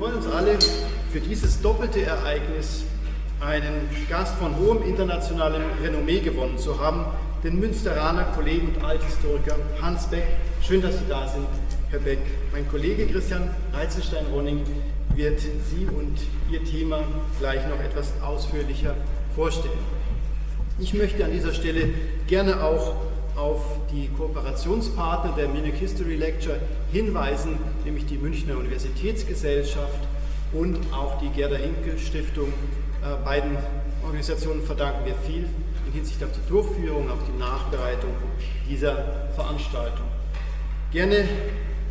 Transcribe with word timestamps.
freuen 0.00 0.14
uns 0.14 0.26
alle, 0.28 0.58
für 1.12 1.20
dieses 1.20 1.60
doppelte 1.60 2.00
Ereignis 2.00 2.84
einen 3.38 3.86
Gast 4.08 4.34
von 4.36 4.56
hohem 4.56 4.82
internationalem 4.82 5.60
Renommee 5.82 6.20
gewonnen 6.20 6.56
zu 6.56 6.80
haben, 6.80 7.04
den 7.44 7.60
Münsteraner 7.60 8.24
Kollegen 8.34 8.68
und 8.68 8.82
Althistoriker 8.82 9.56
Hans 9.82 10.06
Beck. 10.06 10.24
Schön, 10.62 10.80
dass 10.80 10.98
Sie 10.98 11.04
da 11.06 11.28
sind, 11.28 11.46
Herr 11.90 11.98
Beck. 11.98 12.20
Mein 12.50 12.66
Kollege 12.70 13.08
Christian 13.08 13.50
Reizenstein-Ronning 13.74 14.64
wird 15.14 15.40
Sie 15.40 15.84
und 15.84 16.16
Ihr 16.50 16.64
Thema 16.64 17.02
gleich 17.38 17.60
noch 17.68 17.80
etwas 17.84 18.14
ausführlicher 18.22 18.94
vorstellen. 19.34 19.84
Ich 20.78 20.94
möchte 20.94 21.26
an 21.26 21.32
dieser 21.32 21.52
Stelle 21.52 21.90
gerne 22.26 22.64
auch 22.64 22.94
auf 23.36 23.64
die 23.92 24.08
Kooperationspartner 24.08 25.32
der 25.36 25.48
Munich 25.48 25.74
History 25.74 26.16
Lecture 26.16 26.58
hinweisen, 26.92 27.58
nämlich 27.84 28.06
die 28.06 28.18
Münchner 28.18 28.56
Universitätsgesellschaft 28.56 30.00
und 30.52 30.78
auch 30.92 31.18
die 31.18 31.28
Gerda 31.28 31.56
Hinkel 31.56 31.98
Stiftung. 31.98 32.52
Äh, 33.02 33.24
beiden 33.24 33.56
Organisationen 34.04 34.62
verdanken 34.62 35.06
wir 35.06 35.14
viel 35.14 35.48
in 35.86 35.92
Hinsicht 35.92 36.22
auf 36.22 36.30
die 36.32 36.48
Durchführung, 36.48 37.10
auf 37.10 37.20
die 37.26 37.38
Nachbereitung 37.38 38.10
dieser 38.68 39.28
Veranstaltung. 39.34 40.06
Gerne, 40.92 41.28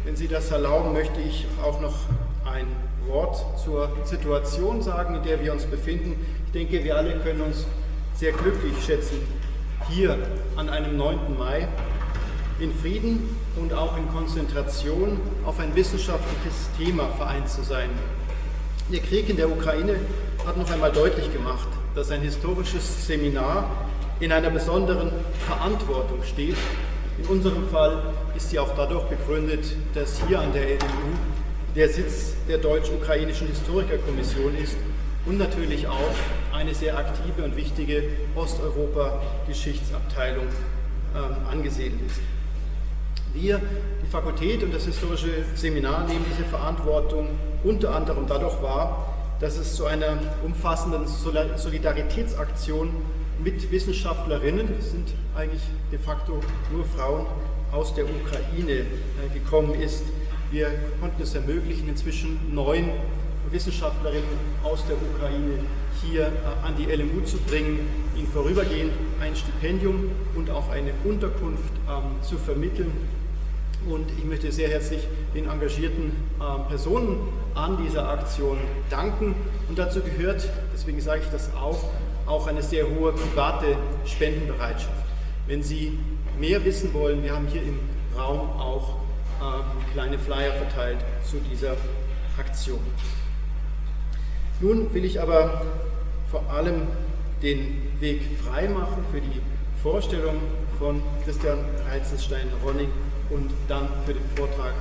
wenn 0.06 0.16
Sie 0.16 0.28
das 0.28 0.52
erlauben, 0.52 0.94
möchte 0.94 1.20
ich 1.22 1.48
auch 1.64 1.80
noch 1.82 1.96
ein 2.46 2.68
Wort 3.08 3.44
zur 3.64 3.90
Situation 4.04 4.82
sagen, 4.82 5.16
in 5.16 5.24
der 5.24 5.42
wir 5.42 5.54
uns 5.54 5.66
befinden. 5.66 6.16
Ich 6.48 6.52
denke, 6.52 6.84
wir 6.84 6.98
alle 6.98 7.18
können 7.20 7.42
uns 7.42 7.66
sehr 8.16 8.32
glücklich 8.32 8.74
schätzen, 8.86 9.20
hier 9.90 10.18
an 10.56 10.70
einem 10.70 10.98
9. 10.98 11.38
Mai 11.38 11.68
in 12.60 12.74
Frieden 12.74 13.36
und 13.56 13.74
auch 13.74 13.98
in 13.98 14.08
Konzentration 14.10 15.20
auf 15.46 15.60
ein 15.60 15.76
wissenschaftliches 15.76 16.70
Thema 16.78 17.08
vereint 17.18 17.50
zu 17.50 17.64
sein. 17.64 17.90
Der 18.92 19.00
Krieg 19.00 19.30
in 19.30 19.38
der 19.38 19.50
Ukraine 19.50 19.96
hat 20.46 20.58
noch 20.58 20.70
einmal 20.72 20.92
deutlich 20.92 21.32
gemacht, 21.32 21.68
dass 21.96 22.12
ein 22.12 22.22
historisches 22.22 23.08
Seminar 23.08 23.70
in 24.20 24.32
einer 24.32 24.50
besonderen 24.50 25.12
Verantwortung 25.48 26.24
steht. 26.24 26.58
In 27.18 27.26
unserem 27.26 27.68
Fall 27.70 28.02
ist 28.36 28.50
sie 28.50 28.60
auch 28.60 28.76
dadurch 28.76 29.06
begründet, 29.06 29.66
dass 29.94 30.22
hier 30.28 30.40
an 30.40 30.54
der 30.54 30.64
LMU 30.64 31.16
der 31.76 31.90
Sitz 31.90 32.34
der 32.48 32.58
Deutsch-Ukrainischen 32.58 33.48
Historikerkommission 33.48 34.56
ist 34.56 34.78
und 35.26 35.38
natürlich 35.38 35.88
auch 35.88 36.14
eine 36.54 36.74
sehr 36.74 36.98
aktive 36.98 37.44
und 37.44 37.56
wichtige 37.56 38.04
Osteuropa-Geschichtsabteilung 38.36 40.48
ähm, 41.16 41.36
angesiedelt 41.50 42.02
ist. 42.08 42.20
Wir, 43.34 43.62
die 44.04 44.08
Fakultät 44.08 44.64
und 44.64 44.74
das 44.74 44.86
historische 44.86 45.46
Seminar, 45.56 46.08
nehmen 46.08 46.26
diese 46.32 46.46
Verantwortung 46.46 47.28
unter 47.64 47.96
anderem 47.96 48.26
dadurch 48.28 48.62
wahr, 48.62 49.16
dass 49.40 49.58
es 49.58 49.76
zu 49.76 49.86
einer 49.86 50.18
umfassenden 50.44 51.08
Solidaritätsaktion 51.08 52.90
mit 53.44 53.72
Wissenschaftlerinnen, 53.72 54.68
das 54.78 54.92
sind 54.92 55.08
eigentlich 55.36 55.62
de 55.92 56.00
facto 56.00 56.40
nur 56.72 56.86
Frauen 56.86 57.26
aus 57.72 57.94
der 57.94 58.06
Ukraine, 58.06 58.72
äh, 58.72 58.86
gekommen 59.34 59.80
ist. 59.80 60.04
Wir 60.52 60.72
konnten 61.00 61.22
es 61.22 61.36
ermöglichen, 61.36 61.88
inzwischen 61.88 62.40
neun 62.54 62.90
Wissenschaftlerinnen 63.52 64.40
aus 64.64 64.86
der 64.88 64.96
Ukraine 64.96 65.60
hier 66.02 66.28
äh, 66.28 66.66
an 66.66 66.76
die 66.78 66.86
LMU 66.86 67.22
zu 67.22 67.38
bringen, 67.38 67.80
ihnen 68.16 68.28
vorübergehend 68.28 68.94
ein 69.22 69.36
Stipendium 69.36 70.12
und 70.36 70.50
auch 70.50 70.70
eine 70.70 70.92
Unterkunft 71.04 71.74
ähm, 71.88 72.22
zu 72.22 72.38
vermitteln. 72.38 72.92
Und 73.90 74.06
ich 74.18 74.26
möchte 74.26 74.52
sehr 74.52 74.70
herzlich 74.70 75.08
den 75.34 75.50
engagierten 75.50 76.12
äh, 76.40 76.70
Personen 76.70 77.18
an 77.56 77.78
dieser 77.84 78.10
Aktion 78.10 78.58
danken. 78.90 79.36
Und 79.68 79.80
dazu 79.80 80.02
gehört, 80.02 80.48
deswegen 80.74 81.00
sage 81.02 81.22
ich 81.24 81.30
das 81.32 81.54
auch, 81.56 81.86
auch 82.26 82.48
eine 82.48 82.62
sehr 82.62 82.86
hohe 82.90 83.14
private 83.14 83.78
Spendenbereitschaft. 84.06 85.06
Wenn 85.48 85.64
Sie 85.64 85.98
mehr 86.40 86.64
wissen 86.64 86.94
wollen, 86.94 87.24
wir 87.24 87.34
haben 87.34 87.48
hier 87.48 87.64
im 87.64 87.80
Raum 88.18 88.50
auch 88.60 88.98
ähm, 89.42 89.64
kleine 89.94 90.20
Flyer 90.20 90.54
verteilt 90.54 91.00
zu 91.24 91.38
dieser 91.50 91.76
Aktion. 92.38 92.80
Nun 94.62 94.94
will 94.94 95.06
ich 95.06 95.22
aber 95.22 95.62
vor 96.30 96.44
allem 96.52 96.88
den 97.42 97.94
Weg 98.02 98.22
frei 98.44 98.68
machen 98.68 99.06
für 99.10 99.22
die 99.22 99.42
Vorstellung 99.82 100.36
von 100.78 101.02
Christian 101.24 101.60
Reizenstein-Ronning 101.90 102.90
und 103.30 103.52
dann 103.70 103.88
für 104.06 104.14
den 104.14 104.24
Vortrag 104.36 104.74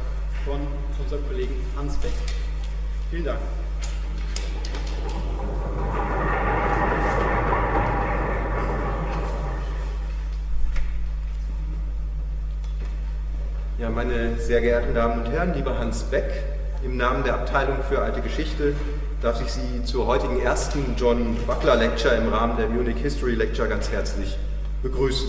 von 0.44 0.58
unserem 1.00 1.24
Kollegen 1.28 1.54
Hans 1.76 1.96
Beck. 1.98 2.10
Vielen 3.10 3.24
Dank. 3.24 3.38
Ja, 13.78 13.90
meine 13.90 14.40
sehr 14.40 14.60
geehrten 14.60 14.92
Damen 14.92 15.24
und 15.24 15.30
Herren, 15.30 15.54
lieber 15.54 15.78
Hans 15.78 16.02
Beck, 16.02 16.32
im 16.82 16.96
Namen 16.96 17.22
der 17.22 17.34
Abteilung 17.34 17.76
für 17.88 18.00
alte 18.00 18.20
Geschichte 18.20 18.74
darf 19.22 19.42
ich 19.42 19.50
Sie 19.50 19.84
zur 19.84 20.06
heutigen 20.06 20.40
ersten 20.40 20.94
John 20.96 21.36
Buckler 21.44 21.74
Lecture 21.74 22.14
im 22.14 22.28
Rahmen 22.28 22.56
der 22.56 22.68
Munich 22.68 22.98
History 23.02 23.34
Lecture 23.34 23.68
ganz 23.68 23.90
herzlich 23.90 24.38
begrüßen. 24.82 25.28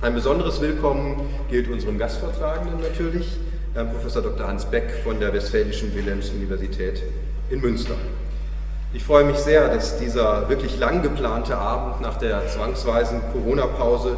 Ein 0.00 0.14
besonderes 0.14 0.60
Willkommen 0.60 1.20
gilt 1.48 1.70
unserem 1.70 1.96
Gastvortragenden 1.96 2.80
natürlich, 2.80 3.38
Herrn 3.72 3.92
Professor 3.92 4.20
Dr. 4.20 4.48
Hans 4.48 4.64
Beck 4.64 4.90
von 5.04 5.20
der 5.20 5.32
Westfälischen 5.32 5.94
Wilhelms-Universität 5.94 7.04
in 7.50 7.60
Münster. 7.60 7.94
Ich 8.92 9.04
freue 9.04 9.24
mich 9.24 9.38
sehr, 9.38 9.68
dass 9.68 9.98
dieser 9.98 10.48
wirklich 10.48 10.76
lang 10.80 11.02
geplante 11.02 11.56
Abend 11.56 12.00
nach 12.00 12.16
der 12.18 12.48
zwangsweisen 12.48 13.20
Corona-Pause 13.32 14.16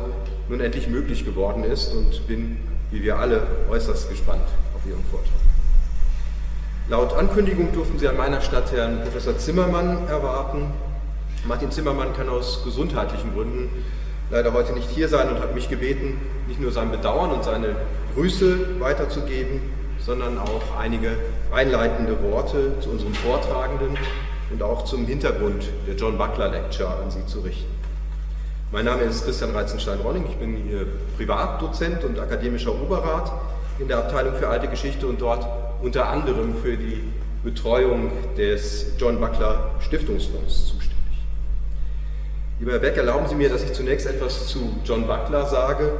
nun 0.49 0.61
endlich 0.61 0.89
möglich 0.89 1.27
geworden 1.27 1.65
ist 1.65 1.93
und 1.93 2.27
bin, 2.27 2.57
wie 2.91 3.03
wir 3.03 3.19
alle, 3.19 3.43
äußerst 3.69 4.09
gespannt 4.09 4.49
auf 4.75 4.87
Ihren 4.87 5.05
Vortrag. 5.11 5.46
Laut 6.89 7.15
Ankündigung 7.15 7.73
durften 7.73 7.99
Sie 7.99 8.07
an 8.07 8.17
meiner 8.17 8.41
Stadt 8.41 8.71
Herrn 8.71 9.01
Professor 9.03 9.37
Zimmermann 9.37 10.07
erwarten. 10.07 10.73
Martin 11.45 11.73
Zimmermann 11.73 12.13
kann 12.13 12.29
aus 12.29 12.63
gesundheitlichen 12.63 13.35
Gründen 13.35 13.85
leider 14.31 14.53
heute 14.53 14.73
nicht 14.73 14.89
hier 14.91 15.09
sein 15.09 15.29
und 15.29 15.41
hat 15.41 15.53
mich 15.53 15.69
gebeten, 15.69 16.21
nicht 16.47 16.61
nur 16.61 16.71
sein 16.71 16.93
Bedauern 16.93 17.33
und 17.33 17.43
seine 17.43 17.75
Grüße 18.15 18.79
weiterzugeben, 18.79 19.63
sondern 19.99 20.39
auch 20.39 20.79
einige 20.79 21.11
einleitende 21.53 22.23
Worte 22.23 22.79
zu 22.79 22.91
unserem 22.91 23.15
Vortragenden 23.15 23.99
und 24.53 24.63
auch 24.63 24.85
zum 24.85 25.07
Hintergrund 25.07 25.65
der 25.89 25.97
John 25.97 26.17
Buckler 26.17 26.51
Lecture 26.51 26.89
an 27.03 27.11
Sie 27.11 27.27
zu 27.27 27.41
richten. 27.41 27.75
Mein 28.71 28.85
Name 28.85 29.03
ist 29.03 29.25
Christian 29.25 29.51
Reizenstein-Ronning, 29.51 30.27
ich 30.29 30.37
bin 30.37 30.71
Ihr 30.71 30.87
Privatdozent 31.17 32.05
und 32.05 32.21
akademischer 32.21 32.81
Oberrat 32.81 33.33
in 33.81 33.89
der 33.89 33.99
Abteilung 33.99 34.37
für 34.37 34.47
alte 34.47 34.69
Geschichte 34.69 35.09
und 35.09 35.21
dort 35.21 35.66
unter 35.83 36.09
anderem 36.09 36.55
für 36.63 36.77
die 36.77 37.03
Betreuung 37.45 38.11
des 38.37 38.93
John 38.99 39.21
Buckler 39.21 39.71
Stiftungsfonds 39.81 40.67
zuständig. 40.67 40.97
Lieber 42.59 42.73
Herr 42.73 42.79
Beck, 42.79 42.97
erlauben 42.97 43.27
Sie 43.29 43.35
mir, 43.35 43.49
dass 43.49 43.63
ich 43.63 43.73
zunächst 43.73 44.07
etwas 44.07 44.49
zu 44.49 44.77
John 44.85 45.07
Buckler 45.07 45.47
sage 45.47 45.93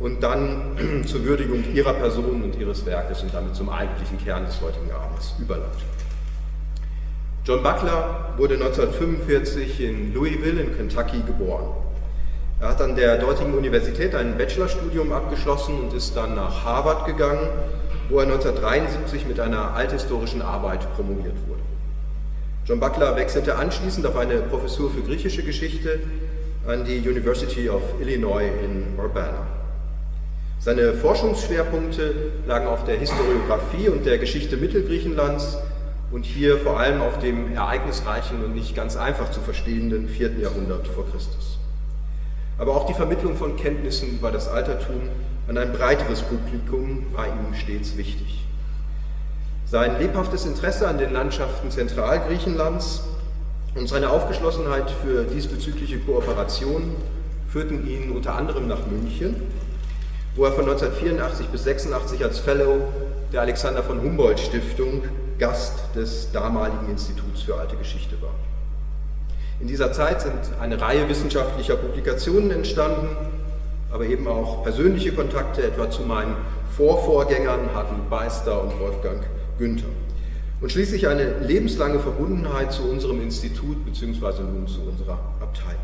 und 0.00 0.22
dann 0.22 1.02
zur 1.06 1.24
Würdigung 1.24 1.64
Ihrer 1.72 1.94
Person 1.94 2.42
und 2.42 2.58
Ihres 2.58 2.84
Werkes 2.84 3.22
und 3.22 3.32
damit 3.32 3.54
zum 3.54 3.70
eigentlichen 3.70 4.18
Kern 4.18 4.44
des 4.44 4.60
heutigen 4.60 4.90
Abends 4.90 5.34
überleite. 5.38 5.68
John 7.44 7.62
Buckler 7.62 8.34
wurde 8.36 8.54
1945 8.54 9.80
in 9.80 10.12
Louisville 10.12 10.60
in 10.60 10.76
Kentucky 10.76 11.22
geboren. 11.26 11.68
Er 12.60 12.68
hat 12.68 12.82
an 12.82 12.94
der 12.94 13.16
dortigen 13.16 13.54
Universität 13.54 14.14
ein 14.14 14.36
Bachelorstudium 14.36 15.12
abgeschlossen 15.12 15.78
und 15.80 15.94
ist 15.94 16.14
dann 16.14 16.34
nach 16.34 16.62
Harvard 16.64 17.06
gegangen, 17.06 17.48
wo 18.08 18.18
er 18.18 18.24
1973 18.24 19.26
mit 19.26 19.40
einer 19.40 19.74
althistorischen 19.74 20.42
Arbeit 20.42 20.92
promoviert 20.94 21.36
wurde. 21.46 21.62
John 22.66 22.80
Buckler 22.80 23.16
wechselte 23.16 23.56
anschließend 23.56 24.06
auf 24.06 24.16
eine 24.16 24.36
Professur 24.36 24.90
für 24.90 25.02
griechische 25.02 25.42
Geschichte 25.42 26.00
an 26.66 26.84
die 26.84 26.98
University 26.98 27.68
of 27.68 27.82
Illinois 28.00 28.44
in 28.64 28.98
Urbana. 28.98 29.46
Seine 30.58 30.92
Forschungsschwerpunkte 30.92 32.32
lagen 32.46 32.66
auf 32.66 32.84
der 32.84 32.98
Historiographie 32.98 33.88
und 33.88 34.04
der 34.04 34.18
Geschichte 34.18 34.58
Mittelgriechenlands 34.58 35.56
und 36.12 36.26
hier 36.26 36.58
vor 36.58 36.78
allem 36.78 37.00
auf 37.00 37.18
dem 37.18 37.54
ereignisreichen 37.54 38.44
und 38.44 38.54
nicht 38.54 38.76
ganz 38.76 38.96
einfach 38.96 39.30
zu 39.30 39.40
verstehenden 39.40 40.08
4. 40.08 40.38
Jahrhundert 40.38 40.86
vor 40.86 41.06
Christus. 41.10 41.58
Aber 42.58 42.76
auch 42.76 42.84
die 42.84 42.94
Vermittlung 42.94 43.36
von 43.36 43.56
Kenntnissen 43.56 44.10
über 44.10 44.30
das 44.30 44.48
Altertum 44.48 45.08
an 45.50 45.58
ein 45.58 45.72
breiteres 45.72 46.22
Publikum 46.22 47.06
war 47.12 47.26
ihm 47.26 47.54
stets 47.60 47.96
wichtig. 47.96 48.44
Sein 49.66 49.98
lebhaftes 49.98 50.46
Interesse 50.46 50.86
an 50.86 50.96
den 50.96 51.12
Landschaften 51.12 51.72
Zentralgriechenlands 51.72 53.02
und 53.74 53.88
seine 53.88 54.10
Aufgeschlossenheit 54.10 54.88
für 55.02 55.24
diesbezügliche 55.24 55.98
Kooperation 55.98 56.94
führten 57.48 57.84
ihn 57.88 58.12
unter 58.12 58.36
anderem 58.36 58.68
nach 58.68 58.86
München, 58.86 59.34
wo 60.36 60.44
er 60.44 60.52
von 60.52 60.70
1984 60.70 61.48
bis 61.48 61.66
1986 61.66 62.24
als 62.24 62.38
Fellow 62.38 62.86
der 63.32 63.40
Alexander 63.40 63.82
von 63.82 64.00
Humboldt 64.00 64.38
Stiftung 64.38 65.02
Gast 65.40 65.80
des 65.96 66.30
damaligen 66.30 66.88
Instituts 66.88 67.42
für 67.42 67.56
alte 67.56 67.74
Geschichte 67.74 68.22
war. 68.22 68.34
In 69.58 69.66
dieser 69.66 69.92
Zeit 69.92 70.20
sind 70.20 70.38
eine 70.60 70.80
Reihe 70.80 71.08
wissenschaftlicher 71.08 71.74
Publikationen 71.74 72.52
entstanden, 72.52 73.08
aber 73.92 74.06
eben 74.06 74.26
auch 74.28 74.62
persönliche 74.62 75.12
Kontakte, 75.12 75.62
etwa 75.62 75.90
zu 75.90 76.02
meinen 76.02 76.34
Vorvorgängern 76.76 77.74
Hartmut 77.74 78.08
Beister 78.08 78.62
und 78.62 78.78
Wolfgang 78.78 79.22
Günther. 79.58 79.88
Und 80.60 80.70
schließlich 80.70 81.08
eine 81.08 81.38
lebenslange 81.38 81.98
Verbundenheit 81.98 82.72
zu 82.72 82.82
unserem 82.82 83.22
Institut 83.22 83.84
bzw. 83.84 84.42
nun 84.42 84.68
zu 84.68 84.82
unserer 84.82 85.18
Abteilung. 85.40 85.80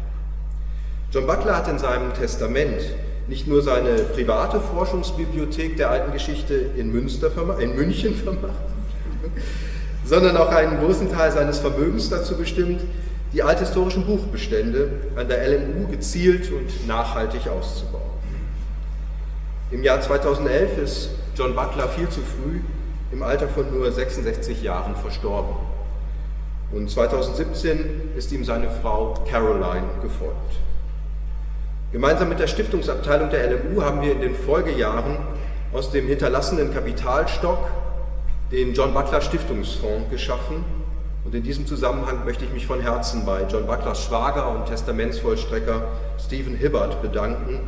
John 1.10 1.26
Butler 1.26 1.56
hat 1.56 1.68
in 1.68 1.78
seinem 1.78 2.12
Testament 2.12 2.82
nicht 3.28 3.46
nur 3.48 3.62
seine 3.62 3.96
private 4.14 4.60
Forschungsbibliothek 4.60 5.76
der 5.76 5.90
alten 5.90 6.12
Geschichte 6.12 6.54
in, 6.54 6.92
Münster, 6.92 7.30
in 7.58 7.74
München 7.74 8.14
vermacht, 8.14 8.52
sondern 10.04 10.36
auch 10.36 10.50
einen 10.50 10.78
großen 10.78 11.10
Teil 11.10 11.32
seines 11.32 11.58
Vermögens 11.58 12.10
dazu 12.10 12.36
bestimmt, 12.36 12.82
die 13.36 13.42
althistorischen 13.42 14.06
Buchbestände 14.06 14.88
an 15.14 15.28
der 15.28 15.46
LMU 15.46 15.88
gezielt 15.88 16.50
und 16.50 16.86
nachhaltig 16.86 17.46
auszubauen. 17.46 18.02
Im 19.70 19.84
Jahr 19.84 20.00
2011 20.00 20.78
ist 20.78 21.10
John 21.36 21.54
Butler 21.54 21.86
viel 21.86 22.08
zu 22.08 22.20
früh 22.20 22.60
im 23.12 23.22
Alter 23.22 23.46
von 23.46 23.70
nur 23.70 23.92
66 23.92 24.62
Jahren 24.62 24.96
verstorben. 24.96 25.54
Und 26.72 26.90
2017 26.90 28.12
ist 28.16 28.32
ihm 28.32 28.42
seine 28.42 28.70
Frau 28.70 29.12
Caroline 29.30 29.84
gefolgt. 30.00 30.56
Gemeinsam 31.92 32.30
mit 32.30 32.38
der 32.38 32.46
Stiftungsabteilung 32.46 33.28
der 33.28 33.50
LMU 33.50 33.82
haben 33.82 34.00
wir 34.00 34.12
in 34.12 34.22
den 34.22 34.34
Folgejahren 34.34 35.18
aus 35.74 35.90
dem 35.90 36.06
hinterlassenen 36.06 36.72
Kapitalstock 36.72 37.68
den 38.50 38.72
John 38.72 38.94
Butler 38.94 39.20
Stiftungsfonds 39.20 40.08
geschaffen. 40.10 40.64
Und 41.26 41.34
in 41.34 41.42
diesem 41.42 41.66
Zusammenhang 41.66 42.24
möchte 42.24 42.44
ich 42.44 42.52
mich 42.52 42.68
von 42.68 42.80
Herzen 42.80 43.26
bei 43.26 43.44
John 43.50 43.66
Butlers 43.66 44.04
Schwager 44.04 44.48
und 44.48 44.66
Testamentsvollstrecker 44.66 45.88
Stephen 46.24 46.54
Hibbert 46.54 47.02
bedanken 47.02 47.58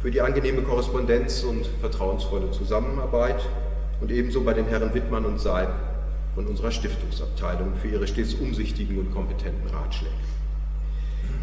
für 0.00 0.12
die 0.12 0.20
angenehme 0.20 0.62
Korrespondenz 0.62 1.42
und 1.42 1.66
vertrauensvolle 1.80 2.52
Zusammenarbeit 2.52 3.40
und 4.00 4.12
ebenso 4.12 4.42
bei 4.42 4.54
den 4.54 4.66
Herren 4.66 4.94
Wittmann 4.94 5.24
und 5.24 5.40
Seib 5.40 5.70
von 6.36 6.46
unserer 6.46 6.70
Stiftungsabteilung 6.70 7.74
für 7.74 7.88
ihre 7.88 8.06
stets 8.06 8.34
umsichtigen 8.34 8.96
und 9.00 9.12
kompetenten 9.12 9.68
Ratschläge. 9.74 10.14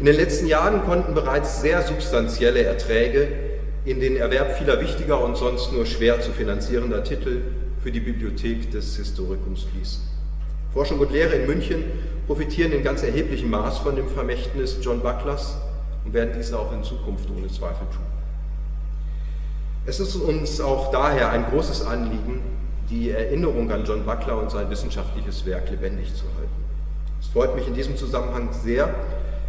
In 0.00 0.06
den 0.06 0.16
letzten 0.16 0.46
Jahren 0.46 0.84
konnten 0.86 1.12
bereits 1.12 1.60
sehr 1.60 1.82
substanzielle 1.82 2.62
Erträge 2.62 3.28
in 3.84 4.00
den 4.00 4.16
Erwerb 4.16 4.56
vieler 4.56 4.80
wichtiger 4.80 5.22
und 5.22 5.36
sonst 5.36 5.70
nur 5.74 5.84
schwer 5.84 6.18
zu 6.22 6.30
finanzierender 6.30 7.04
Titel 7.04 7.42
für 7.82 7.92
die 7.92 8.00
Bibliothek 8.00 8.70
des 8.70 8.96
Historikums 8.96 9.64
fließen. 9.64 10.17
Forschung 10.72 10.98
und 10.98 11.10
Lehre 11.10 11.34
in 11.34 11.46
München 11.46 11.84
profitieren 12.26 12.72
in 12.72 12.82
ganz 12.82 13.02
erheblichem 13.02 13.50
Maß 13.50 13.78
von 13.78 13.96
dem 13.96 14.08
Vermächtnis 14.08 14.76
John 14.82 15.00
Bucklers 15.00 15.56
und 16.04 16.12
werden 16.12 16.34
dies 16.36 16.52
auch 16.52 16.72
in 16.72 16.84
Zukunft 16.84 17.28
ohne 17.30 17.48
Zweifel 17.48 17.86
tun. 17.90 18.04
Es 19.86 20.00
ist 20.00 20.16
uns 20.16 20.60
auch 20.60 20.90
daher 20.90 21.30
ein 21.30 21.46
großes 21.46 21.86
Anliegen, 21.86 22.42
die 22.90 23.10
Erinnerung 23.10 23.70
an 23.70 23.84
John 23.86 24.04
Buckler 24.04 24.38
und 24.38 24.50
sein 24.50 24.68
wissenschaftliches 24.68 25.46
Werk 25.46 25.70
lebendig 25.70 26.14
zu 26.14 26.24
halten. 26.36 26.52
Es 27.20 27.28
freut 27.28 27.56
mich 27.56 27.66
in 27.66 27.74
diesem 27.74 27.96
Zusammenhang 27.96 28.50
sehr, 28.52 28.94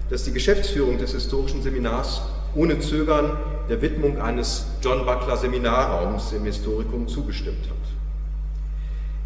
dass 0.10 0.24
die 0.24 0.32
Geschäftsführung 0.32 0.98
des 0.98 1.12
historischen 1.12 1.62
Seminars 1.62 2.22
ohne 2.56 2.80
Zögern 2.80 3.38
der 3.70 3.82
Widmung 3.82 4.20
eines 4.20 4.66
John 4.82 5.06
Buckler 5.06 5.38
Seminarraums 5.38 6.32
im 6.32 6.46
Historikum 6.46 7.08
zugestimmt 7.08 7.66
hat. 7.70 7.99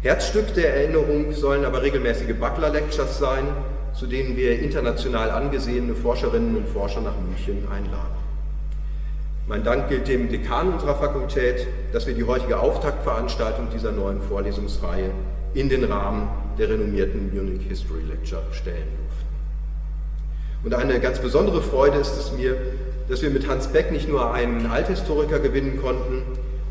Herzstück 0.04 0.52
der 0.52 0.76
Erinnerung 0.76 1.32
sollen 1.32 1.64
aber 1.64 1.80
regelmäßige 1.80 2.34
Buckler 2.38 2.68
Lectures 2.68 3.18
sein, 3.18 3.48
zu 3.94 4.06
denen 4.06 4.36
wir 4.36 4.60
international 4.60 5.30
angesehene 5.30 5.94
Forscherinnen 5.94 6.58
und 6.58 6.68
Forscher 6.68 7.00
nach 7.00 7.18
München 7.18 7.66
einladen. 7.72 8.14
Mein 9.48 9.64
Dank 9.64 9.88
gilt 9.88 10.06
dem 10.06 10.28
Dekan 10.28 10.74
unserer 10.74 10.96
Fakultät, 10.96 11.66
dass 11.94 12.06
wir 12.06 12.12
die 12.12 12.24
heutige 12.24 12.58
Auftaktveranstaltung 12.58 13.68
dieser 13.72 13.92
neuen 13.92 14.20
Vorlesungsreihe 14.20 15.08
in 15.54 15.70
den 15.70 15.84
Rahmen 15.84 16.28
der 16.58 16.68
renommierten 16.68 17.34
Munich 17.34 17.66
History 17.66 18.02
Lecture 18.02 18.42
stellen 18.52 18.76
durften. 18.76 19.34
Und 20.64 20.74
eine 20.74 21.00
ganz 21.00 21.18
besondere 21.18 21.62
Freude 21.62 21.96
ist 21.96 22.18
es 22.18 22.30
mir, 22.30 22.58
dass 23.08 23.22
wir 23.22 23.30
mit 23.30 23.48
Hans 23.48 23.68
Beck 23.68 23.90
nicht 23.90 24.10
nur 24.10 24.34
einen 24.34 24.66
Althistoriker 24.66 25.38
gewinnen 25.38 25.80
konnten, 25.80 26.24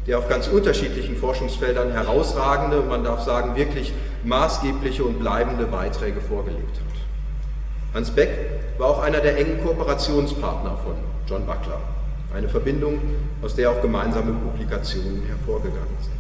der 0.07 0.17
auf 0.17 0.27
ganz 0.27 0.47
unterschiedlichen 0.47 1.15
Forschungsfeldern 1.15 1.91
herausragende, 1.91 2.81
man 2.81 3.03
darf 3.03 3.23
sagen 3.23 3.55
wirklich 3.55 3.93
maßgebliche 4.23 5.03
und 5.03 5.19
bleibende 5.19 5.65
Beiträge 5.65 6.19
vorgelegt 6.21 6.77
hat. 6.77 7.95
Hans 7.95 8.11
Beck 8.11 8.29
war 8.77 8.89
auch 8.89 9.01
einer 9.01 9.19
der 9.19 9.37
engen 9.37 9.63
Kooperationspartner 9.63 10.77
von 10.83 10.95
John 11.27 11.45
Buckler, 11.45 11.79
eine 12.35 12.49
Verbindung, 12.49 12.99
aus 13.41 13.55
der 13.55 13.69
auch 13.69 13.81
gemeinsame 13.81 14.33
Publikationen 14.33 15.23
hervorgegangen 15.27 15.97
sind. 16.01 16.13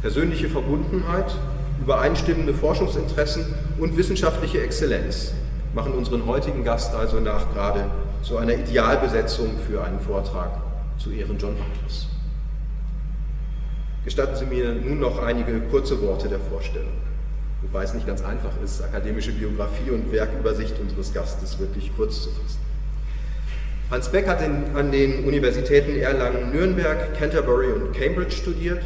Persönliche 0.00 0.48
Verbundenheit, 0.48 1.34
übereinstimmende 1.80 2.54
Forschungsinteressen 2.54 3.54
und 3.78 3.96
wissenschaftliche 3.96 4.62
Exzellenz 4.62 5.32
machen 5.74 5.92
unseren 5.94 6.26
heutigen 6.26 6.64
Gast 6.64 6.94
also 6.94 7.18
nachgerade 7.18 7.86
zu 8.22 8.36
einer 8.36 8.54
Idealbesetzung 8.54 9.58
für 9.66 9.82
einen 9.82 9.98
Vortrag 9.98 10.50
zu 10.98 11.10
Ehren 11.10 11.38
John 11.38 11.56
Butlers. 11.56 12.11
Gestatten 14.04 14.34
Sie 14.36 14.46
mir 14.46 14.72
nun 14.72 14.98
noch 14.98 15.22
einige 15.22 15.60
kurze 15.70 16.00
Worte 16.02 16.28
der 16.28 16.40
Vorstellung, 16.40 16.92
wobei 17.62 17.84
es 17.84 17.94
nicht 17.94 18.06
ganz 18.06 18.22
einfach 18.22 18.50
ist, 18.64 18.82
akademische 18.82 19.30
Biografie 19.32 19.90
und 19.90 20.10
Werkübersicht 20.10 20.74
unseres 20.80 21.14
Gastes 21.14 21.60
wirklich 21.60 21.92
kurz 21.96 22.22
zu 22.22 22.30
fassen. 22.30 22.58
Hans 23.92 24.08
Beck 24.08 24.26
hat 24.26 24.42
in, 24.42 24.74
an 24.74 24.90
den 24.90 25.24
Universitäten 25.24 25.96
Erlangen, 26.00 26.50
Nürnberg, 26.50 27.16
Canterbury 27.16 27.72
und 27.72 27.92
Cambridge 27.92 28.32
studiert, 28.32 28.82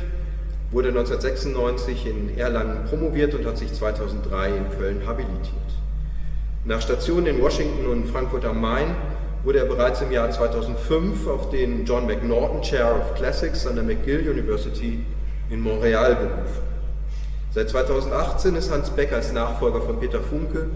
wurde 0.71 0.89
1996 0.89 2.07
in 2.07 2.37
Erlangen 2.37 2.85
promoviert 2.85 3.33
und 3.35 3.47
hat 3.47 3.57
sich 3.57 3.73
2003 3.73 4.49
in 4.49 4.79
Köln 4.79 5.07
habilitiert. 5.07 5.55
Nach 6.65 6.83
Stationen 6.83 7.27
in 7.27 7.41
Washington 7.41 7.87
und 7.87 8.07
Frankfurt 8.09 8.45
am 8.45 8.61
Main 8.61 8.97
wurde 9.47 9.61
er 9.61 9.67
bereits 9.67 10.01
im 10.03 10.11
Jahr 10.11 10.29
2005 10.29 11.29
auf 11.29 11.51
den 11.51 11.85
John 11.85 12.05
McNaughton 12.05 12.63
Chair 12.63 12.97
of 12.97 13.15
Classics 13.15 13.65
an 13.65 13.77
der 13.77 13.85
McGill 13.85 14.29
University 14.29 14.99
in 15.51 15.61
Montreal 15.61 16.17
berufen. 16.17 16.67
Seit 17.55 17.71
2018 17.71 18.57
ist 18.57 18.73
Hans 18.73 18.91
Beck 18.91 19.13
als 19.13 19.33
Nachfolger 19.33 19.81
von 19.83 20.01
Peter 20.01 20.21
Funke 20.21 20.67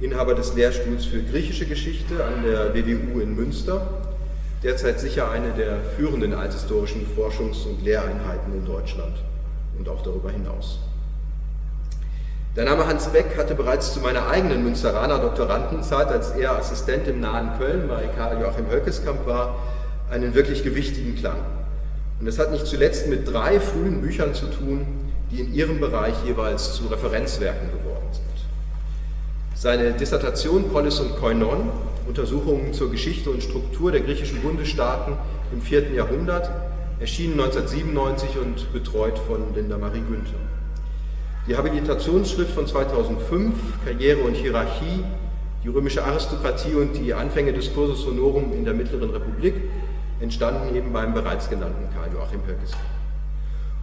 Inhaber 0.00 0.36
des 0.36 0.54
Lehrstuhls 0.54 1.04
für 1.04 1.20
griechische 1.20 1.66
Geschichte 1.66 2.24
an 2.24 2.44
der 2.44 2.72
WWU 2.74 3.18
in 3.20 3.34
Münster, 3.34 3.86
derzeit 4.62 5.00
sicher 5.00 5.30
eine 5.30 5.50
der 5.50 5.80
führenden 5.96 6.32
althistorischen 6.32 7.04
Forschungs- 7.16 7.66
und 7.66 7.84
Lehreinheiten 7.84 8.54
in 8.54 8.64
Deutschland 8.64 9.16
und 9.78 9.88
auch 9.88 10.02
darüber 10.02 10.30
hinaus. 10.30 10.78
Der 12.54 12.66
Name 12.66 12.86
Hans 12.86 13.06
Beck 13.06 13.38
hatte 13.38 13.54
bereits 13.54 13.94
zu 13.94 14.00
meiner 14.00 14.28
eigenen 14.28 14.62
Münsteraner 14.62 15.18
Doktorandenzeit, 15.20 16.08
als 16.08 16.32
er 16.32 16.58
Assistent 16.58 17.08
im 17.08 17.18
nahen 17.18 17.56
Köln 17.56 17.88
bei 17.88 18.08
Karl 18.08 18.42
Joachim 18.42 18.70
Höckeskamp 18.70 19.26
war, 19.26 19.56
einen 20.10 20.34
wirklich 20.34 20.62
gewichtigen 20.62 21.16
Klang. 21.16 21.38
Und 22.20 22.26
es 22.26 22.38
hat 22.38 22.52
nicht 22.52 22.66
zuletzt 22.66 23.08
mit 23.08 23.32
drei 23.32 23.58
frühen 23.58 24.02
Büchern 24.02 24.34
zu 24.34 24.48
tun, 24.48 24.86
die 25.30 25.40
in 25.40 25.54
ihrem 25.54 25.80
Bereich 25.80 26.12
jeweils 26.26 26.74
zu 26.74 26.88
Referenzwerken 26.88 27.70
geworden 27.70 28.08
sind. 28.12 28.22
Seine 29.54 29.92
Dissertation 29.92 30.68
Polis 30.68 31.00
und 31.00 31.16
Koinon, 31.16 31.70
Untersuchungen 32.06 32.74
zur 32.74 32.90
Geschichte 32.90 33.30
und 33.30 33.42
Struktur 33.42 33.92
der 33.92 34.02
griechischen 34.02 34.42
Bundesstaaten 34.42 35.16
im 35.54 35.62
4. 35.62 35.92
Jahrhundert, 35.92 36.50
erschien 37.00 37.32
1997 37.32 38.36
und 38.36 38.70
betreut 38.74 39.18
von 39.18 39.54
Linda 39.54 39.78
Marie 39.78 40.02
Günther. 40.06 40.36
Die 41.48 41.56
Habilitationsschrift 41.56 42.52
von 42.52 42.68
2005, 42.68 43.84
Karriere 43.84 44.20
und 44.20 44.34
Hierarchie, 44.34 45.02
die 45.64 45.68
römische 45.68 46.04
Aristokratie 46.04 46.74
und 46.74 46.94
die 46.94 47.14
Anfänge 47.14 47.52
des 47.52 47.74
Cursus 47.74 48.06
Honorum 48.06 48.52
in 48.52 48.64
der 48.64 48.74
Mittleren 48.74 49.10
Republik, 49.10 49.54
entstanden 50.20 50.76
eben 50.76 50.92
beim 50.92 51.12
bereits 51.14 51.50
genannten 51.50 51.92
Karl 51.92 52.12
Joachim 52.12 52.46
Höckes. 52.46 52.70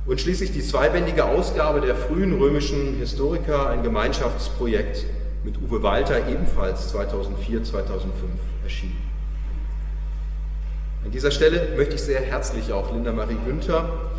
Und 0.05 0.21
schließlich 0.21 0.53
die 0.53 0.61
zweibändige 0.61 1.25
Ausgabe 1.25 1.81
der 1.81 1.95
frühen 1.95 2.39
römischen 2.39 2.95
Historiker, 2.97 3.69
ein 3.69 3.83
Gemeinschaftsprojekt 3.83 5.05
mit 5.43 5.57
Uwe 5.61 5.83
Walter, 5.83 6.29
ebenfalls 6.29 6.87
2004, 6.89 7.65
2005 7.65 8.31
erschienen. 8.63 9.01
An 11.03 11.11
dieser 11.11 11.31
Stelle 11.31 11.75
möchte 11.75 11.95
ich 11.95 12.01
sehr 12.01 12.21
herzlich 12.21 12.71
auch 12.71 12.93
Linda 12.93 13.11
Marie 13.11 13.37
Günther 13.45 14.09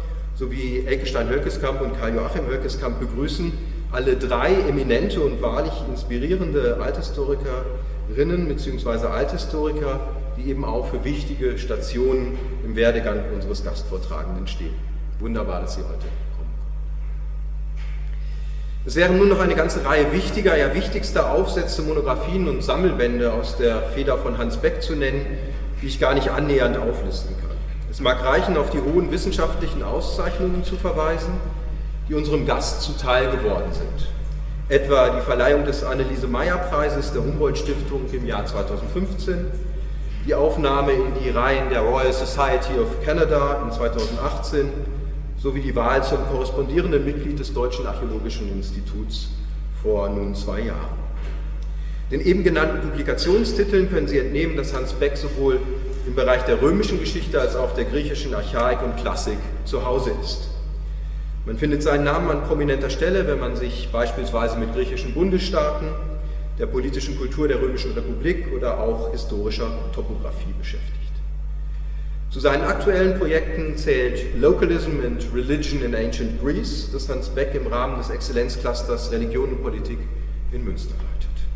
sowie 0.41 0.85
Elke 0.87 1.05
Stein-Hölkeskamp 1.05 1.83
und 1.83 2.01
Karl-Joachim 2.01 2.47
Hölkeskamp 2.47 2.99
begrüßen 2.99 3.53
alle 3.93 4.17
drei 4.17 4.55
eminente 4.55 5.21
und 5.21 5.43
wahrlich 5.43 5.75
inspirierende 5.91 6.79
Althistorikerinnen 6.81 8.49
bzw. 8.49 9.09
Althistoriker, 9.09 10.01
die 10.39 10.49
eben 10.49 10.65
auch 10.65 10.89
für 10.89 11.05
wichtige 11.05 11.59
Stationen 11.59 12.39
im 12.65 12.75
Werdegang 12.75 13.19
unseres 13.35 13.63
Gastvortragenden 13.63 14.47
stehen. 14.47 14.73
Wunderbar, 15.19 15.61
dass 15.61 15.75
Sie 15.75 15.83
heute 15.83 16.07
kommen. 16.39 16.55
Es 18.87 18.97
wären 18.97 19.19
nur 19.19 19.27
noch 19.27 19.41
eine 19.41 19.55
ganze 19.55 19.85
Reihe 19.85 20.11
wichtiger, 20.11 20.57
ja 20.57 20.73
wichtigster 20.75 21.33
Aufsätze, 21.33 21.83
Monographien 21.83 22.49
und 22.49 22.65
Sammelbände 22.65 23.31
aus 23.35 23.59
der 23.59 23.83
Feder 23.95 24.17
von 24.17 24.39
Hans 24.39 24.57
Beck 24.57 24.81
zu 24.81 24.97
nennen, 24.97 25.27
die 25.83 25.89
ich 25.89 26.01
gar 26.01 26.15
nicht 26.15 26.31
annähernd 26.31 26.79
auflisten 26.79 27.37
kann. 27.39 27.50
Es 27.91 28.01
mag 28.01 28.25
reichen, 28.25 28.57
auf 28.57 28.71
die 28.71 28.81
hohen 28.81 29.11
wissenschaftlichen 29.11 29.83
Auszeichnungen 29.83 30.63
zu 30.63 30.77
verweisen, 30.77 31.33
die 32.09 32.15
unserem 32.15 32.47
Gast 32.47 32.83
zuteil 32.83 33.29
geworden 33.31 33.73
sind. 33.73 34.09
Etwa 34.69 35.09
die 35.09 35.21
Verleihung 35.23 35.65
des 35.65 35.83
Anneliese-Meyer-Preises 35.83 37.13
der 37.13 37.23
Humboldt-Stiftung 37.23 38.03
im 38.13 38.27
Jahr 38.27 38.47
2015, 38.47 39.47
die 40.25 40.35
Aufnahme 40.35 40.93
in 40.93 41.15
die 41.21 41.31
Reihen 41.31 41.69
der 41.71 41.81
Royal 41.81 42.13
Society 42.13 42.79
of 42.81 43.05
Canada 43.05 43.63
in 43.65 43.73
2018 43.73 44.69
sowie 45.37 45.61
die 45.61 45.75
Wahl 45.75 46.05
zum 46.05 46.19
korrespondierenden 46.31 47.05
Mitglied 47.05 47.41
des 47.41 47.53
Deutschen 47.53 47.89
Archäologischen 47.89 48.53
Instituts 48.53 49.31
vor 49.83 50.09
nun 50.09 50.37
zwei 50.37 50.61
Jahren. 50.61 51.01
Den 52.13 52.21
eben 52.21 52.45
genannten 52.45 52.89
Publikationstiteln 52.89 53.91
können 53.91 54.07
Sie 54.07 54.19
entnehmen, 54.19 54.57
dass 54.57 54.75
Hans 54.75 54.93
Beck 54.93 55.17
sowohl 55.17 55.59
im 56.07 56.15
Bereich 56.15 56.43
der 56.43 56.61
römischen 56.61 56.99
Geschichte 57.01 57.41
als 57.41 57.57
auch 57.57 57.75
der 57.75 57.85
griechischen 57.85 58.35
Archaik 58.35 58.83
und 58.83 58.97
Klassik 58.97 59.39
zu 59.65 59.85
Hause 59.85 60.13
ist. 60.23 60.49
Man 61.47 61.57
findet 61.57 61.83
seinen 61.83 62.05
Namen 62.05 62.31
an 62.31 62.45
prominenter 62.45 62.91
Stelle, 62.91 63.27
wenn 63.27 63.41
man 63.41 63.57
sich 63.57 63.89
beispielsweise 63.91 64.59
mit 64.59 64.75
griechischen 64.75 65.15
Bundesstaaten, 65.15 65.89
der 66.59 66.67
politischen 66.67 67.17
Kultur 67.17 67.49
der 67.49 67.61
Römischen 67.61 67.93
Republik 67.93 68.53
oder 68.55 68.79
auch 68.81 69.11
historischer 69.13 69.71
Topographie 69.95 70.53
beschäftigt. 70.59 71.01
Zu 72.31 72.39
seinen 72.39 72.63
aktuellen 72.63 73.19
Projekten 73.19 73.77
zählt 73.77 74.39
Localism 74.39 75.01
and 75.05 75.27
Religion 75.35 75.83
in 75.83 75.95
Ancient 75.95 76.41
Greece, 76.41 76.91
das 76.93 77.09
Hans 77.09 77.29
Beck 77.31 77.55
im 77.55 77.67
Rahmen 77.67 77.99
des 77.99 78.11
Exzellenzclusters 78.11 79.11
Religion 79.11 79.49
und 79.49 79.63
Politik 79.63 79.99
in 80.53 80.63
Münster 80.63 80.95
leitet. 80.95 81.49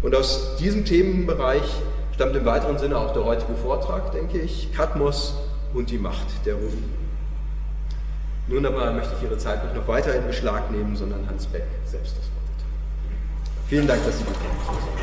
Und 0.00 0.14
aus 0.14 0.56
diesem 0.56 0.84
Themenbereich 0.84 1.82
stammt 2.18 2.34
im 2.34 2.44
weiteren 2.44 2.76
Sinne 2.76 2.98
auch 2.98 3.12
der 3.12 3.24
heutige 3.24 3.54
Vortrag, 3.54 4.10
denke 4.10 4.40
ich, 4.40 4.72
Katmos 4.72 5.34
und 5.72 5.88
die 5.88 5.98
Macht 5.98 6.26
der 6.44 6.56
Römer. 6.56 6.88
Nun 8.48 8.66
aber 8.66 8.90
möchte 8.90 9.14
ich 9.16 9.22
Ihre 9.22 9.38
Zeit 9.38 9.62
nicht 9.62 9.76
noch 9.76 9.86
weiter 9.86 10.12
in 10.16 10.26
Beschlag 10.26 10.68
nehmen, 10.72 10.96
sondern 10.96 11.28
Hans 11.28 11.46
Beck 11.46 11.62
selbst 11.84 12.16
das 12.16 12.24
Wort. 12.24 12.64
Vielen 13.68 13.86
Dank, 13.86 14.04
dass 14.04 14.18
Sie 14.18 14.24
gekommen 14.24 14.58
sind. 14.66 14.98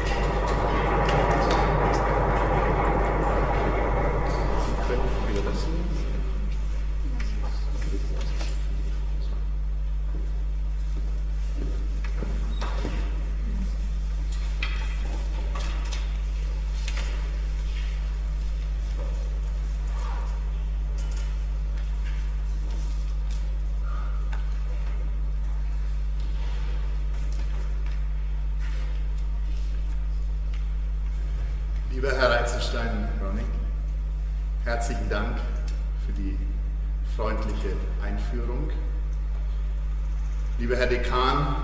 Lieber 40.65 40.77
Herr 40.77 40.87
Dekan, 40.87 41.55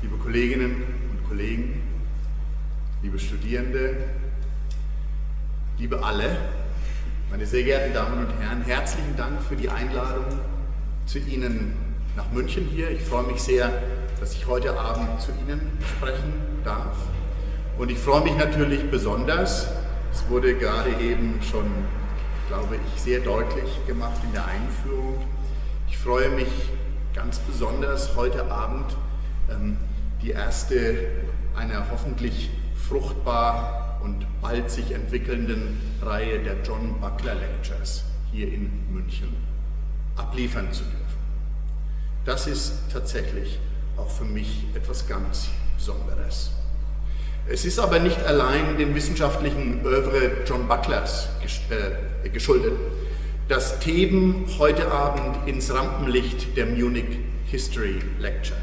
liebe 0.00 0.16
Kolleginnen 0.16 0.82
und 1.10 1.28
Kollegen, 1.28 1.82
liebe 3.02 3.18
Studierende, 3.46 3.94
liebe 5.78 6.02
alle, 6.02 6.36
meine 7.30 7.46
sehr 7.46 7.62
geehrten 7.62 7.94
Damen 7.94 8.26
und 8.26 8.40
Herren, 8.40 8.62
herzlichen 8.62 9.16
Dank 9.16 9.40
für 9.40 9.54
die 9.54 9.68
Einladung 9.68 10.24
zu 11.06 11.20
Ihnen 11.20 11.76
nach 12.16 12.28
München 12.32 12.64
hier. 12.64 12.90
Ich 12.90 13.02
freue 13.02 13.22
mich 13.28 13.40
sehr, 13.40 13.70
dass 14.18 14.32
ich 14.32 14.48
heute 14.48 14.76
Abend 14.76 15.20
zu 15.20 15.30
Ihnen 15.30 15.60
sprechen 15.80 16.32
darf. 16.64 16.96
Und 17.78 17.88
ich 17.92 17.98
freue 18.00 18.22
mich 18.22 18.36
natürlich 18.36 18.90
besonders, 18.90 19.68
es 20.12 20.28
wurde 20.28 20.56
gerade 20.56 20.90
eben 21.00 21.40
schon, 21.40 21.70
glaube 22.48 22.74
ich, 22.74 23.00
sehr 23.00 23.20
deutlich 23.20 23.86
gemacht 23.86 24.20
in 24.24 24.32
der 24.32 24.44
Einführung. 24.44 25.24
Ich 25.88 25.96
freue 25.96 26.30
mich 26.30 26.50
ganz 27.14 27.38
besonders 27.38 28.16
heute 28.16 28.50
Abend 28.50 28.96
ähm, 29.48 29.76
die 30.20 30.30
erste 30.30 30.96
einer 31.54 31.86
hoffentlich 31.92 32.50
fruchtbar 32.88 34.00
und 34.02 34.26
bald 34.40 34.70
sich 34.70 34.92
entwickelnden 34.92 35.80
Reihe 36.02 36.38
der 36.40 36.56
John 36.62 37.00
Buckler 37.00 37.34
Lectures 37.34 38.04
hier 38.32 38.48
in 38.48 38.70
München 38.92 39.28
abliefern 40.16 40.72
zu 40.72 40.82
dürfen. 40.82 40.96
Das 42.24 42.46
ist 42.46 42.74
tatsächlich 42.92 43.58
auch 43.96 44.10
für 44.10 44.24
mich 44.24 44.64
etwas 44.74 45.06
ganz 45.06 45.48
Besonderes. 45.76 46.50
Es 47.48 47.64
ist 47.64 47.78
aber 47.78 47.98
nicht 47.98 48.22
allein 48.24 48.76
dem 48.76 48.94
wissenschaftlichen 48.94 49.84
Övre 49.84 50.44
John 50.46 50.66
Bucklers 50.66 51.28
äh, 51.70 52.28
geschuldet 52.28 52.72
dass 53.48 53.78
Theben 53.78 54.44
heute 54.58 54.90
Abend 54.90 55.46
ins 55.46 55.72
Rampenlicht 55.72 56.56
der 56.56 56.66
Munich 56.66 57.18
History 57.46 58.00
Lecture. 58.18 58.58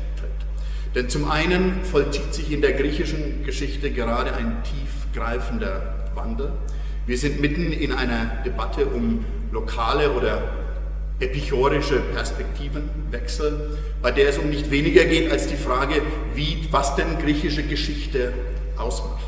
Denn 0.95 1.09
zum 1.09 1.29
einen 1.29 1.83
vollzieht 1.83 2.33
sich 2.33 2.51
in 2.51 2.61
der 2.61 2.73
griechischen 2.73 3.43
Geschichte 3.43 3.91
gerade 3.91 4.33
ein 4.35 4.57
tiefgreifender 4.63 6.09
Wandel. 6.13 6.51
Wir 7.07 7.17
sind 7.17 7.41
mitten 7.41 7.71
in 7.71 7.91
einer 7.91 8.43
Debatte 8.45 8.85
um 8.85 9.25
lokale 9.51 10.11
oder 10.11 10.49
epichorische 11.19 11.99
Perspektivenwechsel, 11.99 13.77
bei 14.01 14.11
der 14.11 14.29
es 14.29 14.37
um 14.37 14.49
nicht 14.49 14.69
weniger 14.69 15.05
geht 15.05 15.31
als 15.31 15.47
die 15.47 15.55
Frage, 15.55 16.01
wie, 16.35 16.67
was 16.71 16.95
denn 16.95 17.17
griechische 17.19 17.63
Geschichte 17.63 18.33
ausmacht. 18.77 19.23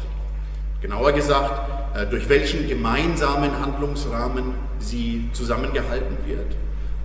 Genauer 0.81 1.13
gesagt, 1.13 1.98
äh, 1.98 2.05
durch 2.05 2.29
welchen 2.29 2.67
gemeinsamen 2.67 3.60
Handlungsrahmen 3.60 4.53
sie 4.79 5.29
zusammengehalten 5.34 6.17
wird 6.27 6.55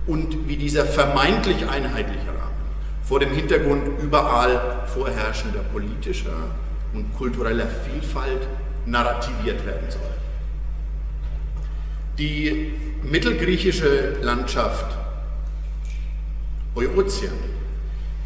und 0.07 0.47
wie 0.47 0.57
dieser 0.57 0.85
vermeintlich 0.85 1.67
einheitliche 1.67 2.27
Rahmen 2.27 2.40
vor 3.11 3.19
dem 3.19 3.33
Hintergrund 3.33 4.01
überall 4.01 4.83
vorherrschender 4.85 5.59
politischer 5.73 6.31
und 6.93 7.13
kultureller 7.17 7.67
Vielfalt 7.67 8.47
narrativiert 8.85 9.65
werden 9.65 9.89
soll. 9.89 10.01
Die 12.17 12.71
mittelgriechische 13.03 14.13
Landschaft 14.21 14.97
Euotien 16.73 17.33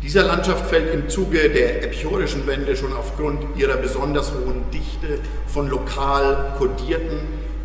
dieser 0.03 0.23
Landschaft 0.23 0.67
fällt 0.67 0.93
im 0.93 1.09
Zuge 1.09 1.49
der 1.49 1.83
epiorischen 1.85 2.45
Wende 2.45 2.77
schon 2.77 2.93
aufgrund 2.93 3.57
ihrer 3.57 3.77
besonders 3.77 4.33
hohen 4.33 4.69
Dichte 4.71 5.17
von 5.47 5.67
lokal 5.67 6.53
kodierten 6.59 7.21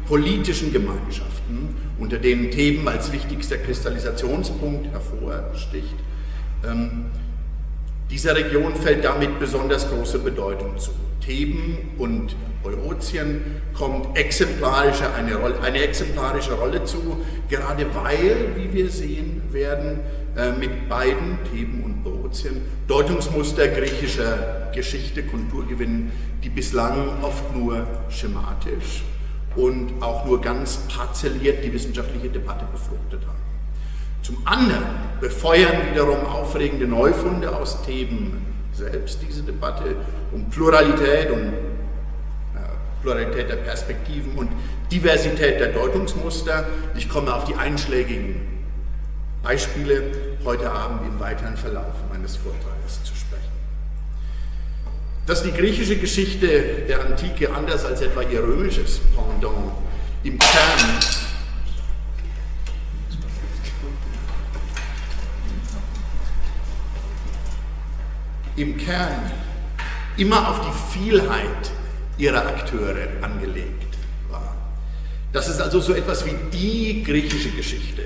politischen 0.09 0.73
Gemeinschaften, 0.73 1.77
unter 1.99 2.17
denen 2.17 2.51
Theben 2.51 2.89
als 2.89 3.13
wichtigster 3.13 3.59
Kristallisationspunkt 3.59 4.87
hervorsticht, 4.91 5.97
ähm, 6.69 7.07
dieser 8.11 8.35
Region 8.35 8.75
fällt 8.75 9.05
damit 9.05 9.39
besonders 9.39 9.89
große 9.89 10.19
Bedeutung 10.19 10.79
zu. 10.79 10.91
Theben 11.21 11.79
und 11.99 12.35
Eurotien 12.65 13.63
kommt 13.73 14.19
exemplarische 14.19 15.13
eine, 15.13 15.39
eine 15.63 15.83
exemplarische 15.83 16.55
Rolle 16.55 16.85
zu, 16.85 17.19
gerade 17.49 17.87
weil, 17.95 18.49
wie 18.57 18.73
wir 18.73 18.91
sehen 18.91 19.43
werden, 19.51 20.01
äh, 20.37 20.53
mit 20.53 20.89
beiden 20.89 21.39
Theben 21.53 21.83
und 21.85 22.07
Eurotien 22.07 22.63
Deutungsmuster 22.87 23.69
griechischer 23.69 24.71
Geschichte, 24.75 25.23
Kultur 25.23 25.67
gewinnen, 25.67 26.13
die 26.43 26.51
bislang 26.51 27.23
oft 27.23 27.55
nur 27.55 27.87
schematisch 28.09 29.05
und 29.57 30.01
auch 30.01 30.25
nur 30.25 30.41
ganz 30.41 30.79
parzelliert 30.89 31.65
die 31.65 31.73
wissenschaftliche 31.73 32.29
Debatte 32.29 32.67
befruchtet 32.73 33.27
haben. 33.27 33.50
Zum 34.31 34.47
anderen 34.47 34.85
befeuern 35.21 35.91
wiederum 35.91 36.25
aufregende 36.25 36.87
Neufunde 36.87 37.53
aus 37.53 37.83
Theben 37.83 38.47
selbst 38.73 39.19
diese 39.27 39.43
Debatte 39.43 39.97
um 40.31 40.49
Pluralität 40.49 41.33
und 41.33 41.49
äh, 41.49 41.53
Pluralität 43.03 43.51
der 43.51 43.57
Perspektiven 43.57 44.37
und 44.37 44.49
Diversität 44.93 45.59
der 45.59 45.73
Deutungsmuster. 45.73 46.69
Ich 46.97 47.09
komme 47.09 47.35
auf 47.35 47.43
die 47.43 47.57
einschlägigen 47.57 48.37
Beispiele 49.43 50.05
heute 50.45 50.71
Abend 50.71 51.09
im 51.09 51.19
weiteren 51.19 51.57
Verlauf 51.57 51.95
meines 52.13 52.37
Vortrages 52.37 53.03
zu 53.03 53.17
sprechen. 53.17 53.51
Dass 55.27 55.43
die 55.43 55.51
griechische 55.51 55.97
Geschichte 55.97 56.85
der 56.89 57.01
Antike 57.01 57.53
anders 57.53 57.85
als 57.85 58.01
etwa 58.01 58.23
ihr 58.23 58.45
römisches 58.45 59.01
Pendant 59.17 59.73
im 60.23 60.39
Kern 60.39 61.20
im 68.63 68.77
Kern 68.77 69.31
immer 70.17 70.49
auf 70.49 70.61
die 70.61 70.99
Vielheit 70.99 71.71
ihrer 72.19 72.47
Akteure 72.47 73.09
angelegt 73.23 73.97
war. 74.31 74.55
Dass 75.33 75.49
es 75.49 75.61
also 75.61 75.81
so 75.81 75.95
etwas 75.95 76.27
wie 76.27 76.35
die 76.53 77.03
griechische 77.03 77.51
Geschichte 77.51 78.03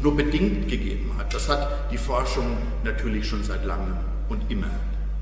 nur 0.00 0.16
bedingt 0.16 0.68
gegeben 0.68 1.12
hat, 1.18 1.32
das 1.32 1.48
hat 1.48 1.90
die 1.90 1.98
Forschung 1.98 2.58
natürlich 2.82 3.26
schon 3.26 3.42
seit 3.42 3.64
langem 3.64 3.96
und 4.28 4.50
immer 4.50 4.70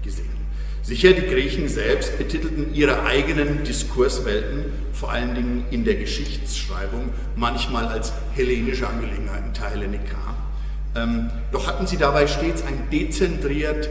gesehen. 0.02 0.42
Sicher, 0.82 1.12
die 1.12 1.28
Griechen 1.28 1.68
selbst 1.68 2.18
betitelten 2.18 2.74
ihre 2.74 3.04
eigenen 3.04 3.62
Diskurswelten, 3.62 4.64
vor 4.92 5.12
allen 5.12 5.36
Dingen 5.36 5.64
in 5.70 5.84
der 5.84 5.94
Geschichtsschreibung, 5.94 7.10
manchmal 7.36 7.86
als 7.86 8.12
hellenische 8.34 8.88
Angelegenheiten, 8.88 9.52
Hellenika. 9.62 10.16
Ähm, 10.96 11.30
doch 11.52 11.68
hatten 11.68 11.86
sie 11.86 11.96
dabei 11.96 12.26
stets 12.26 12.64
ein 12.64 12.90
dezentriert, 12.90 13.88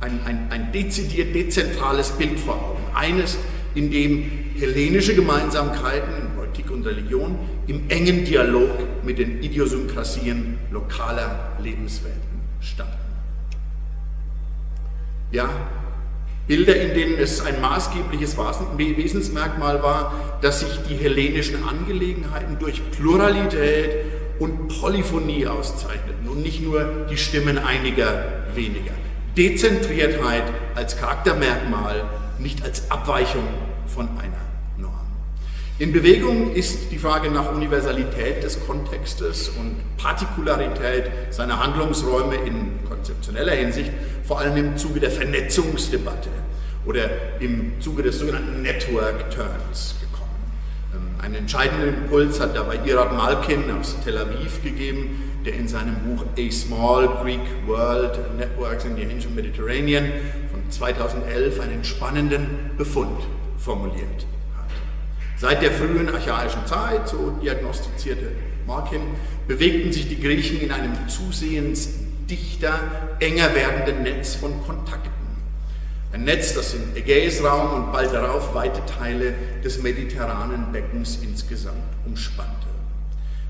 ein, 0.00 0.20
ein, 0.24 0.46
ein 0.50 0.72
dezidiert 0.72 1.34
dezentrales 1.34 2.12
Bild 2.12 2.38
vor 2.38 2.54
Augen. 2.54 2.82
Eines, 2.94 3.38
in 3.74 3.90
dem 3.90 4.30
hellenische 4.58 5.14
Gemeinsamkeiten, 5.14 6.34
Politik 6.36 6.70
und 6.70 6.86
Religion, 6.86 7.38
im 7.66 7.88
engen 7.88 8.24
Dialog 8.24 8.70
mit 9.04 9.18
den 9.18 9.42
Idiosynkrasien 9.42 10.58
lokaler 10.70 11.56
Lebenswelten 11.62 12.40
standen. 12.60 12.94
Ja, 15.30 15.48
Bilder, 16.46 16.76
in 16.76 16.94
denen 16.94 17.18
es 17.18 17.42
ein 17.42 17.60
maßgebliches 17.60 18.38
Wesensmerkmal 18.78 19.82
war, 19.82 20.38
dass 20.40 20.60
sich 20.60 20.80
die 20.88 20.94
hellenischen 20.94 21.62
Angelegenheiten 21.68 22.58
durch 22.58 22.80
Pluralität 22.92 24.06
und 24.38 24.68
Polyphonie 24.68 25.46
auszeichneten 25.46 26.26
und 26.26 26.42
nicht 26.42 26.62
nur 26.62 27.06
die 27.10 27.18
Stimmen 27.18 27.58
einiger 27.58 28.24
weniger. 28.54 28.92
Dezentriertheit 29.38 30.42
als 30.74 30.96
Charaktermerkmal, 30.96 32.02
nicht 32.40 32.64
als 32.64 32.90
Abweichung 32.90 33.44
von 33.86 34.08
einer 34.18 34.42
Norm. 34.76 35.06
In 35.78 35.92
Bewegung 35.92 36.52
ist 36.54 36.90
die 36.90 36.98
Frage 36.98 37.30
nach 37.30 37.52
Universalität 37.52 38.42
des 38.42 38.66
Kontextes 38.66 39.50
und 39.50 39.76
Partikularität 39.96 41.04
seiner 41.30 41.62
Handlungsräume 41.62 42.34
in 42.34 42.84
konzeptioneller 42.88 43.52
Hinsicht 43.52 43.92
vor 44.24 44.40
allem 44.40 44.56
im 44.56 44.76
Zuge 44.76 44.98
der 44.98 45.12
Vernetzungsdebatte 45.12 46.30
oder 46.84 47.08
im 47.38 47.80
Zuge 47.80 48.02
des 48.02 48.18
sogenannten 48.18 48.62
Network 48.62 49.30
Turns 49.30 49.94
gekommen. 50.00 50.34
Ähm, 50.92 51.24
einen 51.24 51.34
entscheidenden 51.36 51.94
Impuls 51.94 52.40
hat 52.40 52.56
dabei 52.56 52.80
Irad 52.84 53.16
Malkin 53.16 53.70
aus 53.70 53.94
Tel 54.04 54.18
Aviv 54.18 54.64
gegeben, 54.64 55.27
der 55.44 55.54
in 55.54 55.68
seinem 55.68 55.96
Buch 55.96 56.24
A 56.36 56.50
Small 56.50 57.08
Greek 57.22 57.40
World 57.66 58.18
Networks 58.36 58.84
in 58.84 58.96
the 58.96 59.04
Ancient 59.04 59.34
Mediterranean 59.34 60.12
von 60.50 60.70
2011 60.70 61.60
einen 61.60 61.84
spannenden 61.84 62.70
Befund 62.76 63.22
formuliert 63.58 64.26
hat. 64.56 64.70
Seit 65.36 65.62
der 65.62 65.72
frühen 65.72 66.08
archaischen 66.08 66.66
Zeit, 66.66 67.08
so 67.08 67.38
diagnostizierte 67.42 68.32
Malkin, 68.66 69.02
bewegten 69.46 69.92
sich 69.92 70.08
die 70.08 70.20
Griechen 70.20 70.60
in 70.60 70.72
einem 70.72 71.08
zusehends 71.08 71.90
dichter, 72.28 72.78
enger 73.20 73.54
werdenden 73.54 74.02
Netz 74.02 74.34
von 74.34 74.62
Kontakten. 74.66 75.12
Ein 76.12 76.24
Netz, 76.24 76.54
das 76.54 76.74
im 76.74 76.96
Ägäisraum 76.96 77.84
und 77.84 77.92
bald 77.92 78.12
darauf 78.12 78.54
weite 78.54 78.84
Teile 78.86 79.34
des 79.62 79.82
mediterranen 79.82 80.72
Beckens 80.72 81.18
insgesamt 81.22 81.82
umspannte. 82.06 82.67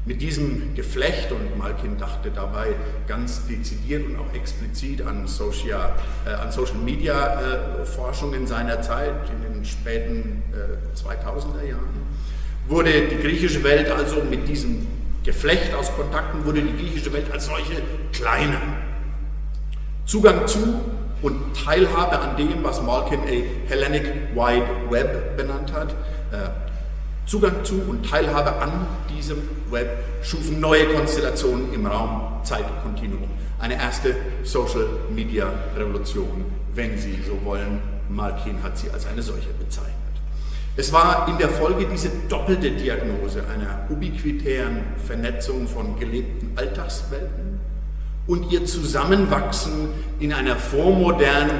Mit 0.08 0.22
diesem 0.22 0.74
Geflecht, 0.74 1.30
und 1.32 1.58
Malkin 1.58 1.98
dachte 1.98 2.30
dabei 2.30 2.68
ganz 3.06 3.46
dezidiert 3.46 4.06
und 4.06 4.16
auch 4.16 4.35
explizit 4.35 5.02
an 5.02 5.26
Social, 5.26 5.92
äh, 6.24 6.30
an 6.30 6.50
Social 6.50 6.78
Media 6.78 7.38
äh, 7.83 7.85
Forschung 7.85 8.33
in 8.33 8.46
seiner 8.46 8.80
Zeit, 8.80 9.12
in 9.28 9.52
den 9.52 9.64
späten 9.66 10.42
äh, 10.54 10.96
2000er 10.96 11.62
Jahren, 11.62 12.06
wurde 12.68 13.06
die 13.06 13.18
griechische 13.18 13.62
Welt 13.62 13.90
also 13.90 14.22
mit 14.22 14.48
diesem 14.48 14.87
Geflecht 15.24 15.74
aus 15.74 15.94
Kontakten 15.94 16.42
wurde 16.46 16.62
die 16.62 16.74
griechische 16.74 17.12
Welt 17.12 17.30
als 17.30 17.44
solche 17.44 17.83
kleiner. 18.11 18.62
Zugang 20.06 20.46
zu 20.46 20.80
und 21.20 21.54
Teilhabe 21.54 22.18
an 22.18 22.35
dem, 22.38 22.64
was 22.64 22.80
Malkin 22.80 23.20
a 23.20 23.68
Hellenic 23.68 24.06
Wide 24.35 24.68
Web 24.88 25.37
benannt 25.37 25.70
hat, 25.74 25.90
äh, 26.33 26.48
Zugang 27.28 27.62
zu 27.62 27.74
und 27.86 28.08
Teilhabe 28.08 28.56
an 28.56 28.86
diesem 29.14 29.36
Web 29.70 30.02
schufen 30.22 30.60
neue 30.60 30.86
Konstellationen 30.86 31.74
im 31.74 31.84
Raum-Zeit-Kontinuum. 31.84 33.28
Eine 33.58 33.74
erste 33.74 34.16
Social-Media-Revolution, 34.44 36.46
wenn 36.74 36.96
Sie 36.96 37.18
so 37.26 37.38
wollen. 37.44 37.82
Malkin 38.08 38.62
hat 38.62 38.78
sie 38.78 38.88
als 38.88 39.06
eine 39.06 39.20
solche 39.20 39.50
bezeichnet. 39.50 39.92
Es 40.74 40.90
war 40.90 41.28
in 41.28 41.36
der 41.36 41.50
Folge 41.50 41.86
diese 41.92 42.08
doppelte 42.30 42.70
Diagnose 42.70 43.42
einer 43.52 43.86
ubiquitären 43.90 44.78
Vernetzung 45.06 45.68
von 45.68 45.98
gelebten 45.98 46.52
Alltagswelten 46.56 47.60
und 48.26 48.50
ihr 48.50 48.64
Zusammenwachsen 48.64 49.90
in 50.18 50.32
einer 50.32 50.56
vormodern 50.56 51.50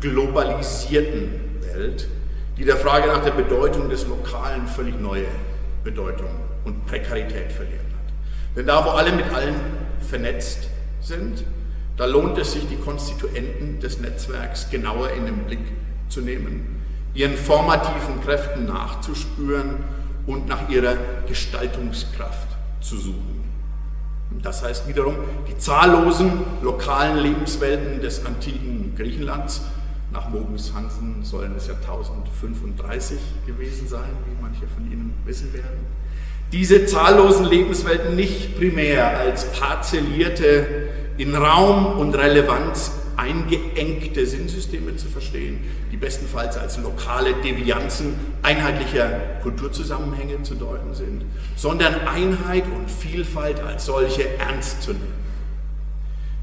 globalisierten 0.00 1.28
Welt, 1.60 2.08
die 2.56 2.64
der 2.64 2.76
Frage 2.76 3.08
nach 3.08 3.24
der 3.24 3.32
Bedeutung 3.32 3.88
des 3.88 4.06
Lokalen 4.06 4.66
völlig 4.66 5.00
neue 5.00 5.26
Bedeutung 5.82 6.30
und 6.64 6.86
Prekarität 6.86 7.52
verliehen 7.52 7.78
hat. 7.78 8.56
Denn 8.56 8.66
da, 8.66 8.84
wo 8.84 8.90
alle 8.90 9.12
mit 9.12 9.26
allen 9.32 9.56
vernetzt 10.00 10.68
sind, 11.00 11.44
da 11.96 12.06
lohnt 12.06 12.38
es 12.38 12.52
sich, 12.52 12.66
die 12.68 12.76
Konstituenten 12.76 13.80
des 13.80 14.00
Netzwerks 14.00 14.70
genauer 14.70 15.10
in 15.10 15.26
den 15.26 15.44
Blick 15.44 15.60
zu 16.08 16.20
nehmen 16.20 16.74
ihren 17.14 17.36
formativen 17.36 18.20
Kräften 18.22 18.66
nachzuspüren 18.66 19.84
und 20.26 20.48
nach 20.48 20.68
ihrer 20.68 20.96
Gestaltungskraft 21.28 22.48
zu 22.80 22.98
suchen. 22.98 23.44
Das 24.42 24.64
heißt 24.64 24.88
wiederum, 24.88 25.16
die 25.48 25.56
zahllosen 25.56 26.32
lokalen 26.60 27.18
Lebenswelten 27.18 28.00
des 28.00 28.26
antiken 28.26 28.94
Griechenlands, 28.96 29.62
nach 30.14 30.30
Mogens 30.30 30.72
Hansen 30.72 31.22
sollen 31.22 31.54
es 31.56 31.66
ja 31.66 31.74
1035 31.74 33.18
gewesen 33.46 33.88
sein, 33.88 34.10
wie 34.26 34.40
manche 34.40 34.66
von 34.68 34.90
Ihnen 34.90 35.12
wissen 35.26 35.52
werden, 35.52 35.84
diese 36.52 36.86
zahllosen 36.86 37.46
Lebenswelten 37.46 38.14
nicht 38.14 38.56
primär 38.56 39.18
als 39.18 39.50
parzellierte, 39.52 40.88
in 41.16 41.34
Raum 41.34 41.98
und 41.98 42.14
Relevanz 42.14 42.92
eingeengte 43.16 44.26
Sinnsysteme 44.26 44.96
zu 44.96 45.08
verstehen, 45.08 45.60
die 45.92 45.96
bestenfalls 45.96 46.56
als 46.56 46.78
lokale 46.78 47.34
Devianzen 47.34 48.14
einheitlicher 48.42 49.20
Kulturzusammenhänge 49.42 50.42
zu 50.42 50.54
deuten 50.54 50.94
sind, 50.94 51.24
sondern 51.56 52.06
Einheit 52.06 52.64
und 52.66 52.90
Vielfalt 52.90 53.60
als 53.60 53.86
solche 53.86 54.38
ernst 54.38 54.82
zu 54.82 54.92
nehmen. 54.92 55.23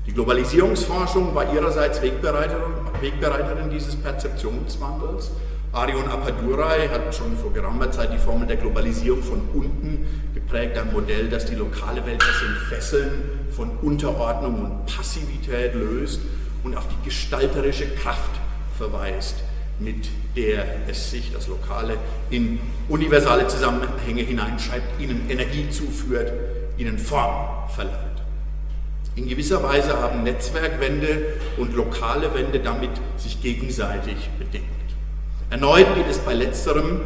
Die 0.08 0.14
Globalisierungsforschung 0.14 1.36
war 1.36 1.54
ihrerseits 1.54 2.02
Wegbereiterin, 2.02 2.74
Wegbereiterin 3.02 3.70
dieses 3.70 3.96
Perzeptionswandels. 3.96 5.30
Arion 5.74 6.08
Apadurai 6.08 6.90
hat 6.90 7.14
schon 7.16 7.38
vor 7.38 7.54
geraumer 7.54 7.92
Zeit 7.92 8.12
die 8.12 8.18
Formel 8.18 8.48
der 8.48 8.58
Globalisierung 8.58 9.22
von 9.22 9.42
unten 9.54 10.06
geprägt, 10.34 10.78
ein 10.78 10.92
Modell, 10.92 11.30
das 11.30 11.46
die 11.46 11.56
lokale 11.56 12.04
Welt 12.06 12.22
aus 12.24 12.40
den 12.42 12.56
Fesseln 12.68 13.12
von 13.52 13.70
Unterordnung 13.82 14.56
und 14.56 14.86
Passivität 14.88 15.76
löst 15.76 16.20
und 16.64 16.76
auf 16.76 16.88
die 16.88 17.06
gestalterische 17.06 17.88
Kraft 17.96 18.32
verweist, 18.78 19.36
mit 19.80 20.10
der 20.36 20.66
es 20.90 21.12
sich 21.12 21.32
das 21.32 21.48
Lokale 21.48 21.98
in 22.32 22.60
universale 22.90 23.48
Zusammenhänge 23.48 24.24
hineinschreibt, 24.24 25.00
ihnen 25.00 25.30
Energie 25.30 25.70
zuführt, 25.70 26.34
ihnen 26.78 26.98
Form 26.98 27.70
verleiht. 27.70 28.11
In 29.16 29.28
gewisser 29.28 29.62
Weise 29.62 30.00
haben 30.00 30.24
Netzwerkwände 30.24 31.34
und 31.58 31.76
lokale 31.76 32.34
Wände 32.34 32.60
damit 32.60 32.92
sich 33.18 33.42
gegenseitig 33.42 34.30
bedingt. 34.40 34.66
Erneut 35.50 35.96
geht 35.96 36.08
es 36.10 36.20
bei 36.20 36.34
letzterem, 36.34 37.02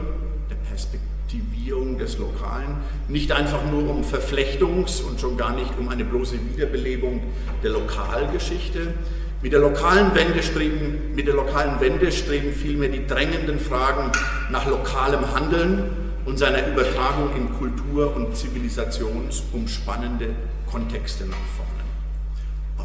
der 0.47 0.55
Perspektivierung 0.69 1.97
des 1.97 2.19
Lokalen, 2.19 2.77
nicht 3.07 3.31
einfach 3.31 3.65
nur 3.71 3.89
um 3.89 4.03
Verflechtungs- 4.03 5.01
und 5.01 5.19
schon 5.19 5.35
gar 5.35 5.55
nicht 5.55 5.79
um 5.79 5.89
eine 5.89 6.05
bloße 6.05 6.35
Wiederbelebung 6.53 7.21
der 7.63 7.71
Lokalgeschichte, 7.71 8.93
mit 9.41 9.51
der 9.51 9.59
lokalen 9.59 10.13
Wende 10.13 10.43
streben, 10.43 11.15
mit 11.15 11.25
der 11.25 11.33
lokalen 11.33 11.79
Wende 11.79 12.11
streben 12.11 12.53
vielmehr 12.53 12.89
die 12.89 13.07
drängenden 13.07 13.59
Fragen 13.59 14.11
nach 14.51 14.67
lokalem 14.67 15.33
Handeln 15.33 15.89
und 16.25 16.37
seiner 16.37 16.67
Übertragung 16.67 17.35
in 17.35 17.51
Kultur- 17.53 18.15
und 18.15 18.35
zivilisationsumspannende 18.35 20.29
Kontexte 20.71 21.25
nach 21.25 21.35
vorne. 21.57 21.74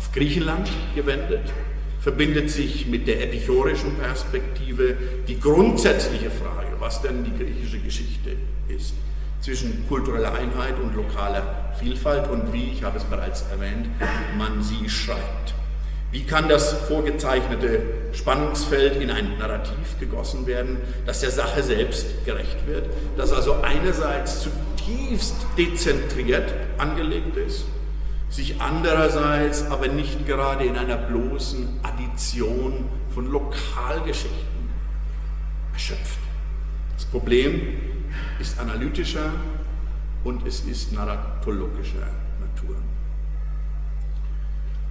Auf 0.01 0.13
Griechenland 0.13 0.71
gewendet 0.95 1.53
verbindet 2.01 2.49
sich 2.49 2.87
mit 2.87 3.07
der 3.07 3.23
epichorischen 3.23 3.99
Perspektive 3.99 4.97
die 5.29 5.39
grundsätzliche 5.39 6.31
Frage, 6.31 6.75
was 6.79 7.03
denn 7.03 7.23
die 7.23 7.37
griechische 7.37 7.81
Geschichte 7.81 8.31
ist, 8.69 8.95
zwischen 9.43 9.87
kultureller 9.91 10.33
Einheit 10.33 10.79
und 10.83 10.95
lokaler 10.95 11.75
Vielfalt 11.79 12.31
und 12.31 12.51
wie, 12.51 12.71
ich 12.73 12.83
habe 12.83 12.97
es 12.97 13.05
bereits 13.05 13.45
erwähnt, 13.51 13.89
man 14.39 14.63
sie 14.63 14.89
schreibt. 14.89 15.53
Wie 16.11 16.23
kann 16.23 16.49
das 16.49 16.73
vorgezeichnete 16.73 17.83
Spannungsfeld 18.15 18.97
in 19.03 19.11
ein 19.11 19.37
Narrativ 19.37 19.99
gegossen 20.01 20.47
werden, 20.47 20.79
das 21.05 21.21
der 21.21 21.31
Sache 21.31 21.63
selbst 21.63 22.25
gerecht 22.25 22.67
wird, 22.67 22.89
das 23.19 23.35
also 23.35 23.57
einerseits 23.61 24.41
zutiefst 24.41 25.37
dezentriert 25.59 26.55
angelegt 26.79 27.37
ist, 27.37 27.67
sich 28.31 28.61
andererseits 28.61 29.69
aber 29.71 29.88
nicht 29.88 30.27
gerade 30.27 30.64
in 30.64 30.77
einer 30.77 30.97
bloßen 30.97 31.81
Addition 31.83 32.87
von 33.12 33.31
Lokalgeschichten 33.31 34.71
erschöpft. 35.73 36.19
Das 36.95 37.05
Problem 37.07 37.61
ist 38.38 38.59
analytischer 38.59 39.33
und 40.23 40.47
es 40.47 40.61
ist 40.61 40.93
narratologischer 40.93 42.07
Natur. 42.40 42.77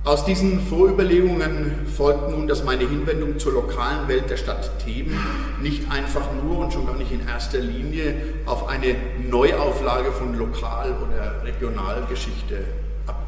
Aus 0.04 0.26
diesen 0.26 0.60
Vorüberlegungen 0.60 1.86
folgt 1.86 2.32
nun, 2.32 2.48
dass 2.48 2.64
meine 2.64 2.88
Hinwendung 2.88 3.38
zur 3.38 3.54
lokalen 3.54 4.08
Welt 4.08 4.30
der 4.30 4.38
Stadt 4.38 4.80
Theben 4.80 5.18
nicht 5.62 5.90
einfach 5.92 6.34
nur 6.44 6.60
und 6.60 6.74
schon 6.74 6.88
gar 6.88 6.96
nicht 6.96 7.12
in 7.12 7.28
erster 7.28 7.60
Linie 7.60 8.16
auf 8.46 8.68
eine 8.68 8.96
Neuauflage 9.30 10.12
von 10.12 10.38
Lokal- 10.38 10.98
oder 11.04 11.44
Regionalgeschichte 11.44 12.66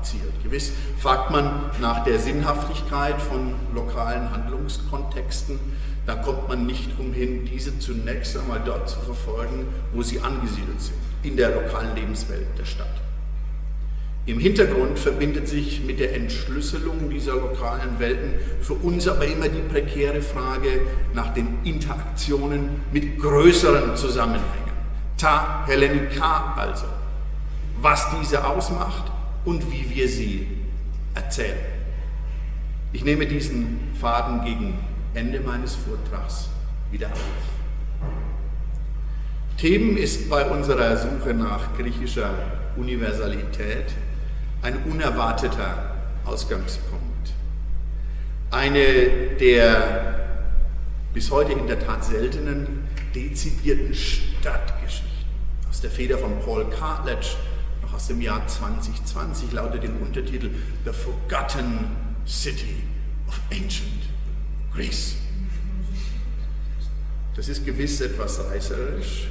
abzielt. 0.01 0.43
Gewiss 0.43 0.71
fragt 0.97 1.29
man 1.29 1.69
nach 1.79 2.03
der 2.03 2.17
Sinnhaftigkeit 2.17 3.21
von 3.21 3.53
lokalen 3.75 4.31
Handlungskontexten, 4.31 5.59
da 6.07 6.15
kommt 6.15 6.49
man 6.49 6.65
nicht 6.65 6.97
umhin, 6.97 7.45
diese 7.45 7.77
zunächst 7.77 8.35
einmal 8.35 8.61
dort 8.65 8.89
zu 8.89 8.99
verfolgen, 8.99 9.67
wo 9.93 10.01
sie 10.01 10.19
angesiedelt 10.19 10.81
sind, 10.81 10.97
in 11.21 11.37
der 11.37 11.51
lokalen 11.51 11.95
Lebenswelt 11.95 12.47
der 12.57 12.65
Stadt. 12.65 12.87
Im 14.25 14.39
Hintergrund 14.39 14.97
verbindet 14.97 15.47
sich 15.47 15.81
mit 15.81 15.99
der 15.99 16.15
Entschlüsselung 16.15 17.09
dieser 17.09 17.33
lokalen 17.33 17.99
Welten 17.99 18.33
für 18.61 18.73
uns 18.73 19.07
aber 19.07 19.25
immer 19.25 19.49
die 19.49 19.61
prekäre 19.61 20.21
Frage 20.21 20.81
nach 21.13 21.33
den 21.33 21.59
Interaktionen 21.63 22.81
mit 22.91 23.19
größeren 23.19 23.95
Zusammenhängen. 23.95 24.71
Ta 25.17 25.63
Hellenika 25.67 26.55
also. 26.57 26.85
Was 27.79 28.07
diese 28.19 28.45
ausmacht 28.45 29.11
und 29.45 29.71
wie 29.71 29.89
wir 29.89 30.07
sie 30.07 30.47
erzählen. 31.13 31.57
Ich 32.93 33.03
nehme 33.03 33.25
diesen 33.25 33.79
Faden 33.99 34.43
gegen 34.43 34.77
Ende 35.13 35.39
meines 35.39 35.75
Vortrags 35.75 36.49
wieder 36.91 37.07
auf. 37.07 37.19
Theben 39.57 39.97
ist 39.97 40.29
bei 40.29 40.45
unserer 40.49 40.97
Suche 40.97 41.33
nach 41.33 41.77
griechischer 41.77 42.33
Universalität 42.77 43.93
ein 44.61 44.83
unerwarteter 44.83 45.95
Ausgangspunkt. 46.25 47.33
Eine 48.49 49.35
der 49.39 50.21
bis 51.13 51.29
heute 51.31 51.53
in 51.53 51.67
der 51.67 51.79
Tat 51.79 52.03
seltenen 52.03 52.87
dezidierten 53.13 53.93
Stadtgeschichten. 53.93 55.09
Aus 55.69 55.81
der 55.81 55.89
Feder 55.89 56.17
von 56.17 56.39
Paul 56.39 56.65
Cartledge, 56.69 57.35
aus 57.93 58.07
dem 58.07 58.21
Jahr 58.21 58.45
2020, 58.47 59.51
lautet 59.51 59.83
im 59.83 60.01
Untertitel 60.01 60.49
The 60.85 60.91
Forgotten 60.91 61.85
City 62.27 62.83
of 63.27 63.39
Ancient 63.51 64.03
Greece. 64.73 65.15
Das 67.35 67.47
ist 67.47 67.65
gewiss 67.65 68.01
etwas 68.01 68.43
reißerisch, 68.43 69.27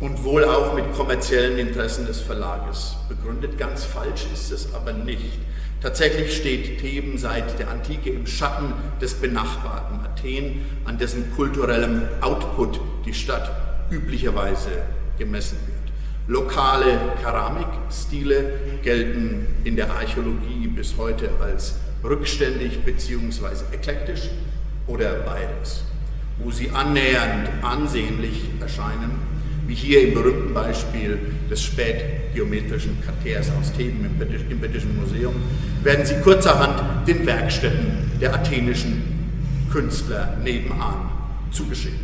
und 0.00 0.22
wohl 0.22 0.44
auch 0.44 0.74
mit 0.74 0.92
kommerziellen 0.92 1.58
Interessen 1.58 2.06
des 2.06 2.20
Verlages 2.20 2.96
begründet. 3.08 3.58
Ganz 3.58 3.84
falsch 3.84 4.26
ist 4.32 4.52
es 4.52 4.72
aber 4.74 4.92
nicht. 4.92 5.38
Tatsächlich 5.80 6.36
steht 6.36 6.80
Theben 6.80 7.18
seit 7.18 7.58
der 7.58 7.70
Antike 7.70 8.10
im 8.10 8.26
Schatten 8.26 8.72
des 9.00 9.14
benachbarten 9.14 10.00
Athen, 10.00 10.66
an 10.84 10.98
dessen 10.98 11.32
kulturellem 11.34 12.02
Output 12.20 12.80
die 13.04 13.14
Stadt 13.14 13.50
üblicherweise 13.90 14.70
gemessen 15.18 15.58
wird. 15.66 15.77
Lokale 16.28 17.14
Keramikstile 17.22 18.52
gelten 18.82 19.46
in 19.64 19.76
der 19.76 19.90
Archäologie 19.90 20.68
bis 20.68 20.94
heute 20.98 21.30
als 21.40 21.76
rückständig 22.04 22.80
bzw. 22.84 23.64
eklektisch 23.72 24.28
oder 24.86 25.20
beides. 25.20 25.84
Wo 26.36 26.50
sie 26.50 26.68
annähernd 26.68 27.48
ansehnlich 27.62 28.42
erscheinen, 28.60 29.12
wie 29.66 29.74
hier 29.74 30.06
im 30.06 30.14
berühmten 30.14 30.52
Beispiel 30.52 31.18
des 31.50 31.62
spätgeometrischen 31.62 32.98
Katers 33.00 33.50
aus 33.58 33.72
Theben 33.72 34.04
im 34.04 34.60
Britischen 34.60 35.00
Museum, 35.00 35.34
werden 35.82 36.04
sie 36.04 36.20
kurzerhand 36.20 37.08
den 37.08 37.24
Werkstätten 37.24 38.18
der 38.20 38.34
athenischen 38.34 39.30
Künstler 39.72 40.36
nebenan 40.44 41.08
zugeschrieben. 41.50 42.00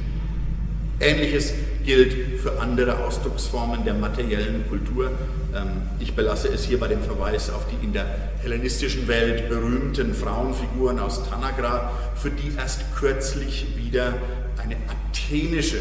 Ähnliches 0.98 1.52
gilt 1.84 2.40
für 2.40 2.60
andere 2.60 3.04
Ausdrucksformen 3.04 3.84
der 3.84 3.94
materiellen 3.94 4.66
Kultur. 4.68 5.10
Ähm, 5.54 5.82
ich 6.00 6.14
belasse 6.14 6.48
es 6.48 6.64
hier 6.64 6.80
bei 6.80 6.88
dem 6.88 7.02
Verweis 7.02 7.50
auf 7.50 7.66
die 7.68 7.84
in 7.84 7.92
der 7.92 8.06
hellenistischen 8.42 9.06
Welt 9.08 9.48
berühmten 9.48 10.14
Frauenfiguren 10.14 10.98
aus 10.98 11.28
Tanagra, 11.28 11.92
für 12.16 12.30
die 12.30 12.52
erst 12.56 12.94
kürzlich 12.96 13.66
wieder 13.76 14.14
eine 14.62 14.76
athenische 14.88 15.78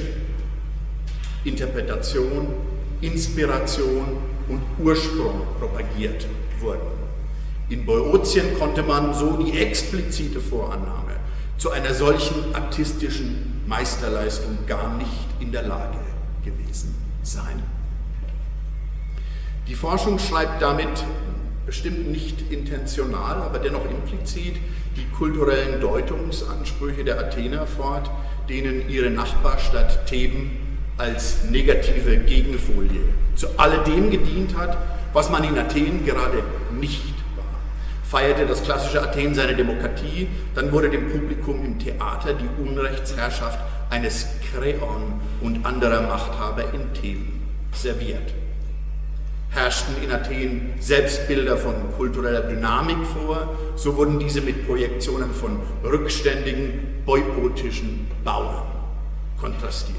Interpretation, 1.44 2.48
Inspiration 3.02 4.18
und 4.48 4.62
Ursprung 4.80 5.42
propagiert 5.60 6.26
wurden. 6.60 7.04
In 7.70 7.86
Boeotien 7.86 8.58
konnte 8.60 8.84
man 8.84 9.14
so 9.14 9.38
die 9.38 9.58
explizite 9.58 10.40
Vorannahme 10.40 11.14
zu 11.58 11.72
einer 11.72 11.94
solchen 11.94 12.54
artistischen 12.54 13.53
Meisterleistung 13.74 14.60
gar 14.68 14.96
nicht 14.98 15.26
in 15.40 15.52
der 15.52 15.64
Lage 15.64 15.98
gewesen 16.46 16.94
sein. 17.24 17.64
Die 19.68 19.74
Forschung 19.74 20.20
schreibt 20.20 20.62
damit 20.62 21.04
bestimmt 21.66 22.12
nicht 22.12 22.52
intentional, 22.52 23.42
aber 23.42 23.58
dennoch 23.58 23.86
implizit 23.90 24.58
die 24.96 25.06
kulturellen 25.18 25.82
Deutungsansprüche 25.82 27.04
der 27.04 27.20
Athener 27.20 27.66
fort, 27.66 28.12
denen 28.48 28.88
ihre 28.90 29.10
Nachbarstadt 29.10 30.06
Theben 30.06 30.52
als 31.00 31.46
negative 31.46 32.18
Gegenfolie 32.18 33.02
zu 33.36 33.58
alledem 33.58 34.12
gedient 34.12 34.56
hat, 34.56 34.78
was 35.14 35.32
man 35.32 35.44
in 35.46 35.58
Athen 35.58 36.06
gerade 36.06 36.44
nicht. 36.80 37.13
Feierte 38.14 38.46
das 38.46 38.62
klassische 38.62 39.02
Athen 39.02 39.34
seine 39.34 39.56
Demokratie, 39.56 40.28
dann 40.54 40.72
wurde 40.72 40.88
dem 40.88 41.10
Publikum 41.10 41.66
im 41.66 41.80
Theater 41.80 42.36
die 42.36 42.48
Unrechtsherrschaft 42.62 43.58
eines 43.90 44.28
Kreon 44.52 45.20
und 45.42 45.66
anderer 45.66 46.04
Machthaber 46.04 46.76
in 46.76 46.94
Theben 46.94 47.42
serviert. 47.74 48.36
Herrschten 49.50 49.96
in 50.04 50.12
Athen 50.12 50.74
Selbstbilder 50.80 51.58
von 51.58 51.74
kultureller 51.98 52.42
Dynamik 52.42 53.04
vor, 53.04 53.58
so 53.76 53.98
wurden 53.98 54.20
diese 54.20 54.42
mit 54.42 54.68
Projektionen 54.68 55.34
von 55.34 55.60
rückständigen, 55.84 57.02
boyotischen 57.08 58.06
Bauern 58.24 58.68
kontrastiert. 59.42 59.98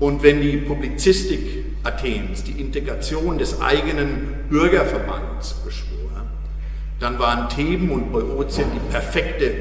Und 0.00 0.24
wenn 0.24 0.40
die 0.40 0.56
Publizistik 0.56 1.66
Athens 1.84 2.42
die 2.42 2.60
Integration 2.60 3.38
des 3.38 3.60
eigenen 3.60 4.48
Bürgerverbands 4.50 5.54
beschwor, 5.64 5.95
dann 7.00 7.18
waren 7.18 7.48
Theben 7.48 7.90
und 7.90 8.12
Boeotien 8.12 8.68
die 8.74 8.90
perfekte 8.90 9.52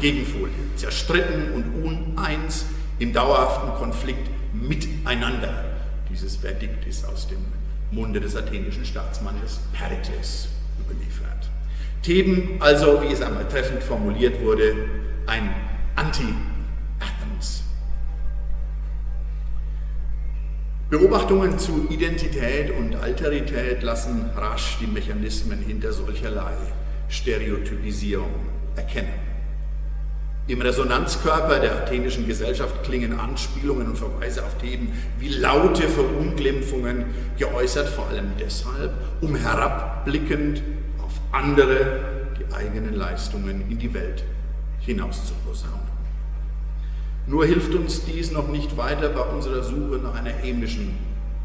Gegenfolie, 0.00 0.52
zerstritten 0.76 1.52
und 1.52 1.84
uneins 1.84 2.66
im 2.98 3.12
dauerhaften 3.12 3.74
Konflikt 3.74 4.28
miteinander. 4.52 5.64
Dieses 6.10 6.36
Verdikt 6.36 6.86
ist 6.86 7.06
aus 7.06 7.28
dem 7.28 7.38
Munde 7.90 8.20
des 8.20 8.36
athenischen 8.36 8.84
Staatsmannes 8.84 9.60
Perikles 9.72 10.48
überliefert. 10.80 11.50
Theben 12.02 12.56
also, 12.60 13.02
wie 13.02 13.12
es 13.12 13.22
einmal 13.22 13.48
treffend 13.48 13.82
formuliert 13.82 14.42
wurde, 14.42 14.74
ein 15.26 15.54
Anti- 15.94 16.34
Beobachtungen 20.92 21.58
zu 21.58 21.86
Identität 21.88 22.70
und 22.70 22.96
Alterität 22.96 23.82
lassen 23.82 24.28
rasch 24.36 24.76
die 24.78 24.86
Mechanismen 24.86 25.58
hinter 25.60 25.90
solcherlei 25.90 26.52
Stereotypisierung 27.12 28.32
erkennen. 28.74 29.12
Im 30.48 30.60
Resonanzkörper 30.60 31.60
der 31.60 31.76
athenischen 31.76 32.26
Gesellschaft 32.26 32.82
klingen 32.82 33.18
Anspielungen 33.18 33.86
und 33.86 33.98
Verweise 33.98 34.44
auf 34.44 34.58
Themen 34.58 34.92
wie 35.18 35.28
laute 35.28 35.88
Verunglimpfungen, 35.88 37.04
geäußert 37.38 37.88
vor 37.88 38.08
allem 38.08 38.32
deshalb, 38.40 38.92
um 39.20 39.36
herabblickend 39.36 40.62
auf 41.04 41.12
andere 41.30 42.00
die 42.40 42.52
eigenen 42.52 42.94
Leistungen 42.94 43.70
in 43.70 43.78
die 43.78 43.94
Welt 43.94 44.24
hinauszuposaunen. 44.80 45.92
Nur 47.26 47.46
hilft 47.46 47.74
uns 47.74 48.04
dies 48.04 48.32
noch 48.32 48.48
nicht 48.48 48.76
weiter 48.76 49.10
bei 49.10 49.20
unserer 49.20 49.62
Suche 49.62 50.00
nach 50.02 50.14
einer 50.14 50.42
ähnlichen 50.42 50.98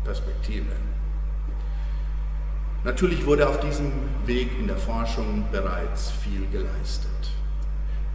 Perspektive. 0.04 0.72
Natürlich 2.84 3.26
wurde 3.26 3.50
auf 3.50 3.60
diesem 3.60 3.92
Weg 4.26 4.50
in 4.60 4.68
der 4.68 4.78
Forschung 4.78 5.44
bereits 5.52 6.12
viel 6.12 6.46
geleistet. 6.52 7.10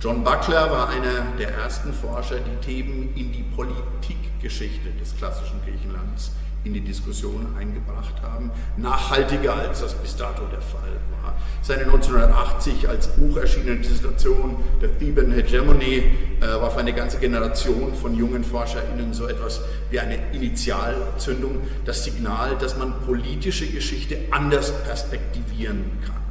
John 0.00 0.24
Buckler 0.24 0.70
war 0.70 0.88
einer 0.88 1.26
der 1.38 1.54
ersten 1.54 1.92
Forscher, 1.92 2.38
die 2.40 2.66
Theben 2.66 3.12
in 3.14 3.32
die 3.32 3.44
Politikgeschichte 3.54 4.90
des 5.00 5.16
klassischen 5.16 5.60
Griechenlands 5.64 6.32
in 6.64 6.74
die 6.74 6.80
Diskussion 6.80 7.54
eingebracht 7.58 8.14
haben, 8.22 8.50
nachhaltiger 8.76 9.54
als 9.54 9.80
das 9.80 9.94
bis 9.94 10.16
dato 10.16 10.42
der 10.46 10.60
Fall 10.60 10.96
war. 11.22 11.34
Seine 11.60 11.82
1980 11.84 12.88
als 12.88 13.08
Buch 13.08 13.36
erschienene 13.36 13.76
Dissertation 13.76 14.56
The 14.80 14.88
Theban 14.88 15.32
Hegemony 15.32 16.10
äh, 16.40 16.46
war 16.46 16.70
für 16.70 16.80
eine 16.80 16.92
ganze 16.92 17.18
Generation 17.18 17.94
von 17.94 18.14
jungen 18.16 18.44
ForscherInnen 18.44 19.12
so 19.12 19.26
etwas 19.26 19.60
wie 19.90 20.00
eine 20.00 20.18
Initialzündung, 20.32 21.60
das 21.84 22.04
Signal, 22.04 22.56
dass 22.58 22.76
man 22.76 23.00
politische 23.06 23.66
Geschichte 23.66 24.18
anders 24.30 24.72
perspektivieren 24.84 25.84
kann. 26.06 26.21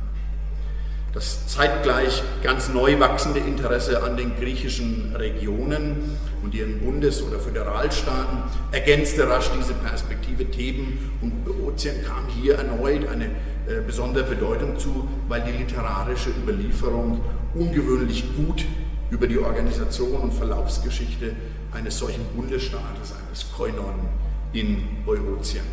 Das 1.13 1.45
zeitgleich 1.47 2.23
ganz 2.41 2.69
neu 2.69 2.99
wachsende 2.99 3.39
Interesse 3.39 4.01
an 4.01 4.15
den 4.15 4.37
griechischen 4.37 5.13
Regionen 5.15 6.17
und 6.41 6.55
ihren 6.55 6.79
Bundes- 6.79 7.21
oder 7.21 7.37
Föderalstaaten 7.37 8.43
ergänzte 8.71 9.27
rasch 9.27 9.49
diese 9.57 9.73
Perspektive. 9.73 10.49
Theben 10.49 11.11
und 11.21 11.43
Bootien 11.43 12.03
kam 12.05 12.27
hier 12.27 12.55
erneut 12.55 13.07
eine 13.09 13.25
äh, 13.25 13.81
besondere 13.85 14.23
Bedeutung 14.23 14.79
zu, 14.79 15.07
weil 15.27 15.41
die 15.41 15.51
literarische 15.51 16.29
Überlieferung 16.29 17.19
ungewöhnlich 17.53 18.23
gut 18.35 18.65
über 19.09 19.27
die 19.27 19.37
Organisation 19.37 20.21
und 20.21 20.33
Verlaufsgeschichte 20.33 21.35
eines 21.73 21.97
solchen 21.97 22.25
Bundesstaates, 22.35 23.13
eines 23.27 23.51
Koinon 23.51 24.07
in 24.53 25.03
Boeotien 25.05 25.63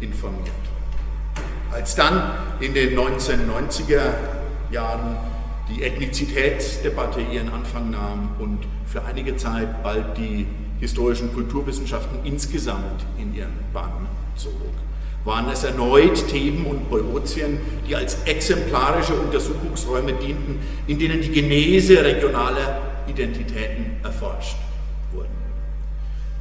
informiert. 0.00 0.48
Als 1.70 1.94
dann 1.94 2.32
in 2.60 2.72
den 2.72 2.98
1990er 2.98 4.14
Jahren 4.70 5.16
die 5.68 5.82
Ethnizitätsdebatte 5.82 7.20
ihren 7.20 7.50
Anfang 7.50 7.90
nahm 7.90 8.30
und 8.38 8.60
für 8.86 9.04
einige 9.04 9.36
Zeit 9.36 9.82
bald 9.82 10.16
die 10.16 10.46
historischen 10.80 11.34
Kulturwissenschaften 11.34 12.20
insgesamt 12.24 13.04
in 13.18 13.34
ihren 13.34 13.52
Bann 13.72 14.06
zog. 14.36 14.52
Waren 15.24 15.50
es 15.50 15.64
erneut 15.64 16.28
Theben 16.28 16.64
und 16.66 16.88
Boeotien, 16.88 17.58
die 17.86 17.96
als 17.96 18.22
exemplarische 18.24 19.14
Untersuchungsräume 19.14 20.14
dienten, 20.14 20.60
in 20.86 20.98
denen 20.98 21.20
die 21.20 21.30
Genese 21.30 22.02
regionaler 22.02 22.80
Identitäten 23.08 23.96
erforscht 24.02 24.56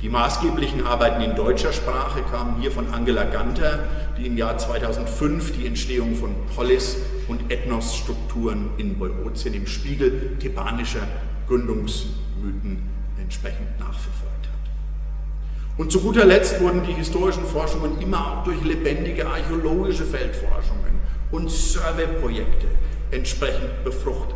die 0.02 0.10
maßgeblichen 0.10 0.86
Arbeiten 0.86 1.22
in 1.22 1.36
deutscher 1.36 1.74
Sprache 1.74 2.22
kamen 2.22 2.62
hier 2.62 2.72
von 2.72 2.94
Angela 2.94 3.24
Ganter, 3.24 3.80
die 4.18 4.28
im 4.28 4.38
Jahr 4.38 4.56
2005 4.56 5.54
die 5.54 5.66
Entstehung 5.66 6.14
von 6.14 6.36
Polis- 6.56 6.98
und 7.28 7.52
Ethnosstrukturen 7.52 8.70
in 8.78 8.98
Boeotien 8.98 9.54
im 9.54 9.68
Spiegel 9.68 10.38
thebanischer 10.40 11.08
Gründungsmythen 11.48 12.82
entsprechend 13.20 13.80
nachverfolgt 13.80 14.48
hat. 14.48 15.78
Und 15.78 15.92
zu 15.92 16.02
guter 16.02 16.26
Letzt 16.26 16.60
wurden 16.62 16.84
die 16.86 16.94
historischen 16.94 17.46
Forschungen 17.46 18.02
immer 18.02 18.40
auch 18.40 18.44
durch 18.44 18.64
lebendige 18.64 19.28
archäologische 19.28 20.06
Feldforschungen 20.06 20.98
und 21.32 21.52
Surveyprojekte 21.52 22.68
entsprechend 23.12 23.84
befruchtet. 23.84 24.36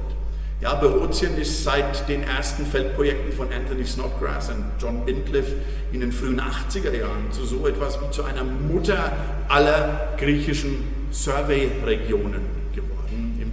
Ja, 0.61 0.75
Boeotien 0.75 1.37
ist 1.39 1.63
seit 1.63 2.07
den 2.07 2.21
ersten 2.21 2.67
Feldprojekten 2.67 3.31
von 3.31 3.47
Anthony 3.51 3.83
Snodgrass 3.83 4.49
und 4.49 4.63
John 4.79 5.03
Bindcliffe 5.05 5.55
in 5.91 6.01
den 6.01 6.11
frühen 6.11 6.39
80er 6.39 6.95
Jahren 6.95 7.31
zu 7.31 7.45
so 7.45 7.65
etwas 7.65 7.99
wie 7.99 8.11
zu 8.11 8.23
einer 8.23 8.43
Mutter 8.43 9.11
aller 9.47 10.13
griechischen 10.17 10.87
Survey-Regionen 11.09 12.60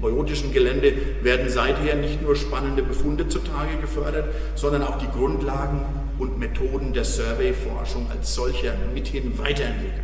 boeotischen 0.01 0.53
Gelände 0.53 0.93
werden 1.23 1.49
seither 1.49 1.97
nicht 1.97 2.23
nur 2.23 2.37
spannende 2.37 2.83
Befunde 2.83 3.29
zutage 3.29 3.77
gefördert, 3.81 4.27
sondern 4.55 4.83
auch 4.83 4.99
die 4.99 5.09
Grundlagen 5.09 5.85
und 6.19 6.39
Methoden 6.39 6.93
der 6.93 7.05
Survey-Forschung 7.05 8.11
als 8.11 8.35
solcher 8.35 8.75
mithin 8.95 9.39
weiterentwickelt, 9.39 10.03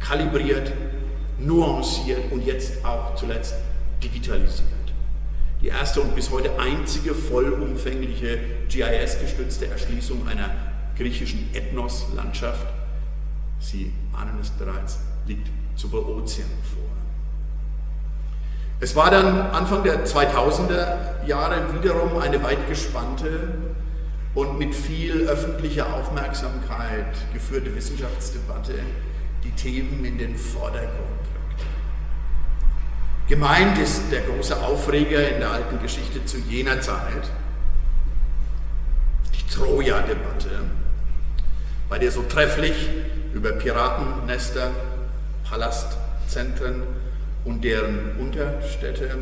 kalibriert, 0.00 0.72
nuanciert 1.38 2.30
und 2.30 2.46
jetzt 2.46 2.84
auch 2.84 3.14
zuletzt 3.14 3.54
digitalisiert 4.02 4.82
die 5.62 5.68
erste 5.68 6.00
und 6.00 6.14
bis 6.16 6.30
heute 6.30 6.58
einzige 6.58 7.14
vollumfängliche 7.14 8.38
GIS-gestützte 8.68 9.68
Erschließung 9.68 10.26
einer 10.26 10.50
griechischen 10.96 11.48
Ethnos-Landschaft, 11.54 12.66
Sie 13.60 13.92
ahnen 14.12 14.40
es 14.40 14.50
bereits, 14.50 14.98
liegt 15.24 15.48
zu 15.76 15.88
Bootien 15.88 16.48
vor. 16.74 16.91
Es 18.82 18.96
war 18.96 19.12
dann 19.12 19.40
Anfang 19.52 19.84
der 19.84 20.04
2000er 20.04 21.24
Jahre 21.24 21.72
wiederum 21.72 22.18
eine 22.18 22.42
weit 22.42 22.68
gespannte 22.68 23.54
und 24.34 24.58
mit 24.58 24.74
viel 24.74 25.28
öffentlicher 25.28 25.94
Aufmerksamkeit 25.94 27.14
geführte 27.32 27.72
Wissenschaftsdebatte, 27.76 28.74
die 29.44 29.52
Themen 29.52 30.04
in 30.04 30.18
den 30.18 30.36
Vordergrund 30.36 30.90
Gemeint 33.28 33.78
ist 33.78 34.10
der 34.10 34.22
große 34.22 34.60
Aufreger 34.60 35.28
in 35.28 35.38
der 35.38 35.52
alten 35.52 35.80
Geschichte 35.80 36.24
zu 36.24 36.38
jener 36.38 36.80
Zeit, 36.80 37.30
die 39.32 39.54
Troja-Debatte, 39.54 40.50
bei 41.88 42.00
der 42.00 42.10
so 42.10 42.22
trefflich 42.22 42.90
über 43.32 43.52
Piratennester, 43.52 44.72
Palastzentren 45.48 46.82
und 47.44 47.64
deren 47.64 48.16
Unterstädte 48.18 49.18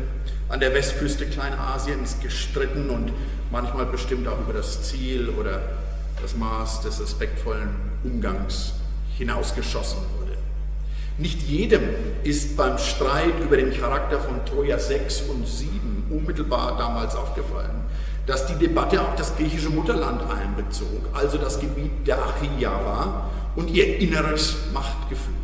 an 0.49 0.59
der 0.59 0.73
Westküste 0.73 1.25
Kleinasiens 1.25 2.17
gestritten 2.21 2.89
und 2.89 3.11
manchmal 3.51 3.85
bestimmt 3.85 4.27
auch 4.27 4.39
über 4.39 4.53
das 4.53 4.83
Ziel 4.83 5.29
oder 5.29 5.61
das 6.21 6.35
Maß 6.35 6.81
des 6.81 7.01
respektvollen 7.01 7.69
Umgangs 8.03 8.73
hinausgeschossen 9.17 9.99
wurde. 10.19 10.37
Nicht 11.17 11.41
jedem 11.43 11.81
ist 12.23 12.57
beim 12.57 12.77
Streit 12.77 13.39
über 13.43 13.57
den 13.57 13.73
Charakter 13.73 14.19
von 14.19 14.45
Troja 14.45 14.79
6 14.79 15.21
und 15.21 15.47
7 15.47 16.07
unmittelbar 16.09 16.77
damals 16.77 17.15
aufgefallen, 17.15 17.85
dass 18.25 18.45
die 18.47 18.55
Debatte 18.55 19.01
auch 19.01 19.15
das 19.15 19.35
griechische 19.35 19.69
Mutterland 19.69 20.21
einbezog, 20.29 21.09
also 21.13 21.37
das 21.37 21.59
Gebiet 21.59 22.07
der 22.07 22.17
Achaia 22.17 22.71
war 22.71 23.29
und 23.55 23.69
ihr 23.69 23.99
inneres 23.99 24.55
Machtgefüge. 24.73 25.40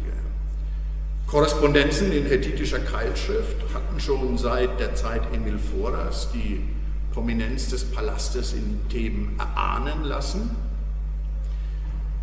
Korrespondenzen 1.27 2.13
in 2.13 2.25
hethitischer 2.25 2.79
Keilschrift 2.79 3.57
hatten 3.73 3.99
schon 3.99 4.37
seit 4.37 4.79
der 4.79 4.95
Zeit 4.95 5.23
Emil 5.33 5.59
Foras 5.59 6.29
die 6.31 6.61
Prominenz 7.13 7.69
des 7.69 7.83
Palastes 7.83 8.53
in 8.53 8.79
Theben 8.87 9.35
erahnen 9.37 10.05
lassen. 10.05 10.51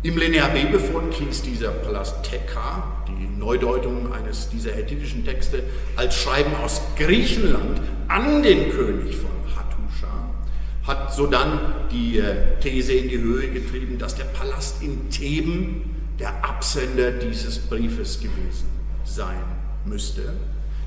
Im 0.01 0.17
Linear 0.17 0.49
B-Befund 0.49 1.13
hieß 1.13 1.43
dieser 1.43 1.69
Palast 1.69 2.23
Theka, 2.23 3.05
die 3.07 3.27
Neudeutung 3.39 4.11
eines 4.11 4.49
dieser 4.49 4.71
hethitischen 4.71 5.23
Texte, 5.23 5.61
als 5.95 6.15
Schreiben 6.15 6.55
aus 6.55 6.81
Griechenland 6.97 7.81
an 8.07 8.41
den 8.41 8.71
König 8.71 9.17
von 9.17 9.29
Hattusha, 9.55 10.33
hat 10.81 11.13
sodann 11.13 11.59
die 11.91 12.17
äh, 12.17 12.59
These 12.59 12.93
in 12.93 13.09
die 13.09 13.19
Höhe 13.19 13.49
getrieben, 13.49 13.99
dass 13.99 14.15
der 14.15 14.25
Palast 14.25 14.81
in 14.81 15.11
Theben 15.11 15.95
der 16.19 16.43
Absender 16.43 17.11
dieses 17.11 17.59
Briefes 17.59 18.19
gewesen 18.19 18.74
sein 19.05 19.37
müsste. 19.85 20.33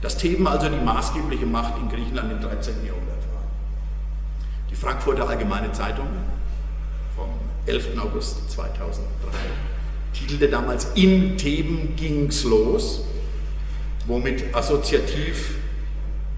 Dass 0.03 0.17
Theben 0.17 0.47
also 0.47 0.69
die 0.69 0.85
maßgebliche 0.85 1.47
Macht 1.47 1.79
in 1.79 1.89
Griechenland 1.89 2.31
im 2.31 2.41
13. 2.41 2.75
Jahrhundert 2.87 3.23
war. 3.33 3.43
Die 4.71 4.77
Frankfurter 4.77 5.29
Allgemeine 5.29 5.73
Zeitung 5.73 6.07
11. 7.69 7.99
August 8.01 8.51
2003. 8.51 9.05
Titelte 10.15 10.49
damals 10.49 10.87
In 10.95 11.37
Theben 11.37 11.95
ging's 11.97 12.45
los, 12.45 13.05
womit 14.07 14.55
assoziativ 14.55 15.57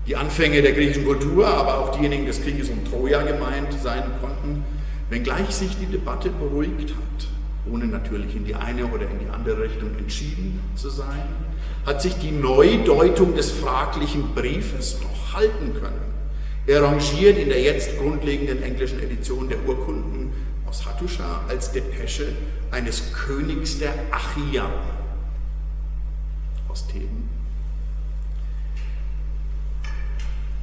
die 0.06 0.16
Anfänge 0.16 0.60
der 0.60 0.72
griechischen 0.72 1.04
Kultur, 1.04 1.46
aber 1.46 1.78
auch 1.78 1.96
diejenigen 1.96 2.26
des 2.26 2.42
Krieges 2.42 2.68
um 2.68 2.84
Troja 2.84 3.22
gemeint 3.22 3.72
sein 3.80 4.02
konnten, 4.20 4.64
wenngleich 5.08 5.50
sich 5.50 5.76
die 5.78 5.86
Debatte 5.86 6.30
beruhigt 6.30 6.90
hat, 6.90 7.72
ohne 7.72 7.86
natürlich 7.86 8.34
in 8.34 8.44
die 8.44 8.56
eine 8.56 8.86
oder 8.86 9.02
in 9.02 9.20
die 9.20 9.30
andere 9.32 9.62
Richtung 9.62 9.90
entschieden 9.96 10.60
zu 10.74 10.90
sein, 10.90 11.28
hat 11.86 12.02
sich 12.02 12.14
die 12.18 12.30
Neudeutung 12.30 13.34
des 13.34 13.50
fraglichen 13.50 14.34
Briefes 14.34 14.98
noch 15.00 15.34
halten 15.34 15.74
können. 15.74 16.10
Er 16.66 16.82
rangiert 16.82 17.38
in 17.38 17.48
der 17.48 17.60
jetzt 17.60 17.98
grundlegenden 17.98 18.62
englischen 18.62 19.02
Edition 19.02 19.48
der 19.48 19.58
Urkunden 19.66 20.32
aus 20.68 20.86
Hattusha 20.86 21.42
als 21.48 21.72
Depesche 21.72 22.28
eines 22.70 23.12
Königs 23.12 23.78
der 23.78 23.92
Achia 24.10 24.70
aus 26.68 26.86
Theben. 26.86 27.28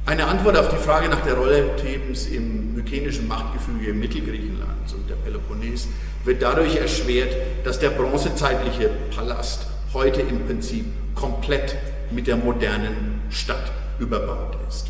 Eine 0.06 0.26
Antwort 0.26 0.56
auf 0.56 0.70
die 0.70 0.76
Frage 0.76 1.10
nach 1.10 1.20
der 1.20 1.34
Rolle 1.34 1.76
Thebens 1.76 2.28
im 2.28 2.74
mykenischen 2.74 3.28
Machtgefüge 3.28 3.92
Mittelgriechenlands 3.92 4.94
und 4.94 5.10
der 5.10 5.16
Peloponnes 5.16 5.88
wird 6.24 6.40
dadurch 6.40 6.76
erschwert, 6.76 7.36
dass 7.62 7.78
der 7.78 7.90
bronzezeitliche 7.90 8.88
Palast 9.14 9.66
heute 9.94 10.20
im 10.20 10.46
Prinzip 10.46 10.84
komplett 11.14 11.76
mit 12.10 12.26
der 12.26 12.36
modernen 12.36 13.22
Stadt 13.30 13.72
überbaut 13.98 14.56
ist. 14.68 14.88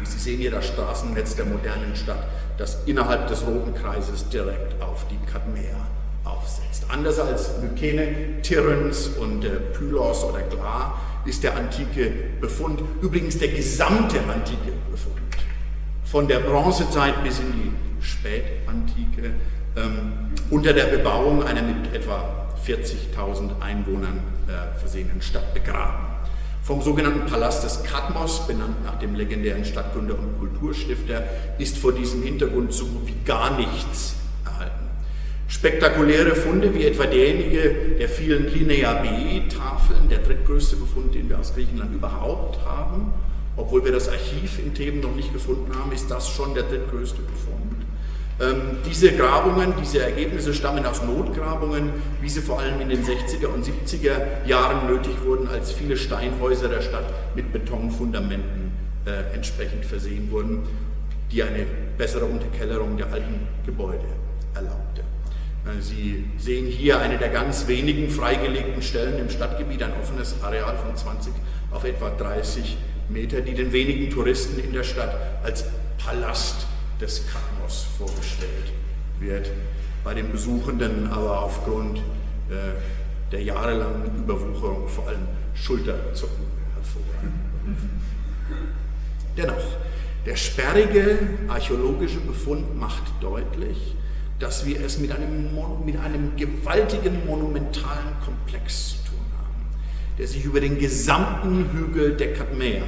Wie 0.00 0.06
Sie 0.06 0.18
sehen 0.18 0.38
hier 0.38 0.50
das 0.50 0.66
Straßennetz 0.68 1.36
der 1.36 1.46
modernen 1.46 1.96
Stadt, 1.96 2.26
das 2.58 2.84
innerhalb 2.86 3.26
des 3.28 3.44
Roten 3.46 3.74
Kreises 3.74 4.28
direkt 4.28 4.80
auf 4.80 5.06
die 5.08 5.18
Kadmäer 5.30 5.76
aufsetzt. 6.24 6.84
Anders 6.88 7.18
als 7.18 7.60
Mykene, 7.60 8.40
Tirens 8.42 9.08
und 9.08 9.44
äh, 9.44 9.50
Pylos 9.76 10.24
oder 10.24 10.42
Glar 10.42 11.00
ist 11.24 11.42
der 11.42 11.56
antike 11.56 12.12
Befund, 12.40 12.80
übrigens 13.00 13.38
der 13.38 13.48
gesamte 13.48 14.18
antike 14.20 14.72
Befund, 14.90 15.16
von 16.04 16.28
der 16.28 16.40
Bronzezeit 16.40 17.22
bis 17.24 17.38
in 17.40 17.52
die 17.52 18.04
Spätantike, 18.04 19.32
ähm, 19.76 20.32
unter 20.50 20.72
der 20.72 20.84
Bebauung 20.84 21.42
einer 21.42 21.62
mit 21.62 21.92
etwa 21.94 22.43
40.000 22.66 23.60
Einwohnern 23.60 24.20
äh, 24.48 24.78
versehenen 24.78 25.20
Stadt 25.22 25.54
begraben. 25.54 26.06
Vom 26.62 26.80
sogenannten 26.80 27.26
Palast 27.26 27.62
des 27.62 27.82
Kadmos, 27.84 28.46
benannt 28.46 28.82
nach 28.84 28.98
dem 28.98 29.14
legendären 29.14 29.66
Stadtgründer 29.66 30.18
und 30.18 30.38
Kulturstifter, 30.38 31.22
ist 31.58 31.76
vor 31.76 31.92
diesem 31.92 32.22
Hintergrund 32.22 32.72
so 32.72 32.86
gut 32.86 33.06
wie 33.06 33.16
gar 33.26 33.54
nichts 33.58 34.14
erhalten. 34.46 34.88
Spektakuläre 35.46 36.34
Funde 36.34 36.74
wie 36.74 36.86
etwa 36.86 37.04
derjenige 37.04 37.96
der 37.98 38.08
vielen 38.08 38.50
Linea 38.50 38.94
B-Tafeln, 38.94 40.08
der 40.08 40.20
drittgrößte 40.20 40.76
Befund, 40.76 41.14
den 41.14 41.28
wir 41.28 41.38
aus 41.38 41.54
Griechenland 41.54 41.94
überhaupt 41.94 42.64
haben, 42.64 43.12
obwohl 43.56 43.84
wir 43.84 43.92
das 43.92 44.08
Archiv 44.08 44.58
in 44.58 44.72
Themen 44.72 45.00
noch 45.00 45.14
nicht 45.14 45.34
gefunden 45.34 45.70
haben, 45.78 45.92
ist 45.92 46.10
das 46.10 46.28
schon 46.30 46.54
der 46.54 46.64
drittgrößte 46.64 47.20
Befund. 47.20 47.73
Ähm, 48.40 48.78
diese 48.84 49.12
Grabungen, 49.12 49.74
diese 49.80 50.02
Ergebnisse 50.02 50.52
stammen 50.54 50.84
aus 50.84 51.02
Notgrabungen, 51.04 51.92
wie 52.20 52.28
sie 52.28 52.40
vor 52.40 52.58
allem 52.58 52.80
in 52.80 52.88
den 52.88 53.04
60er 53.04 53.46
und 53.46 53.64
70er 53.64 54.44
Jahren 54.46 54.88
nötig 54.88 55.14
wurden, 55.24 55.46
als 55.48 55.70
viele 55.70 55.96
Steinhäuser 55.96 56.68
der 56.68 56.80
Stadt 56.80 57.06
mit 57.36 57.52
Betonfundamenten 57.52 58.72
äh, 59.06 59.34
entsprechend 59.34 59.84
versehen 59.84 60.30
wurden, 60.32 60.64
die 61.30 61.44
eine 61.44 61.64
bessere 61.96 62.24
Unterkellerung 62.24 62.96
der 62.96 63.12
alten 63.12 63.46
Gebäude 63.64 64.04
erlaubte. 64.52 65.02
Äh, 65.64 65.80
Sie 65.80 66.24
sehen 66.36 66.66
hier 66.66 67.00
eine 67.00 67.18
der 67.18 67.28
ganz 67.28 67.68
wenigen 67.68 68.10
freigelegten 68.10 68.82
Stellen 68.82 69.18
im 69.20 69.30
Stadtgebiet, 69.30 69.82
ein 69.82 69.92
offenes 70.00 70.42
Areal 70.42 70.76
von 70.76 70.96
20 70.96 71.32
auf 71.70 71.84
etwa 71.84 72.10
30 72.10 72.76
Meter, 73.08 73.40
die 73.42 73.54
den 73.54 73.72
wenigen 73.72 74.10
Touristen 74.10 74.58
in 74.58 74.72
der 74.72 74.82
Stadt 74.82 75.16
als 75.44 75.66
Palast 75.98 76.66
des 77.00 77.26
Katmos 77.64 77.86
vorgestellt 77.98 78.72
wird, 79.18 79.50
bei 80.02 80.14
den 80.14 80.30
Besuchenden 80.30 81.08
aber 81.10 81.42
aufgrund 81.42 81.98
äh, 81.98 83.32
der 83.32 83.42
jahrelangen 83.42 84.16
Überwucherung 84.18 84.86
vor 84.88 85.08
allem 85.08 85.26
Schulterzucken 85.54 86.44
hervorrufen. 86.74 87.32
Dennoch, 89.36 89.64
der 90.26 90.36
sperrige 90.36 91.18
archäologische 91.48 92.20
Befund 92.20 92.78
macht 92.78 93.04
deutlich, 93.20 93.96
dass 94.38 94.66
wir 94.66 94.80
es 94.80 94.98
mit 94.98 95.10
einem, 95.12 95.50
mit 95.84 95.98
einem 95.98 96.36
gewaltigen 96.36 97.26
monumentalen 97.26 98.14
Komplex 98.24 98.90
zu 98.90 98.96
tun 99.10 99.24
haben, 99.38 99.64
der 100.18 100.26
sich 100.26 100.44
über 100.44 100.60
den 100.60 100.78
gesamten 100.78 101.70
Hügel 101.72 102.16
der 102.16 102.34
Kadmäer 102.34 102.82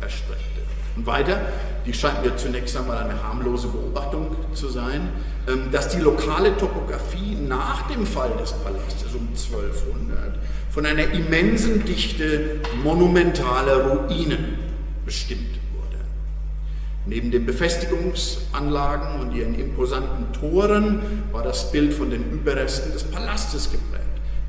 erstreckt. 0.00 0.51
Und 0.96 1.06
weiter, 1.06 1.40
die 1.86 1.94
scheint 1.94 2.22
mir 2.22 2.36
zunächst 2.36 2.76
einmal 2.76 2.98
eine 2.98 3.22
harmlose 3.22 3.68
Beobachtung 3.68 4.36
zu 4.52 4.68
sein, 4.68 5.08
ähm, 5.48 5.70
dass 5.72 5.88
die 5.88 6.00
lokale 6.00 6.56
Topografie 6.56 7.34
nach 7.34 7.88
dem 7.88 8.06
Fall 8.06 8.30
des 8.40 8.52
Palastes 8.52 9.14
um 9.14 9.28
1200 9.28 10.38
von 10.70 10.86
einer 10.86 11.12
immensen 11.12 11.84
Dichte 11.84 12.60
monumentaler 12.82 13.86
Ruinen 13.86 14.58
bestimmt 15.04 15.58
wurde. 15.74 15.98
Neben 17.06 17.30
den 17.30 17.46
Befestigungsanlagen 17.46 19.20
und 19.20 19.34
ihren 19.34 19.58
imposanten 19.58 20.32
Toren 20.32 21.24
war 21.32 21.42
das 21.42 21.72
Bild 21.72 21.92
von 21.92 22.10
den 22.10 22.30
Überresten 22.30 22.92
des 22.92 23.04
Palastes 23.04 23.70
geprägt. 23.70 24.02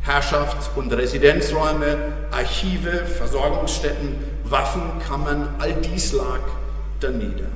Herrschafts- 0.06 0.70
und 0.76 0.92
Residenzräume, 0.92 1.98
Archive, 2.32 3.06
Versorgungsstätten, 3.06 4.33
Waffenkammern, 4.54 5.56
all 5.58 5.74
dies 5.74 6.14
lag 6.14 6.42
danieder. 7.00 7.50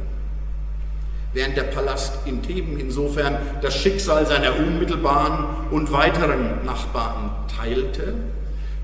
Während 1.31 1.55
der 1.55 1.63
Palast 1.63 2.25
in 2.25 2.41
Theben 2.41 2.79
insofern 2.79 3.37
das 3.61 3.75
Schicksal 3.75 4.25
seiner 4.25 4.55
unmittelbaren 4.55 5.69
und 5.69 5.91
weiteren 5.91 6.65
Nachbarn 6.65 7.29
teilte, 7.55 8.15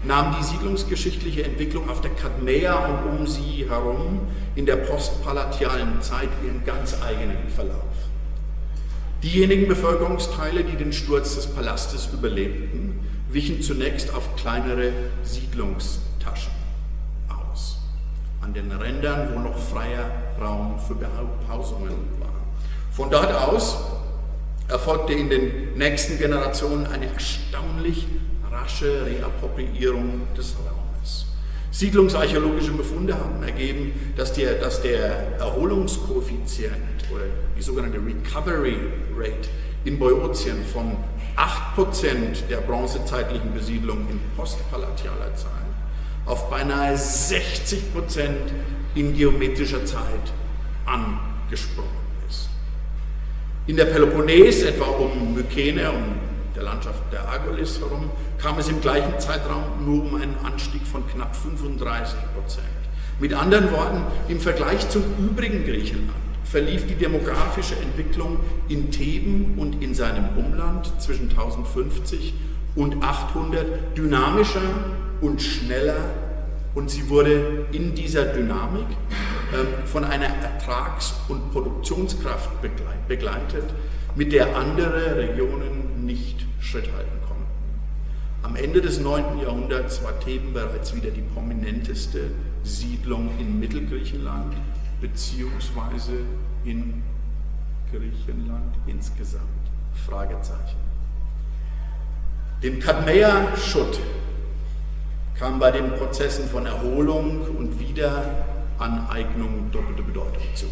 nahm 0.04 0.36
die 0.38 0.44
siedlungsgeschichtliche 0.44 1.44
Entwicklung 1.44 1.90
auf 1.90 2.02
der 2.02 2.12
Kadmäa 2.12 2.86
und 2.86 3.18
um 3.18 3.28
sie 3.28 3.66
herum 3.68 4.28
in 4.56 4.68
der 4.68 4.76
postpalatialen 4.76 6.00
Zeit 6.04 6.30
ihren 6.46 6.64
ganz 6.66 6.96
eigenen 7.02 7.50
Verlauf. 7.50 7.82
Diejenigen 9.24 9.68
Bevölkerungsteile, 9.68 10.64
die 10.64 10.76
den 10.76 10.94
Sturz 10.94 11.34
des 11.34 11.48
Palastes 11.48 12.10
überlebten, 12.14 13.00
wichen 13.32 13.64
zunächst 13.64 14.14
auf 14.14 14.36
kleinere 14.36 14.92
Siedlungstaschen 15.24 16.53
an 18.44 18.54
den 18.54 18.72
Rändern, 18.72 19.30
wo 19.34 19.40
noch 19.40 19.58
freier 19.58 20.12
Raum 20.40 20.78
für 20.86 20.96
Behausungen 20.96 22.20
war. 22.20 22.30
Von 22.92 23.10
dort 23.10 23.34
aus 23.34 23.78
erfolgte 24.68 25.14
in 25.14 25.30
den 25.30 25.78
nächsten 25.78 26.18
Generationen 26.18 26.86
eine 26.88 27.12
erstaunlich 27.14 28.06
rasche 28.52 29.06
Reappropriierung 29.06 30.28
des 30.38 30.56
Raumes. 30.58 31.26
Siedlungsarchäologische 31.72 32.72
Befunde 32.72 33.16
haben 33.16 33.42
ergeben, 33.44 34.14
dass 34.16 34.34
der, 34.34 34.56
dass 34.56 34.82
der 34.82 35.40
Erholungskoeffizient 35.40 37.10
oder 37.12 37.24
die 37.58 37.62
sogenannte 37.62 37.98
Recovery 37.98 38.78
Rate 39.18 39.50
in 39.86 39.98
Boeotien 39.98 40.64
von 40.66 40.98
8% 41.36 42.48
der 42.50 42.58
bronzezeitlichen 42.58 43.54
Besiedlung 43.54 44.08
in 44.10 44.20
postpalatialer 44.36 45.34
Zeit 45.36 45.63
auf 46.26 46.50
beinahe 46.50 46.96
60% 46.96 47.80
in 48.96 49.16
geometrischer 49.16 49.86
Zeit 49.86 50.34
angesprungen 50.86 51.90
ist. 52.30 52.50
In 53.68 53.78
der 53.78 53.86
Peloponnes, 53.86 54.64
etwa 54.64 54.86
um 54.86 55.34
Mykene, 55.34 55.92
um 55.92 56.04
der 56.56 56.64
Landschaft 56.64 57.02
der 57.12 57.28
Argolis 57.28 57.80
herum, 57.80 58.10
kam 58.38 58.60
es 58.60 58.70
im 58.70 58.82
gleichen 58.82 59.20
Zeitraum 59.20 59.64
nur 59.86 60.04
um 60.04 60.16
einen 60.16 60.36
Anstieg 60.44 60.86
von 60.86 61.08
knapp 61.08 61.36
35% 61.36 62.14
Mit 63.20 63.34
anderen 63.34 63.72
Worten, 63.72 64.04
im 64.28 64.40
Vergleich 64.40 64.88
zum 64.90 65.04
übrigen 65.20 65.66
Griechenland 65.66 66.24
verlief 66.44 66.86
die 66.86 66.96
demografische 66.96 67.76
Entwicklung 67.78 68.38
in 68.70 68.92
Theben 68.92 69.56
und 69.58 69.82
in 69.82 69.96
seinem 69.96 70.38
Umland 70.38 70.92
zwischen 71.02 71.30
1050 71.30 72.34
und 72.76 73.04
800 73.04 73.98
dynamischer 73.98 74.62
und 75.24 75.42
schneller 75.42 75.96
und 76.76 76.92
sie 76.92 77.08
wurde 77.10 77.66
in 77.72 77.96
dieser 77.96 78.26
Dynamik 78.26 78.88
äh, 79.54 79.88
von 79.88 80.04
einer 80.04 80.26
Ertrags- 80.26 81.14
und 81.30 81.52
Produktionskraft 81.52 82.50
begleitet, 83.08 83.74
mit 84.16 84.34
der 84.34 84.56
andere 84.56 85.16
Regionen 85.18 86.06
nicht 86.06 86.46
Schritt 86.60 86.92
halten 86.96 87.22
konnten. 87.28 87.46
Am 88.44 88.56
Ende 88.56 88.82
des 88.82 89.00
9. 89.00 89.40
Jahrhunderts 89.42 90.04
war 90.04 90.20
Theben 90.20 90.54
bereits 90.54 90.94
wieder 90.94 91.10
die 91.10 91.22
prominenteste 91.22 92.32
Siedlung 92.64 93.30
in 93.40 93.60
Mittelgriechenland 93.60 94.54
beziehungsweise 95.00 96.14
in 96.66 97.02
Griechenland 97.92 98.76
insgesamt? 98.88 99.44
Fragezeichen. 100.06 100.78
Dem 102.62 102.80
Kadmäer-Schutt 102.80 104.00
kam 105.38 105.60
bei 105.60 105.72
den 105.72 105.92
Prozessen 105.94 106.48
von 106.48 106.66
Erholung 106.66 107.42
und 107.58 107.80
Wiederaneignung 107.80 109.72
doppelte 109.72 110.04
Bedeutung 110.04 110.44
zu. 110.54 110.66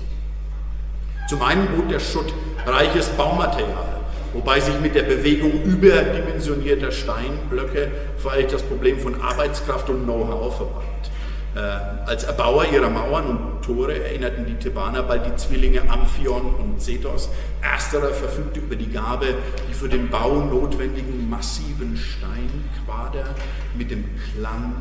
Zum 1.28 1.42
einen 1.42 1.68
bot 1.68 1.90
der 1.90 2.00
Schutt 2.00 2.34
reiches 2.66 3.10
Baumaterial, 3.10 4.02
wobei 4.34 4.60
sich 4.60 4.80
mit 4.80 4.96
der 4.96 5.04
Bewegung 5.04 5.64
überdimensionierter 5.64 6.92
Steinblöcke 6.92 7.90
allem 8.24 8.48
das 8.50 8.64
Problem 8.64 9.00
von 9.00 9.20
Arbeitskraft 9.22 9.90
und 9.90 10.04
Know-how 10.04 10.56
verband. 10.56 11.12
Äh, 11.54 11.60
als 11.60 12.24
Erbauer 12.24 12.66
ihrer 12.72 12.90
Mauern 12.90 13.26
und 13.26 13.62
Tore 13.62 14.02
erinnerten 14.02 14.46
die 14.46 14.56
Thebaner 14.56 15.04
bald 15.04 15.26
die 15.26 15.36
Zwillinge 15.36 15.82
Amphion 15.90 16.56
und 16.56 16.82
Zetos. 16.82 17.30
Ersterer 17.62 18.14
verfügte 18.14 18.62
über 18.62 18.78
die 18.78 18.90
Gabe, 18.90 19.36
die 19.70 19.74
für 19.74 19.90
den 19.90 20.10
Bau 20.10 20.42
notwendigen 20.42 21.30
massiven 21.30 21.98
Steinquader 21.98 23.36
mit 23.78 23.92
dem 23.92 24.06
Klang 24.16 24.76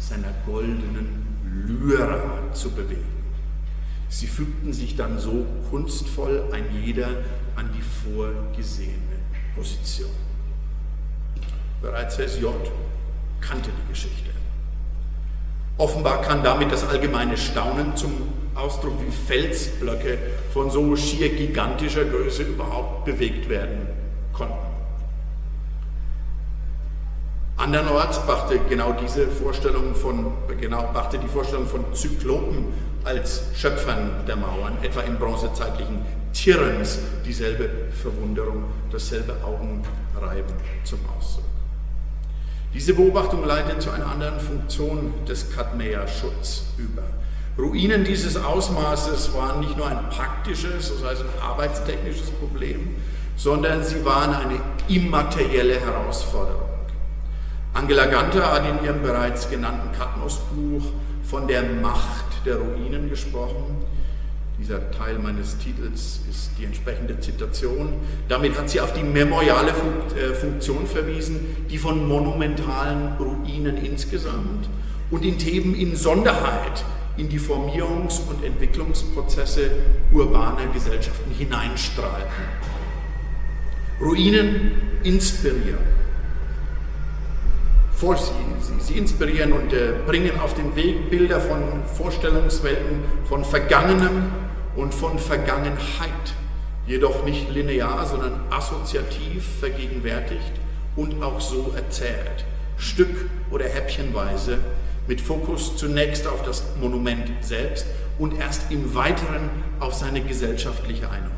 seiner 0.00 0.32
goldenen 0.44 1.26
Lyra 1.68 2.52
zu 2.52 2.70
bewegen. 2.70 3.18
Sie 4.08 4.26
fügten 4.26 4.72
sich 4.72 4.96
dann 4.96 5.18
so 5.18 5.46
kunstvoll 5.70 6.48
ein 6.52 6.64
jeder 6.82 7.08
an 7.54 7.70
die 7.76 7.82
vorgesehene 7.82 9.18
Position. 9.54 10.10
Bereits 11.80 12.16
SJ 12.16 12.46
kannte 13.40 13.70
die 13.70 13.92
Geschichte. 13.92 14.37
Offenbar 15.78 16.22
kann 16.22 16.42
damit 16.42 16.72
das 16.72 16.88
allgemeine 16.88 17.36
Staunen 17.36 17.96
zum 17.96 18.12
Ausdruck, 18.56 18.94
wie 19.00 19.12
Felsblöcke 19.12 20.18
von 20.52 20.70
so 20.70 20.96
schier 20.96 21.28
gigantischer 21.28 22.04
Größe 22.04 22.42
überhaupt 22.42 23.04
bewegt 23.04 23.48
werden 23.48 23.86
konnten. 24.32 24.54
Andernorts 27.56 28.24
brachte 28.26 28.58
genau 28.68 28.92
diese 28.92 29.28
Vorstellung 29.28 29.94
von, 29.94 30.32
genau 30.60 30.90
brachte 30.92 31.18
die 31.18 31.28
Vorstellung 31.28 31.66
von 31.66 31.92
Zyklopen 31.94 32.66
als 33.04 33.46
Schöpfern 33.54 34.24
der 34.26 34.36
Mauern, 34.36 34.78
etwa 34.82 35.00
im 35.00 35.16
bronzezeitlichen 35.16 36.04
Tyrans, 36.32 36.98
dieselbe 37.24 37.68
Verwunderung, 37.90 38.64
dasselbe 38.90 39.34
Augenreiben 39.44 40.54
zum 40.84 41.00
Ausdruck. 41.16 41.47
Diese 42.74 42.94
Beobachtung 42.94 43.44
leitet 43.46 43.80
zu 43.80 43.90
einer 43.90 44.06
anderen 44.06 44.38
Funktion 44.38 45.14
des 45.26 45.50
Kadmäer-Schutz 45.54 46.64
über. 46.76 47.02
Ruinen 47.58 48.04
dieses 48.04 48.36
Ausmaßes 48.36 49.34
waren 49.34 49.60
nicht 49.60 49.76
nur 49.76 49.86
ein 49.86 50.08
praktisches, 50.10 50.92
das 50.92 51.04
heißt 51.04 51.22
ein 51.22 51.42
arbeitstechnisches 51.42 52.30
Problem, 52.30 52.96
sondern 53.36 53.82
sie 53.82 54.04
waren 54.04 54.34
eine 54.34 54.60
immaterielle 54.86 55.80
Herausforderung. 55.80 56.68
Angela 57.74 58.06
Ganter 58.06 58.52
hat 58.52 58.68
in 58.68 58.84
ihrem 58.84 59.02
bereits 59.02 59.48
genannten 59.50 59.90
Katmos-Buch 59.96 60.82
von 61.24 61.48
der 61.48 61.62
Macht 61.62 62.44
der 62.44 62.56
Ruinen 62.56 63.08
gesprochen. 63.08 63.84
Dieser 64.58 64.90
Teil 64.90 65.18
meines 65.18 65.56
Titels 65.58 66.20
ist 66.28 66.50
die 66.58 66.64
entsprechende 66.64 67.20
Zitation. 67.20 67.94
Damit 68.28 68.58
hat 68.58 68.68
sie 68.68 68.80
auf 68.80 68.92
die 68.92 69.04
memoriale 69.04 69.70
äh, 69.70 70.34
Funktion 70.34 70.86
verwiesen, 70.86 71.66
die 71.70 71.78
von 71.78 72.08
monumentalen 72.08 73.12
Ruinen 73.18 73.76
insgesamt 73.76 74.68
und 75.10 75.24
in 75.24 75.38
Theben 75.38 75.74
in 75.74 75.94
Sonderheit 75.94 76.84
in 77.16 77.28
die 77.28 77.38
Formierungs- 77.38 78.20
und 78.28 78.44
Entwicklungsprozesse 78.44 79.70
urbaner 80.12 80.66
Gesellschaften 80.72 81.32
hineinstrahlten. 81.36 82.28
Ruinen 84.00 84.72
inspirieren 85.02 85.98
sie, 88.00 88.06
sie, 88.60 88.80
sie 88.80 88.98
inspirieren 88.98 89.52
und 89.52 89.72
äh, 89.72 89.92
bringen 90.06 90.38
auf 90.38 90.54
den 90.54 90.74
Weg 90.76 91.10
Bilder 91.10 91.40
von 91.40 91.58
Vorstellungswelten, 91.96 93.00
von 93.24 93.44
Vergangenem 93.44 94.30
und 94.76 94.94
von 94.94 95.18
Vergangenheit, 95.18 96.34
jedoch 96.86 97.24
nicht 97.24 97.50
linear, 97.50 98.06
sondern 98.06 98.40
assoziativ 98.50 99.44
vergegenwärtigt 99.60 100.52
und 100.96 101.22
auch 101.22 101.40
so 101.40 101.72
erzählt, 101.76 102.44
Stück 102.76 103.28
oder 103.50 103.66
häppchenweise, 103.66 104.58
mit 105.06 105.20
Fokus 105.20 105.76
zunächst 105.76 106.26
auf 106.26 106.42
das 106.42 106.64
Monument 106.80 107.30
selbst 107.40 107.86
und 108.18 108.38
erst 108.38 108.70
im 108.70 108.94
Weiteren 108.94 109.48
auf 109.80 109.94
seine 109.94 110.20
gesellschaftliche 110.20 111.08
Einordnung. 111.08 111.32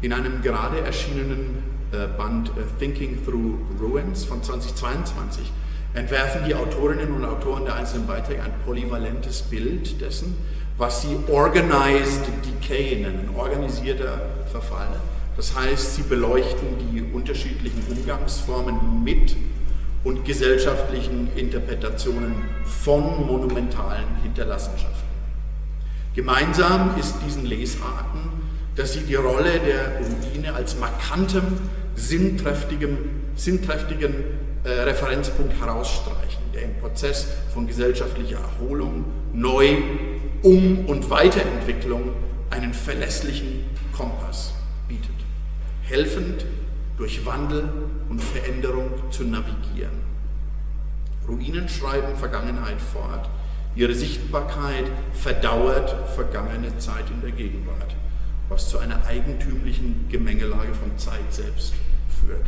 In 0.00 0.12
einem 0.12 0.42
gerade 0.42 0.80
erschienenen 0.80 1.62
äh, 1.92 2.06
Band 2.16 2.50
äh, 2.50 2.52
Thinking 2.78 3.24
Through 3.24 3.58
Ruins 3.80 4.24
von 4.24 4.42
2022 4.42 5.50
entwerfen 5.94 6.42
die 6.46 6.54
Autorinnen 6.54 7.12
und 7.12 7.24
Autoren 7.24 7.64
der 7.64 7.76
einzelnen 7.76 8.06
Beiträge 8.06 8.42
ein 8.42 8.52
polyvalentes 8.64 9.42
Bild 9.42 10.00
dessen, 10.00 10.36
was 10.78 11.02
sie 11.02 11.16
Organized 11.30 12.22
Decay 12.44 12.96
nennen, 12.96 13.30
organisierter 13.36 14.20
Verfall. 14.50 14.88
Das 15.36 15.54
heißt, 15.54 15.96
sie 15.96 16.02
beleuchten 16.02 16.66
die 16.78 17.02
unterschiedlichen 17.12 17.82
Umgangsformen 17.90 19.02
mit 19.04 19.36
und 20.04 20.24
gesellschaftlichen 20.24 21.28
Interpretationen 21.36 22.34
von 22.64 23.26
monumentalen 23.26 24.06
Hinterlassenschaften. 24.22 25.06
Gemeinsam 26.14 26.94
ist 26.98 27.16
diesen 27.26 27.44
Lesarten, 27.44 28.20
dass 28.76 28.92
sie 28.92 29.00
die 29.00 29.16
Rolle 29.16 29.58
der 29.58 29.98
Ruine 29.98 30.54
als 30.54 30.78
markantem 30.78 31.44
sinnträchtigen, 31.94 32.96
sinnträchtigen 33.34 34.14
äh, 34.64 34.70
Referenzpunkt 34.70 35.60
herausstreichen, 35.60 36.40
der 36.54 36.62
im 36.62 36.74
Prozess 36.78 37.26
von 37.52 37.66
gesellschaftlicher 37.66 38.38
Erholung, 38.38 39.04
Neu-, 39.34 39.82
Um- 40.46 40.86
und 40.86 41.10
Weiterentwicklung 41.10 42.12
einen 42.50 42.72
verlässlichen 42.72 43.64
Kompass 43.92 44.52
bietet, 44.86 45.16
helfend 45.82 46.46
durch 46.96 47.26
Wandel 47.26 47.68
und 48.08 48.22
Veränderung 48.22 48.92
zu 49.10 49.24
navigieren. 49.24 50.04
Ruinen 51.26 51.68
schreiben 51.68 52.14
Vergangenheit 52.14 52.80
fort, 52.80 53.28
ihre 53.74 53.92
Sichtbarkeit 53.92 54.84
verdauert 55.14 55.96
vergangene 56.14 56.78
Zeit 56.78 57.10
in 57.12 57.22
der 57.22 57.32
Gegenwart, 57.32 57.96
was 58.48 58.68
zu 58.68 58.78
einer 58.78 59.04
eigentümlichen 59.04 60.06
Gemengelage 60.08 60.74
von 60.74 60.96
Zeit 60.96 61.34
selbst 61.34 61.74
führt. 62.20 62.46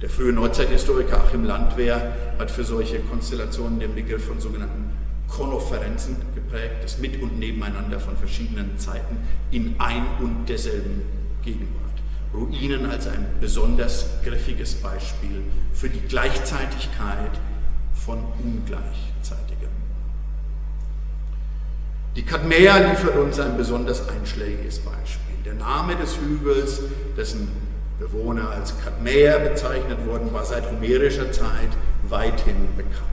Der 0.00 0.08
frühe 0.08 0.32
Neuzeithistoriker 0.32 1.22
Achim 1.22 1.44
Landwehr 1.44 2.16
hat 2.38 2.50
für 2.50 2.64
solche 2.64 3.00
Konstellationen 3.00 3.78
den 3.78 3.94
Begriff 3.94 4.24
von 4.24 4.40
sogenannten 4.40 5.05
Konferenzen 5.28 6.16
geprägt, 6.34 6.82
das 6.82 6.98
Mit- 6.98 7.20
und 7.20 7.38
Nebeneinander 7.38 8.00
von 8.00 8.16
verschiedenen 8.16 8.78
Zeiten 8.78 9.18
in 9.50 9.74
ein 9.78 10.04
und 10.20 10.48
derselben 10.48 11.02
Gegenwart. 11.42 11.86
Ruinen 12.34 12.86
als 12.86 13.06
ein 13.06 13.26
besonders 13.40 14.06
griffiges 14.24 14.74
Beispiel 14.74 15.42
für 15.72 15.88
die 15.88 16.00
Gleichzeitigkeit 16.00 17.30
von 17.94 18.18
Ungleichzeitigem. 18.42 19.70
Die 22.14 22.24
Kadmäer 22.24 22.88
liefert 22.88 23.16
uns 23.16 23.38
ein 23.38 23.56
besonders 23.56 24.08
einschlägiges 24.08 24.78
Beispiel. 24.78 25.36
Der 25.44 25.54
Name 25.54 25.96
des 25.96 26.18
Hügels, 26.18 26.80
dessen 27.16 27.48
Bewohner 27.98 28.50
als 28.50 28.74
Kadmäer 28.82 29.38
bezeichnet 29.38 29.98
wurden, 30.06 30.32
war 30.32 30.44
seit 30.44 30.70
homerischer 30.70 31.30
Zeit 31.32 31.70
weithin 32.08 32.74
bekannt. 32.76 33.06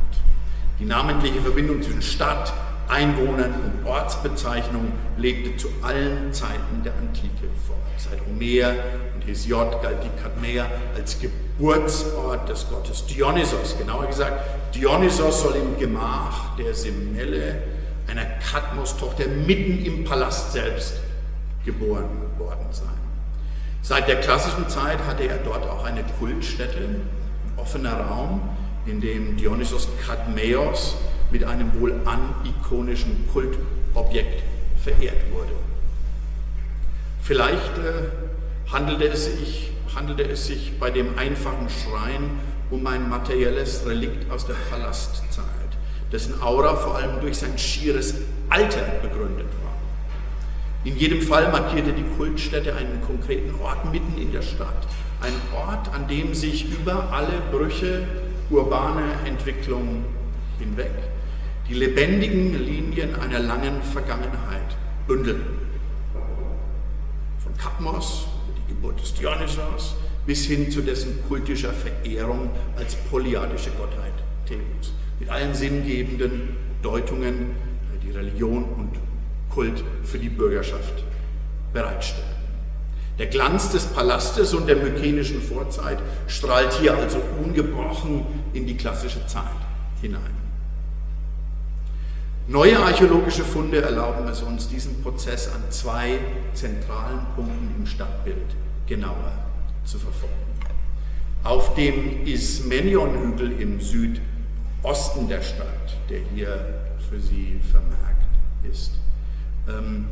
Die 0.83 0.89
namentliche 0.89 1.39
Verbindung 1.39 1.81
zwischen 1.81 2.01
Stadt, 2.01 2.51
Einwohnern 2.89 3.53
und 3.53 3.87
Ortsbezeichnung 3.87 4.91
lebte 5.15 5.55
zu 5.55 5.69
allen 5.81 6.33
Zeiten 6.33 6.83
der 6.83 6.91
Antike 6.95 7.47
fort. 7.65 7.79
Seit 7.95 8.19
Homer 8.27 8.73
und 9.15 9.25
Hesiod 9.25 9.81
galt 9.81 10.03
die 10.03 10.21
Kadmäer 10.21 10.69
als 10.93 11.17
Geburtsort 11.21 12.49
des 12.49 12.67
Gottes 12.69 13.05
Dionysos. 13.05 13.77
Genauer 13.77 14.07
gesagt, 14.07 14.75
Dionysos 14.75 15.43
soll 15.43 15.55
im 15.55 15.79
Gemach 15.79 16.57
der 16.57 16.73
Semelle, 16.73 17.63
einer 18.09 18.25
Kadmos-Tochter, 18.51 19.29
mitten 19.29 19.85
im 19.85 20.03
Palast 20.03 20.51
selbst 20.51 20.95
geboren 21.63 22.09
worden 22.37 22.67
sein. 22.71 22.89
Seit 23.81 24.09
der 24.09 24.19
klassischen 24.19 24.67
Zeit 24.67 24.99
hatte 25.07 25.23
er 25.29 25.37
dort 25.37 25.65
auch 25.65 25.85
eine 25.85 26.03
Kultstätte, 26.19 26.79
ein 26.79 27.01
offener 27.55 28.01
Raum, 28.01 28.41
in 28.85 29.01
dem 29.01 29.37
Dionysos 29.37 29.87
Kadmeios 30.05 30.95
mit 31.31 31.43
einem 31.43 31.79
wohl 31.79 32.01
anikonischen 32.05 33.27
Kultobjekt 33.31 34.43
verehrt 34.81 35.31
wurde. 35.31 35.53
Vielleicht 37.21 37.77
äh, 37.77 38.71
handelte, 38.71 39.05
es 39.07 39.25
sich, 39.25 39.71
handelte 39.95 40.23
es 40.23 40.47
sich 40.47 40.77
bei 40.79 40.91
dem 40.91 41.17
einfachen 41.17 41.67
Schrein 41.69 42.31
um 42.69 42.85
ein 42.87 43.09
materielles 43.09 43.85
Relikt 43.85 44.29
aus 44.29 44.45
der 44.45 44.55
Palastzeit, 44.69 45.45
dessen 46.11 46.41
Aura 46.41 46.75
vor 46.75 46.95
allem 46.95 47.21
durch 47.21 47.37
sein 47.37 47.57
schieres 47.57 48.15
Alter 48.49 48.81
begründet 49.01 49.47
war. 49.63 49.73
In 50.83 50.97
jedem 50.97 51.21
Fall 51.21 51.49
markierte 51.51 51.93
die 51.93 52.03
Kultstätte 52.17 52.75
einen 52.75 53.01
konkreten 53.01 53.55
Ort 53.61 53.91
mitten 53.91 54.19
in 54.21 54.33
der 54.33 54.41
Stadt. 54.41 54.87
Ein 55.21 55.33
Ort, 55.55 55.93
an 55.93 56.09
dem 56.09 56.33
sich 56.33 56.69
über 56.69 57.13
alle 57.13 57.41
Brüche 57.51 58.05
urbaner 58.53 59.25
Entwicklung 59.25 60.05
hinweg 60.59 60.91
die 61.67 61.73
lebendigen 61.75 62.53
Linien 62.53 63.15
einer 63.15 63.39
langen 63.39 63.81
Vergangenheit 63.81 64.75
bündeln. 65.07 65.41
Von 67.39 67.57
Kapmos, 67.57 68.27
die 68.57 68.73
Geburt 68.73 69.01
des 69.01 69.13
Dionysos, 69.13 69.95
bis 70.25 70.45
hin 70.45 70.69
zu 70.69 70.81
dessen 70.81 71.23
kultischer 71.27 71.73
Verehrung 71.73 72.49
als 72.77 72.95
polyadische 72.95 73.71
Gottheit 73.71 74.13
Thebens. 74.45 74.91
Mit 75.19 75.29
allen 75.29 75.53
sinngebenden 75.53 76.57
Deutungen, 76.81 77.51
die 78.03 78.11
Religion 78.11 78.65
und 78.65 78.91
Kult 79.49 79.83
für 80.03 80.19
die 80.19 80.29
Bürgerschaft 80.29 81.03
bereitstellen. 81.71 82.42
Der 83.19 83.27
Glanz 83.27 83.69
des 83.71 83.85
Palastes 83.85 84.53
und 84.53 84.67
der 84.67 84.77
mykenischen 84.77 85.41
Vorzeit 85.41 85.99
strahlt 86.27 86.73
hier 86.73 86.97
also 86.97 87.21
ungebrochen 87.43 88.25
in 88.53 88.65
die 88.65 88.75
klassische 88.75 89.25
Zeit 89.27 89.43
hinein. 90.01 90.43
Neue 92.47 92.77
archäologische 92.77 93.43
Funde 93.43 93.81
erlauben 93.81 94.27
es 94.27 94.41
uns, 94.41 94.67
diesen 94.67 95.01
Prozess 95.01 95.47
an 95.47 95.61
zwei 95.69 96.19
zentralen 96.53 97.21
Punkten 97.35 97.73
im 97.77 97.85
Stadtbild 97.85 98.55
genauer 98.87 99.31
zu 99.85 99.97
verfolgen. 99.97 100.33
Auf 101.43 101.75
dem 101.75 102.25
Ismenion-Hügel 102.25 103.61
im 103.61 103.79
Süd 103.79 104.19
Osten 104.81 105.29
der 105.29 105.41
Stadt, 105.41 105.97
der 106.09 106.19
hier 106.33 106.81
für 107.09 107.19
Sie 107.19 107.59
vermerkt 107.71 108.27
ist, 108.69 108.91
ähm, 109.69 110.05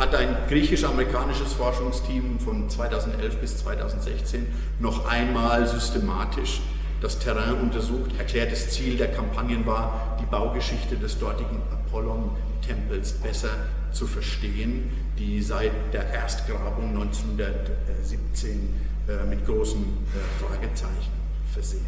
hat 0.00 0.14
ein 0.14 0.34
griechisch-amerikanisches 0.48 1.52
Forschungsteam 1.52 2.40
von 2.40 2.70
2011 2.70 3.36
bis 3.36 3.58
2016 3.58 4.46
noch 4.78 5.06
einmal 5.06 5.68
systematisch 5.68 6.62
das 7.02 7.18
Terrain 7.18 7.60
untersucht. 7.60 8.12
Erklärtes 8.18 8.70
Ziel 8.70 8.96
der 8.96 9.12
Kampagnen 9.12 9.66
war, 9.66 10.16
die 10.18 10.24
Baugeschichte 10.24 10.96
des 10.96 11.18
dortigen 11.18 11.60
Apollon-Tempels 11.70 13.12
besser 13.12 13.50
zu 13.92 14.06
verstehen, 14.06 14.90
die 15.18 15.42
seit 15.42 15.72
der 15.92 16.08
Erstgrabung 16.14 16.88
1917 16.90 18.74
äh, 19.06 19.26
mit 19.28 19.44
großen 19.44 19.82
äh, 19.82 20.42
Fragezeichen 20.42 21.12
versehen 21.52 21.84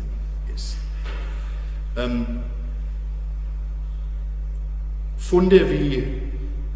ist. 0.55 0.77
Ähm, 1.97 2.41
Funde 5.17 5.71
wie 5.71 6.23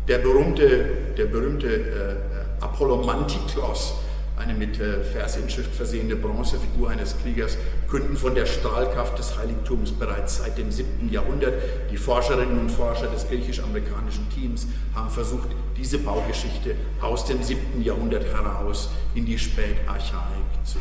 der 0.08 0.18
berühmte, 0.18 0.86
der 1.16 1.26
berühmte 1.26 1.68
äh, 1.68 2.62
Apollomantiklos, 2.62 3.94
eine 4.36 4.54
mit 4.54 4.78
äh, 4.78 5.02
Versinschrift 5.02 5.74
versehene 5.74 6.14
Bronzefigur 6.14 6.90
eines 6.90 7.16
Kriegers, 7.22 7.56
künden 7.88 8.16
von 8.16 8.34
der 8.34 8.46
Strahlkraft 8.46 9.18
des 9.18 9.36
Heiligtums 9.38 9.92
bereits 9.92 10.38
seit 10.38 10.58
dem 10.58 10.70
7. 10.70 11.10
Jahrhundert. 11.10 11.54
Die 11.90 11.96
Forscherinnen 11.96 12.58
und 12.58 12.70
Forscher 12.70 13.06
des 13.06 13.26
griechisch-amerikanischen 13.28 14.28
Teams 14.30 14.66
haben 14.94 15.10
versucht, 15.10 15.48
diese 15.76 15.98
Baugeschichte 15.98 16.74
aus 17.00 17.24
dem 17.24 17.42
7. 17.42 17.82
Jahrhundert 17.82 18.24
heraus 18.24 18.90
in 19.14 19.24
die 19.24 19.38
Spätarchaik 19.38 20.64
zu 20.64 20.78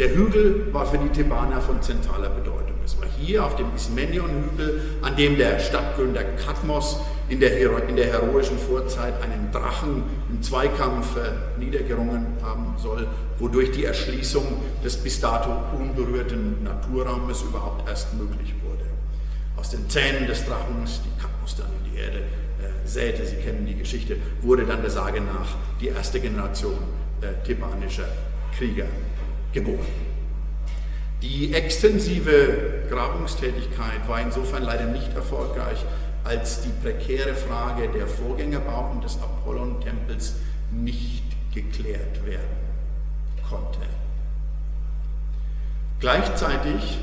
der 0.00 0.14
Hügel 0.14 0.72
war 0.72 0.86
für 0.86 0.96
die 0.96 1.10
Thebaner 1.10 1.60
von 1.60 1.82
zentraler 1.82 2.30
Bedeutung. 2.30 2.76
Es 2.82 2.98
war 2.98 3.06
hier 3.18 3.44
auf 3.44 3.56
dem 3.56 3.66
Ismenion-Hügel, 3.76 4.80
an 5.02 5.14
dem 5.14 5.36
der 5.36 5.58
Stadtgründer 5.58 6.24
Kadmos 6.24 7.02
in 7.30 7.38
der, 7.38 7.88
in 7.88 7.96
der 7.96 8.06
heroischen 8.06 8.58
Vorzeit 8.58 9.14
einen 9.22 9.52
Drachen 9.52 10.02
im 10.28 10.42
Zweikampf 10.42 11.16
äh, 11.16 11.60
niedergerungen 11.60 12.26
haben 12.42 12.74
soll, 12.76 13.06
wodurch 13.38 13.70
die 13.70 13.84
Erschließung 13.84 14.44
des 14.84 14.96
bis 14.96 15.20
dato 15.20 15.50
unberührten 15.78 16.64
Naturraumes 16.64 17.42
überhaupt 17.42 17.88
erst 17.88 18.14
möglich 18.14 18.52
wurde. 18.64 18.84
Aus 19.56 19.70
den 19.70 19.88
Zähnen 19.88 20.26
des 20.26 20.44
Drachens, 20.44 21.02
die 21.04 21.20
Kadmos 21.22 21.56
dann 21.56 21.68
in 21.84 21.92
die 21.92 21.98
Erde 21.98 22.18
äh, 22.18 22.86
säte, 22.86 23.24
Sie 23.24 23.36
kennen 23.36 23.64
die 23.64 23.76
Geschichte, 23.76 24.16
wurde 24.42 24.66
dann 24.66 24.82
der 24.82 24.90
Sage 24.90 25.20
nach 25.20 25.54
die 25.80 25.88
erste 25.88 26.18
Generation 26.18 26.78
äh, 27.20 27.46
thebanischer 27.46 28.08
Krieger 28.58 28.86
geboren. 29.52 29.86
Die 31.22 31.52
extensive 31.52 32.86
Grabungstätigkeit 32.88 34.08
war 34.08 34.20
insofern 34.20 34.64
leider 34.64 34.86
nicht 34.86 35.14
erfolgreich, 35.14 35.84
als 36.24 36.62
die 36.62 36.70
prekäre 36.82 37.34
Frage 37.34 37.88
der 37.88 38.06
Vorgängerbauten 38.06 39.00
des 39.00 39.18
Apollon-Tempels 39.20 40.36
nicht 40.70 41.24
geklärt 41.54 42.24
werden 42.24 42.56
konnte. 43.48 43.80
Gleichzeitig 45.98 46.98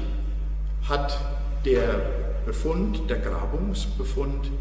hat 0.87 1.19
der 1.65 2.01
Befund, 2.45 3.09
der 3.09 3.17
Grabungsbefund, 3.17 4.51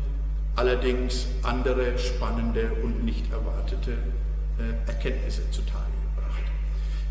allerdings 0.56 1.26
andere 1.42 1.98
spannende 1.98 2.72
und 2.82 3.04
nicht 3.04 3.30
erwartete 3.30 3.92
äh, 3.92 4.88
Erkenntnisse 4.88 5.48
zutage 5.50 5.86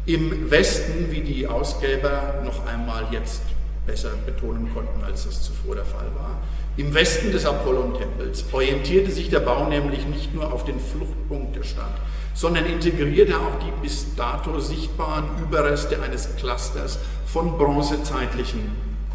im 0.06 0.52
Westen, 0.52 1.12
wie 1.12 1.22
die 1.22 1.48
Ausgeber 1.48 2.42
noch 2.44 2.66
einmal 2.68 3.08
jetzt 3.12 3.42
besser 3.88 4.12
betonen 4.26 4.72
konnten, 4.74 5.04
als 5.04 5.26
das 5.26 5.42
zuvor 5.42 5.76
der 5.76 5.86
Fall 5.86 6.08
war, 6.16 6.42
im 6.78 6.94
Westen 6.94 7.32
des 7.32 7.46
Apollon-Tempels 7.46 8.46
orientierte 8.52 9.12
sich 9.12 9.30
der 9.30 9.40
Bau 9.40 9.68
nämlich 9.70 10.06
nicht 10.08 10.34
nur 10.34 10.52
auf 10.52 10.66
den 10.66 10.80
Fluchtpunkt 10.80 11.56
der 11.56 11.64
Stadt, 11.64 12.02
sondern 12.34 12.66
integrierte 12.66 13.36
auch 13.38 13.60
die 13.60 13.72
bis 13.82 14.14
dato 14.16 14.60
sichtbaren 14.60 15.26
Überreste 15.42 16.02
eines 16.02 16.36
Clusters 16.36 17.00
von 17.26 17.58
bronzezeitlichen 17.58 18.72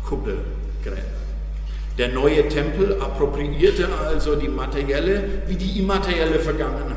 Kuppelgräbern. 0.08 1.20
Der 1.98 2.08
neue 2.08 2.48
Tempel 2.48 2.98
appropriierte 2.98 3.88
also 4.06 4.36
die 4.36 4.48
materielle 4.48 5.42
wie 5.46 5.56
die 5.56 5.80
immaterielle 5.80 6.38
Vergangenheit, 6.38 6.96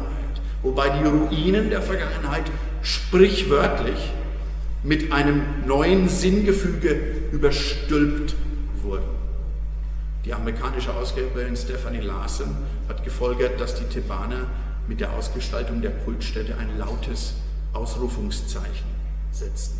wobei 0.61 0.89
die 0.89 1.05
Ruinen 1.05 1.69
der 1.69 1.81
Vergangenheit 1.81 2.45
sprichwörtlich 2.81 4.13
mit 4.81 5.11
einem 5.11 5.41
neuen 5.65 6.07
Sinngefüge 6.07 7.01
überstülpt 7.33 8.35
wurden. 8.81 9.12
Die 10.25 10.33
amerikanische 10.33 10.93
Ausgeberin 10.93 11.55
Stephanie 11.57 11.99
Larson 11.99 12.55
hat 12.87 13.03
gefolgert, 13.03 13.59
dass 13.59 13.75
die 13.75 13.83
Thebaner 13.85 14.47
mit 14.87 15.01
der 15.01 15.11
Ausgestaltung 15.13 15.81
der 15.81 15.91
Kultstätte 15.91 16.57
ein 16.57 16.77
lautes 16.77 17.33
Ausrufungszeichen 17.73 18.87
setzten. 19.31 19.79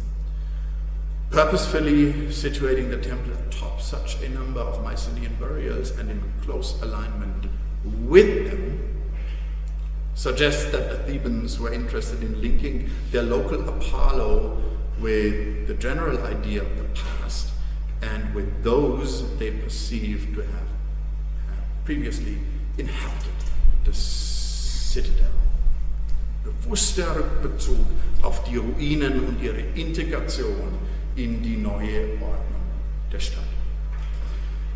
Purposefully 1.30 2.30
situating 2.30 2.92
the 2.92 2.98
temple 2.98 3.34
atop 3.34 3.82
such 3.82 4.18
a 4.24 4.30
number 4.30 4.62
of 4.62 4.84
Mycenaean 4.84 5.36
burials 5.40 5.98
and 5.98 6.12
in 6.12 6.22
close 6.46 6.76
alignment 6.84 7.48
with 8.08 8.50
them 8.50 8.80
suggests 10.14 10.72
that 10.72 10.90
the 10.90 11.12
Thebans 11.12 11.60
were 11.60 11.74
interested 11.74 12.22
in 12.22 12.40
linking 12.40 12.90
their 13.12 13.24
local 13.24 13.68
Apollo 13.68 14.62
with 15.00 15.68
the 15.68 15.74
general 15.74 16.20
idea 16.24 16.62
of 16.62 16.78
the 16.78 16.84
past 16.94 17.53
and 18.12 18.34
with 18.36 18.64
those 18.64 19.24
they 19.38 19.52
perceived 19.52 20.36
to 20.36 20.42
have, 20.42 20.70
previously 21.86 22.38
inhabited 22.78 23.32
the 23.86 23.94
citadel. 23.94 25.32
Bewusster 26.44 27.16
Rückbezug 27.16 27.86
auf 28.22 28.44
die 28.44 28.58
Ruinen 28.58 29.26
und 29.26 29.42
ihre 29.42 29.62
Integration 29.76 30.78
in 31.16 31.42
die 31.42 31.58
neue 31.58 32.14
Ordnung 32.22 32.64
der 33.12 33.20
Stadt. 33.20 33.44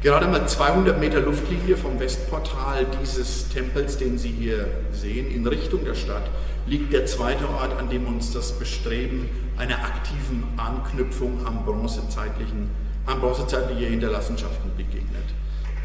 Gerade 0.02 0.28
mal 0.28 0.48
200 0.48 1.00
Meter 1.00 1.22
Luftlinie 1.22 1.76
vom 1.76 2.00
Westportal 2.00 2.86
dieses 3.02 3.50
Tempels, 3.50 3.98
den 3.98 4.18
Sie 4.18 4.30
hier 4.30 4.70
sehen, 4.92 5.32
in 5.32 5.46
Richtung 5.48 5.84
der 5.84 5.96
Stadt, 5.96 6.30
liegt 6.68 6.94
der 6.94 7.06
zweite 7.08 7.50
Ort, 7.50 7.78
an 7.78 7.90
dem 7.90 8.06
uns 8.06 8.32
das 8.32 8.60
Bestreben 8.60 9.28
einer 9.58 9.80
aktiven 9.80 10.44
Anknüpfung 10.58 11.46
an, 11.48 11.66
bronzezeitlichen, 11.66 12.70
an 13.08 13.20
bronzezeitliche 13.20 13.86
Hinterlassenschaften 13.86 14.76
begegnet. 14.76 15.24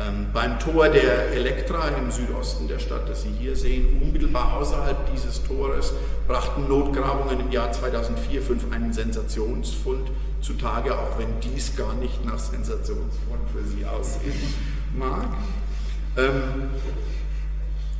Ähm, 0.01 0.27
beim 0.33 0.59
Tor 0.59 0.89
der 0.89 1.33
Elektra 1.33 1.89
im 1.89 2.11
Südosten 2.11 2.67
der 2.67 2.79
Stadt, 2.79 3.09
das 3.09 3.23
Sie 3.23 3.33
hier 3.39 3.55
sehen, 3.57 4.01
unmittelbar 4.03 4.55
außerhalb 4.55 5.13
dieses 5.13 5.43
Tores, 5.45 5.93
brachten 6.27 6.67
Notgrabungen 6.69 7.41
im 7.41 7.51
Jahr 7.51 7.71
2004-2005 7.71 8.73
einen 8.73 8.93
Sensationsfund 8.93 10.11
zutage, 10.41 10.99
auch 10.99 11.19
wenn 11.19 11.41
dies 11.41 11.77
gar 11.77 11.95
nicht 11.95 12.25
nach 12.25 12.39
Sensationsfund 12.39 13.49
für 13.53 13.65
Sie 13.65 13.85
aussehen 13.85 14.55
mag. 14.97 15.29
Ähm, 16.17 16.71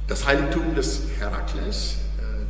das 0.09 0.27
Heiligtum 0.27 0.75
des 0.75 1.03
Herakles 1.19 1.99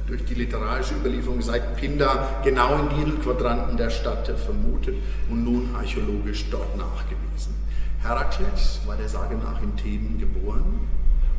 durch 0.06 0.24
die 0.24 0.34
literarische 0.34 0.94
Überlieferung 0.94 1.40
seit 1.42 1.76
Pindar 1.76 2.40
genau 2.44 2.78
in 2.78 2.88
diesem 2.96 3.22
Quadranten 3.22 3.76
der 3.76 3.90
Stadt 3.90 4.26
vermutet 4.26 4.96
und 5.30 5.44
nun 5.44 5.74
archäologisch 5.74 6.46
dort 6.50 6.76
nachgewiesen. 6.76 7.54
Herakles 8.02 8.80
war 8.86 8.96
der 8.96 9.08
Sage 9.08 9.36
nach 9.36 9.62
in 9.62 9.76
Theben 9.76 10.18
geboren 10.18 10.80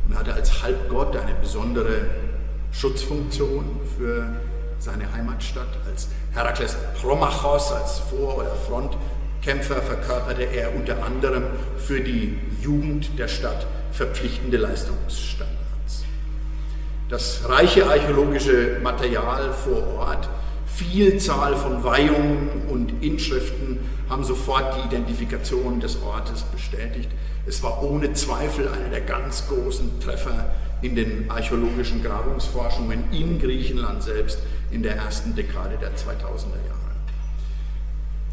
und 0.07 0.17
hatte 0.17 0.33
als 0.33 0.63
Halbgott 0.63 1.15
eine 1.15 1.33
besondere 1.35 2.05
Schutzfunktion 2.71 3.81
für 3.97 4.27
seine 4.79 5.11
Heimatstadt. 5.13 5.67
Als 5.85 6.07
Herakles 6.33 6.75
Promachos, 7.01 7.71
als 7.71 7.99
Vor- 7.99 8.37
oder 8.37 8.55
Frontkämpfer, 8.55 9.81
verkörperte 9.81 10.43
er 10.43 10.75
unter 10.75 11.03
anderem 11.03 11.43
für 11.77 12.01
die 12.01 12.37
Jugend 12.61 13.17
der 13.19 13.27
Stadt 13.27 13.65
verpflichtende 13.91 14.57
Leistungsstandards. 14.57 15.52
Das 17.13 17.47
reiche 17.47 17.85
archäologische 17.85 18.79
Material 18.81 19.53
vor 19.53 19.99
Ort 19.99 20.27
Vielzahl 20.65 21.55
von 21.55 21.83
Weihungen 21.83 22.63
und 22.71 23.03
Inschriften 23.03 23.77
haben 24.09 24.23
sofort 24.23 24.75
die 24.75 24.87
Identifikation 24.87 25.79
des 25.79 26.01
Ortes 26.01 26.41
bestätigt. 26.41 27.11
Es 27.45 27.61
war 27.61 27.83
ohne 27.83 28.13
Zweifel 28.13 28.67
einer 28.67 28.89
der 28.89 29.01
ganz 29.01 29.47
großen 29.47 29.99
Treffer 29.99 30.55
in 30.81 30.95
den 30.95 31.29
archäologischen 31.29 32.01
Grabungsforschungen 32.01 33.03
in 33.11 33.39
Griechenland 33.39 34.01
selbst 34.01 34.39
in 34.71 34.81
der 34.81 34.95
ersten 34.95 35.35
Dekade 35.35 35.77
der 35.79 35.91
2000er 35.91 36.65
Jahre. 36.65 36.95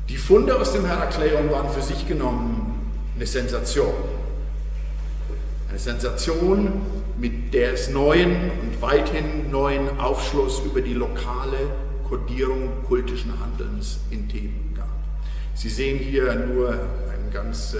Die 0.09 0.17
Funde 0.17 0.59
aus 0.59 0.73
dem 0.73 0.87
Herakleion 0.87 1.51
waren 1.51 1.69
für 1.69 1.83
sich 1.83 2.09
genommen 2.09 2.81
eine 3.15 3.27
Sensation. 3.27 3.93
Eine 5.71 5.79
Sensation, 5.79 6.83
mit 7.17 7.55
der 7.55 7.75
es 7.75 7.91
neuen 7.91 8.51
und 8.61 8.83
weithin 8.83 9.53
neuen 9.53 10.01
Aufschluss 10.01 10.61
über 10.65 10.81
die 10.81 10.95
lokale 10.95 11.59
Kodierung 12.09 12.83
kultischen 12.89 13.33
Handelns 13.39 14.01
in 14.11 14.29
Themen 14.29 14.75
gab. 14.77 14.89
Sie 15.55 15.69
sehen 15.69 15.99
hier 15.99 16.35
nur 16.35 16.71
ein 16.73 17.33
ganz 17.33 17.75
äh, 17.75 17.79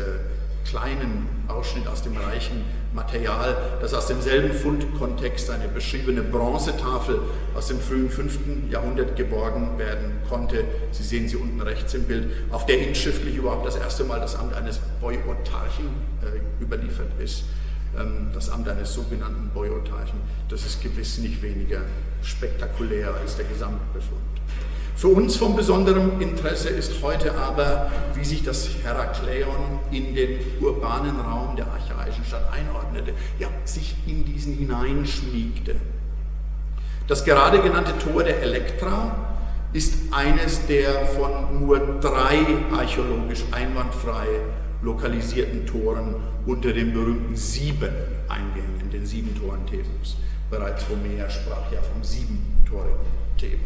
kleinen 0.65 1.27
Ausschnitt 1.49 1.89
aus 1.89 2.03
dem 2.03 2.17
reichen 2.17 2.65
Material, 2.95 3.57
das 3.81 3.93
aus 3.93 4.07
demselben 4.07 4.53
Fundkontext 4.53 5.51
eine 5.51 5.67
beschriebene 5.67 6.23
Bronzetafel 6.23 7.19
aus 7.57 7.67
dem 7.67 7.81
frühen 7.81 8.09
5. 8.09 8.71
Jahrhundert 8.71 9.17
geborgen 9.17 9.79
werden 9.79 10.13
konnte. 10.29 10.63
Sie 10.93 11.03
sehen 11.03 11.27
sie 11.29 11.37
unten 11.37 11.61
rechts 11.61 11.93
im 11.95 12.05
Bild, 12.05 12.31
auf 12.53 12.67
der 12.67 12.87
inschriftlich 12.87 13.35
überhaupt 13.35 13.67
das 13.67 13.75
erste 13.75 14.05
Mal 14.05 14.21
das 14.21 14.37
Amt 14.37 14.55
eines 14.55 14.79
Boyotarchen 15.01 15.87
äh, 16.23 16.63
überliefert 16.63 17.11
ist. 17.19 17.47
Ähm, 17.99 18.29
das 18.33 18.51
Amt 18.51 18.69
eines 18.69 18.95
sogenannten 18.95 19.51
Boyotarchen. 19.53 20.21
Das 20.49 20.65
ist 20.65 20.83
gewiss 20.83 21.19
nicht 21.19 21.43
weniger 21.43 21.81
spektakulär 22.23 23.15
als 23.21 23.37
der 23.37 23.47
Gesamtbefund. 23.47 24.21
Für 24.97 25.09
uns 25.09 25.37
von 25.37 25.57
besonderem 25.57 26.21
Interesse 26.21 26.69
ist 26.69 27.03
heute 27.03 27.35
aber, 27.35 27.91
wie 28.15 28.25
sich 28.25 28.45
das 28.45 28.69
Herakleion 28.83 29.79
in 29.91 30.15
den 30.15 30.39
urbanen 30.61 31.19
Raum 31.19 31.57
der 31.57 31.67
archaischen 31.69 32.25
Stadt 32.25 32.53
einordnete, 32.53 33.13
ja, 33.39 33.49
sich 33.65 33.97
in 34.07 34.25
diesen 34.27 34.55
hineinschmiegte. 34.55 35.77
Das 37.07 37.25
gerade 37.25 37.61
genannte 37.61 37.97
Tor 37.99 38.25
der 38.25 38.43
Elektra 38.43 39.17
ist 39.73 39.95
eines 40.13 40.67
der 40.67 41.07
von 41.07 41.61
nur 41.61 41.79
drei 42.01 42.41
archäologisch 42.71 43.45
einwandfrei 43.53 44.27
lokalisierten 44.83 45.67
Toren 45.67 46.15
unter 46.47 46.73
den 46.73 46.93
berühmten 46.93 47.37
sieben 47.37 47.91
Eingängen, 48.29 48.91
den 48.93 49.07
sieben 49.07 49.35
Toren 49.39 49.67
Thebens. 49.67 50.17
Bereits 50.51 50.89
Homer 50.89 51.29
sprach 51.29 51.71
ja 51.73 51.81
vom 51.83 52.03
siebentorigen 52.03 52.99
Theben. 53.37 53.63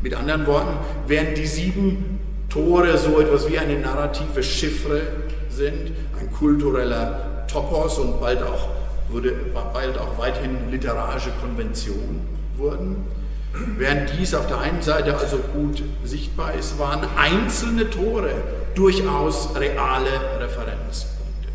Mit 0.00 0.14
anderen 0.14 0.46
Worten, 0.46 0.76
während 1.06 1.36
die 1.36 1.46
sieben 1.46 2.20
Tore 2.48 2.96
so 2.98 3.20
etwas 3.20 3.48
wie 3.50 3.58
eine 3.58 3.78
narrative 3.78 4.42
Chiffre 4.42 5.00
sind, 5.48 5.92
ein 6.18 6.30
kultureller 6.32 7.46
Topos 7.46 7.98
und 7.98 8.20
bald 8.20 8.42
auch, 8.42 8.68
wurde, 9.08 9.32
bald 9.54 9.98
auch 9.98 10.18
weithin 10.18 10.70
literarische 10.70 11.30
Konvention 11.40 12.20
wurden, 12.56 12.96
während 13.78 14.10
dies 14.18 14.34
auf 14.34 14.46
der 14.46 14.58
einen 14.58 14.82
Seite 14.82 15.16
also 15.16 15.38
gut 15.38 15.82
sichtbar 16.04 16.54
ist, 16.54 16.78
waren 16.78 17.06
einzelne 17.16 17.88
Tore 17.90 18.30
durchaus 18.74 19.54
reale 19.56 20.40
Referenzpunkte. 20.40 21.48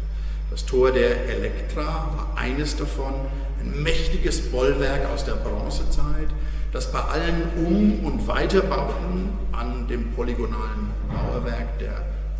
Das 0.51 0.65
Tor 0.65 0.91
der 0.91 1.25
Elektra 1.27 1.83
war 1.83 2.33
eines 2.35 2.75
davon, 2.75 3.13
ein 3.59 3.81
mächtiges 3.83 4.51
Bollwerk 4.51 5.09
aus 5.13 5.25
der 5.25 5.33
Bronzezeit, 5.33 6.29
dass 6.71 6.91
bei 6.91 6.99
allen 6.99 7.43
Um- 7.65 8.05
und 8.05 8.27
Weiterbauten 8.27 9.29
an 9.51 9.87
dem 9.87 10.11
polygonalen 10.11 10.91
Mauerwerk 11.07 11.79
der 11.79 11.91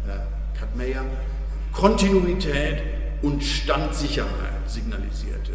äh, 0.08 0.58
Kadmeia 0.60 1.04
Kontinuität 1.74 2.82
und 3.22 3.44
Standsicherheit 3.44 4.68
signalisierte. 4.68 5.54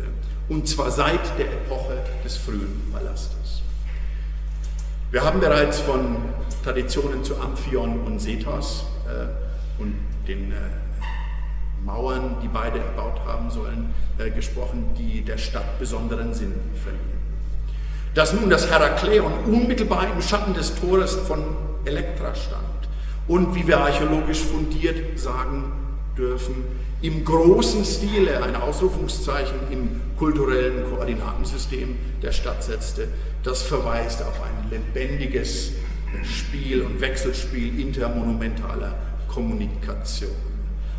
Und 0.48 0.68
zwar 0.68 0.90
seit 0.90 1.38
der 1.38 1.46
Epoche 1.46 1.98
des 2.24 2.36
frühen 2.36 2.92
Palastes. 2.92 3.62
Wir 5.10 5.24
haben 5.24 5.40
bereits 5.40 5.80
von 5.80 6.16
Traditionen 6.64 7.24
zu 7.24 7.36
Amphion 7.40 8.00
und 8.00 8.20
Sethos 8.20 8.84
äh, 8.86 8.91
und 9.78 9.94
den 10.26 10.52
äh, 10.52 10.56
Mauern, 11.84 12.36
die 12.42 12.48
beide 12.48 12.78
erbaut 12.78 13.20
haben 13.26 13.50
sollen, 13.50 13.92
äh, 14.18 14.30
gesprochen, 14.30 14.94
die 14.96 15.22
der 15.22 15.38
Stadt 15.38 15.78
besonderen 15.78 16.32
Sinn 16.32 16.54
verliehen. 16.82 17.22
Dass 18.14 18.32
nun 18.34 18.50
das 18.50 18.70
Herakleon 18.70 19.32
unmittelbar 19.46 20.06
im 20.12 20.20
Schatten 20.20 20.54
des 20.54 20.74
Tores 20.74 21.14
von 21.14 21.42
Elektra 21.84 22.34
stand 22.34 22.62
und, 23.26 23.54
wie 23.54 23.66
wir 23.66 23.80
archäologisch 23.80 24.40
fundiert 24.40 25.18
sagen 25.18 25.72
dürfen, 26.16 26.64
im 27.00 27.24
großen 27.24 27.84
Stile 27.84 28.42
ein 28.44 28.54
Ausrufungszeichen 28.54 29.58
im 29.72 30.00
kulturellen 30.16 30.84
Koordinatensystem 30.88 31.96
der 32.22 32.30
Stadt 32.30 32.62
setzte, 32.62 33.08
das 33.42 33.62
verweist 33.62 34.22
auf 34.22 34.40
ein 34.40 34.70
lebendiges 34.70 35.72
Spiel 36.24 36.82
und 36.82 37.00
Wechselspiel 37.00 37.80
intermonumentaler 37.80 38.94
Kommunikation. 39.28 40.30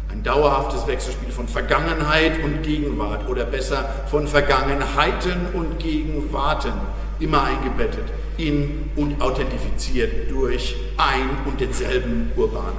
Ein 0.09 0.23
dauerhaftes 0.23 0.85
Wechselspiel 0.85 1.31
von 1.31 1.47
Vergangenheit 1.47 2.43
und 2.43 2.61
Gegenwart 2.63 3.27
oder 3.27 3.45
besser 3.45 3.89
von 4.07 4.27
Vergangenheiten 4.27 5.47
und 5.53 5.79
Gegenwarten 5.79 6.73
immer 7.19 7.43
eingebettet 7.43 8.05
in 8.37 8.89
und 8.95 9.21
authentifiziert 9.21 10.31
durch 10.31 10.75
ein 10.97 11.29
und 11.45 11.59
denselben 11.59 12.31
urbanen 12.35 12.77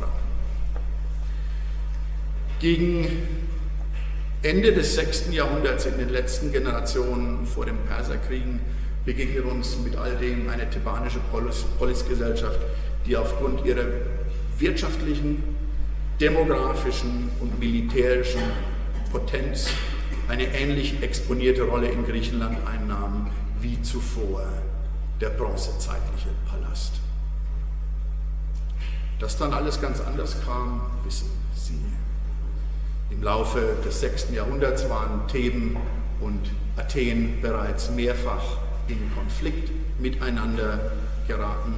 Raum. 0.00 0.10
Gegen 2.60 3.06
Ende 4.42 4.72
des 4.72 4.94
6. 4.94 5.32
Jahrhunderts, 5.32 5.86
in 5.86 5.98
den 5.98 6.10
letzten 6.10 6.52
Generationen 6.52 7.46
vor 7.46 7.66
den 7.66 7.78
Perserkriegen, 7.78 8.60
begegnet 9.06 9.44
uns 9.44 9.78
mit 9.78 9.96
all 9.96 10.16
dem 10.16 10.50
eine 10.50 10.68
thebanische 10.68 11.20
Polis, 11.30 11.64
Polisgesellschaft, 11.78 12.58
die 13.06 13.16
aufgrund 13.16 13.64
ihrer 13.64 13.84
wirtschaftlichen, 14.58 15.42
demografischen 16.20 17.30
und 17.40 17.58
militärischen 17.58 18.42
Potenz 19.12 19.68
eine 20.28 20.52
ähnlich 20.54 21.00
exponierte 21.02 21.62
Rolle 21.62 21.88
in 21.88 22.04
Griechenland 22.04 22.58
einnahm 22.66 23.30
wie 23.60 23.80
zuvor 23.80 24.42
der 25.20 25.30
bronzezeitliche 25.30 26.30
Palast. 26.50 26.94
Dass 29.20 29.38
dann 29.38 29.54
alles 29.54 29.80
ganz 29.80 30.00
anders 30.00 30.36
kam, 30.44 30.82
wissen 31.04 31.30
Sie. 31.54 31.80
Im 33.10 33.22
Laufe 33.22 33.76
des 33.84 34.00
6. 34.00 34.32
Jahrhunderts 34.34 34.90
waren 34.90 35.28
Theben 35.28 35.76
und 36.20 36.50
Athen 36.76 37.40
bereits 37.40 37.90
mehrfach 37.90 38.65
in 38.88 39.12
Konflikt 39.14 39.70
miteinander 39.98 40.92
geraten. 41.26 41.74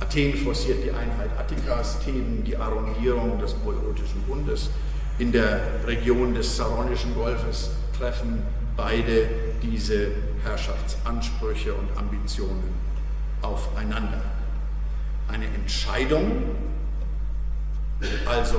Athen 0.00 0.34
forciert 0.34 0.84
die 0.84 0.90
Einheit 0.90 1.30
Attikas, 1.38 2.00
Theben 2.00 2.42
die 2.44 2.56
Arrondierung 2.56 3.38
des 3.38 3.54
Boiotischen 3.54 4.22
Bundes. 4.22 4.70
In 5.18 5.32
der 5.32 5.60
Region 5.86 6.34
des 6.34 6.56
Saronischen 6.56 7.14
Golfes 7.14 7.70
treffen 7.96 8.42
beide 8.76 9.28
diese 9.62 10.08
Herrschaftsansprüche 10.42 11.74
und 11.74 11.96
Ambitionen 11.96 12.74
aufeinander. 13.42 14.22
Eine 15.28 15.46
Entscheidung, 15.46 16.56
also 18.26 18.58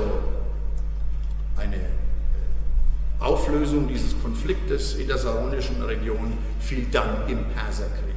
eine 1.57 1.78
Auflösung 3.22 3.88
dieses 3.88 4.19
Konfliktes 4.22 4.95
in 4.95 5.07
der 5.07 5.17
saronischen 5.17 5.82
Region 5.84 6.34
fiel 6.59 6.88
dann 6.91 7.30
im 7.30 7.45
Perserkrieg. 7.55 8.15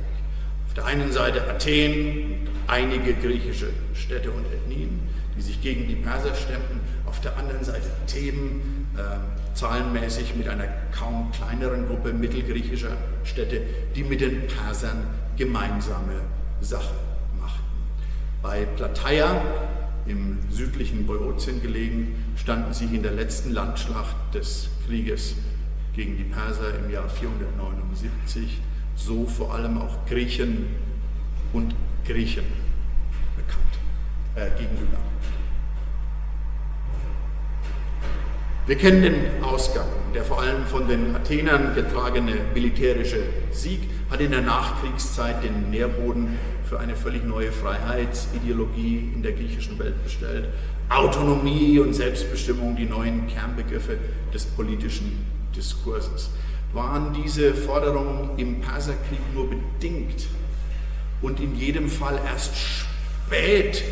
Auf 0.67 0.75
der 0.75 0.87
einen 0.87 1.13
Seite 1.13 1.47
Athen, 1.49 2.49
einige 2.67 3.15
griechische 3.15 3.69
Städte 3.93 4.31
und 4.31 4.47
Ethnien, 4.47 5.01
die 5.37 5.43
sich 5.43 5.61
gegen 5.61 5.87
die 5.89 5.97
Perser 5.97 6.35
stemmten, 6.35 6.81
auf 7.07 7.21
der 7.21 7.37
anderen 7.37 7.63
Seite 7.63 7.91
Theben, 8.07 8.89
äh, 8.97 9.55
zahlenmäßig 9.55 10.35
mit 10.37 10.49
einer 10.49 10.69
kaum 10.99 11.31
kleineren 11.33 11.87
Gruppe 11.87 12.13
mittelgriechischer 12.13 12.97
Städte, 13.25 13.61
die 13.95 14.05
mit 14.05 14.21
den 14.21 14.47
Persern 14.47 15.07
gemeinsame 15.37 16.23
Sache 16.61 16.95
machten. 17.41 17.63
Bei 18.43 18.65
Plataea, 18.65 19.43
im 20.07 20.39
südlichen 20.51 21.07
Boeotien 21.07 21.63
gelegen, 21.63 22.15
standen 22.37 22.73
sie 22.73 22.87
in 22.87 23.03
der 23.03 23.13
letzten 23.13 23.53
Landschlacht 23.53 24.17
des 24.35 24.69
Krieges 24.87 25.37
gegen 25.95 26.17
die 26.17 26.25
Perser 26.25 26.79
im 26.85 26.91
Jahr 26.91 27.09
479, 27.09 28.61
so 28.97 29.27
vor 29.27 29.55
allem 29.55 29.79
auch 29.79 30.07
Griechen 30.07 30.67
und 31.53 31.75
Griechen 32.05 32.45
bekannt, 33.37 33.79
äh, 34.35 34.51
gegenüber. 34.59 34.99
Wir 38.67 38.77
kennen 38.77 39.03
den 39.03 39.45
Ausgang. 39.45 39.87
Der 40.15 40.25
vor 40.25 40.41
allem 40.41 40.65
von 40.65 40.89
den 40.89 41.15
Athenern 41.15 41.75
getragene 41.75 42.33
militärische 42.55 43.19
Sieg 43.51 43.81
hat 44.11 44.21
in 44.21 44.31
der 44.31 44.41
Nachkriegszeit 44.41 45.43
den 45.45 45.71
Nährboden 45.71 46.39
für 46.69 46.81
eine 46.81 46.97
völlig 46.97 47.25
neue 47.25 47.53
Freiheitsideologie 47.53 49.13
in 49.15 49.23
der 49.23 49.33
griechischen 49.33 49.79
Welt 49.79 50.03
bestellt. 50.03 50.49
Autonomie 50.89 51.79
und 51.79 51.95
Selbstbestimmung, 51.95 52.77
die 52.77 52.87
neuen 52.87 53.27
Kernbegriffe 53.27 53.97
des 54.33 54.45
politischen 54.47 55.27
Diskurses. 55.57 56.31
Waren 56.73 57.15
diese 57.15 57.55
Forderungen 57.55 58.31
im 58.39 58.61
Perserkrieg 58.61 59.21
nur 59.35 59.49
bedingt 59.49 60.27
und 61.23 61.41
in 61.41 61.57
jedem 61.57 61.89
Fall 61.89 62.21
erst 62.27 62.57
spät 62.57 63.85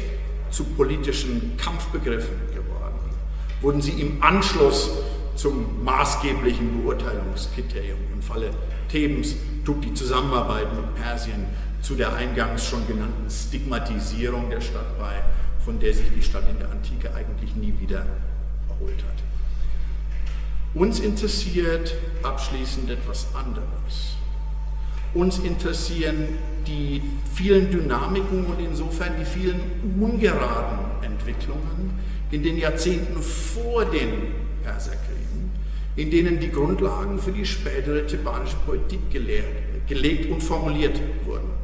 zu 0.51 0.65
politischen 0.65 1.57
Kampfbegriffen 1.57 2.35
geworden? 2.55 2.63
wurden 3.63 3.81
sie 3.81 3.93
im 3.93 4.23
Anschluss 4.23 4.91
zum 5.37 5.83
maßgeblichen 5.85 6.83
Beurteilungskriterium. 6.83 7.99
Im 8.13 8.21
Falle 8.21 8.51
Thebens 8.89 9.37
trug 9.65 9.81
die 9.83 9.95
Zusammenarbeit 9.95 10.67
mit 10.75 10.95
Persien 10.97 11.47
zu 11.83 11.97
der 11.97 12.15
eingangs 12.15 12.65
schon 12.65 12.87
genannten 12.87 13.29
Stigmatisierung 13.29 14.49
der 14.49 14.61
Stadt 14.61 14.99
bei, 14.99 15.23
von 15.65 15.79
der 15.81 15.93
sich 15.93 16.07
die 16.17 16.23
Stadt 16.23 16.49
in 16.49 16.59
der 16.59 16.71
Antike 16.71 17.13
eigentlich 17.15 17.55
nie 17.57 17.75
wieder 17.81 18.07
erholt 18.69 19.03
hat. 19.03 19.23
Uns 20.75 21.01
interessiert 21.01 21.95
abschließend 22.23 22.89
etwas 22.89 23.27
anderes. 23.35 24.17
Uns 25.13 25.39
interessieren 25.41 26.29
die 26.67 27.03
vielen 27.35 27.71
Dynamiken 27.71 28.47
und 28.47 28.61
insofern 28.61 29.13
die 29.19 29.27
vielen 29.27 29.61
ungeraden 30.01 30.79
Entwicklungen 31.03 31.99
in 32.31 32.43
den 32.43 32.57
Jahrzehnten 32.57 33.21
vor 33.21 33.85
den 33.85 34.35
Perserkriegen, 34.63 35.51
in 35.97 36.11
denen 36.11 36.41
die 36.41 36.51
Grundlagen 36.51 37.19
für 37.19 37.33
die 37.33 37.45
spätere 37.45 38.07
thebanische 38.07 38.57
Politik 38.65 39.11
gelehrt, 39.11 39.45
gelegt 39.87 40.31
und 40.31 40.43
formuliert 40.43 40.99
wurden. 41.27 41.62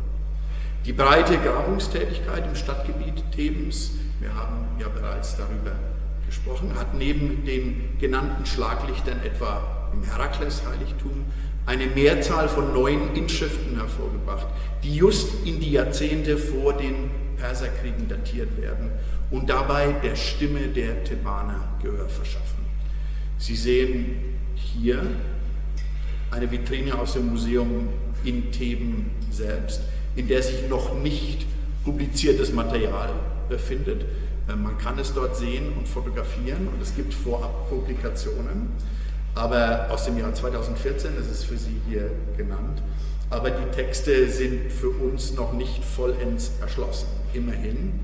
Die 0.84 0.92
breite 0.92 1.36
Grabungstätigkeit 1.38 2.46
im 2.46 2.54
Stadtgebiet 2.54 3.22
Thebens, 3.32 3.92
wir 4.20 4.34
haben 4.34 4.66
ja 4.80 4.88
bereits 4.88 5.36
darüber 5.36 5.72
gesprochen, 6.26 6.72
hat 6.78 6.94
neben 6.94 7.44
den 7.44 7.98
genannten 7.98 8.46
Schlaglichtern 8.46 9.20
etwa 9.24 9.90
im 9.92 10.02
Herakles-Heiligtum 10.02 11.24
eine 11.66 11.86
Mehrzahl 11.86 12.48
von 12.48 12.72
neuen 12.72 13.14
Inschriften 13.14 13.76
hervorgebracht, 13.76 14.46
die 14.82 14.96
just 14.96 15.46
in 15.46 15.60
die 15.60 15.72
Jahrzehnte 15.72 16.38
vor 16.38 16.72
den 16.72 17.10
Perserkriegen 17.36 18.08
datiert 18.08 18.60
werden 18.60 18.90
und 19.30 19.50
dabei 19.50 19.92
der 20.02 20.16
Stimme 20.16 20.68
der 20.68 21.04
Thebaner 21.04 21.68
Gehör 21.82 22.08
verschaffen. 22.08 22.64
Sie 23.38 23.54
sehen 23.54 24.16
hier 24.54 25.02
eine 26.30 26.50
Vitrine 26.50 26.98
aus 26.98 27.14
dem 27.14 27.30
Museum 27.30 27.88
in 28.24 28.50
Theben 28.50 29.10
selbst, 29.30 29.82
in 30.18 30.28
der 30.28 30.42
sich 30.42 30.68
noch 30.68 30.94
nicht 30.94 31.46
publiziertes 31.84 32.52
Material 32.52 33.10
befindet. 33.48 34.04
Äh, 34.48 34.56
man 34.56 34.76
kann 34.78 34.98
es 34.98 35.14
dort 35.14 35.36
sehen 35.36 35.72
und 35.78 35.88
fotografieren 35.88 36.68
und 36.68 36.82
es 36.82 36.94
gibt 36.94 37.14
Vorab-Publikationen 37.14 38.72
aber 39.38 39.86
aus 39.90 40.04
dem 40.04 40.18
Jahr 40.18 40.34
2014, 40.34 41.12
das 41.16 41.28
ist 41.28 41.44
für 41.44 41.56
Sie 41.56 41.80
hier 41.88 42.10
genannt. 42.36 42.82
Aber 43.30 43.50
die 43.50 43.70
Texte 43.70 44.28
sind 44.28 44.72
für 44.72 44.90
uns 44.90 45.34
noch 45.34 45.52
nicht 45.52 45.84
vollends 45.84 46.52
erschlossen, 46.60 47.08
immerhin. 47.34 48.00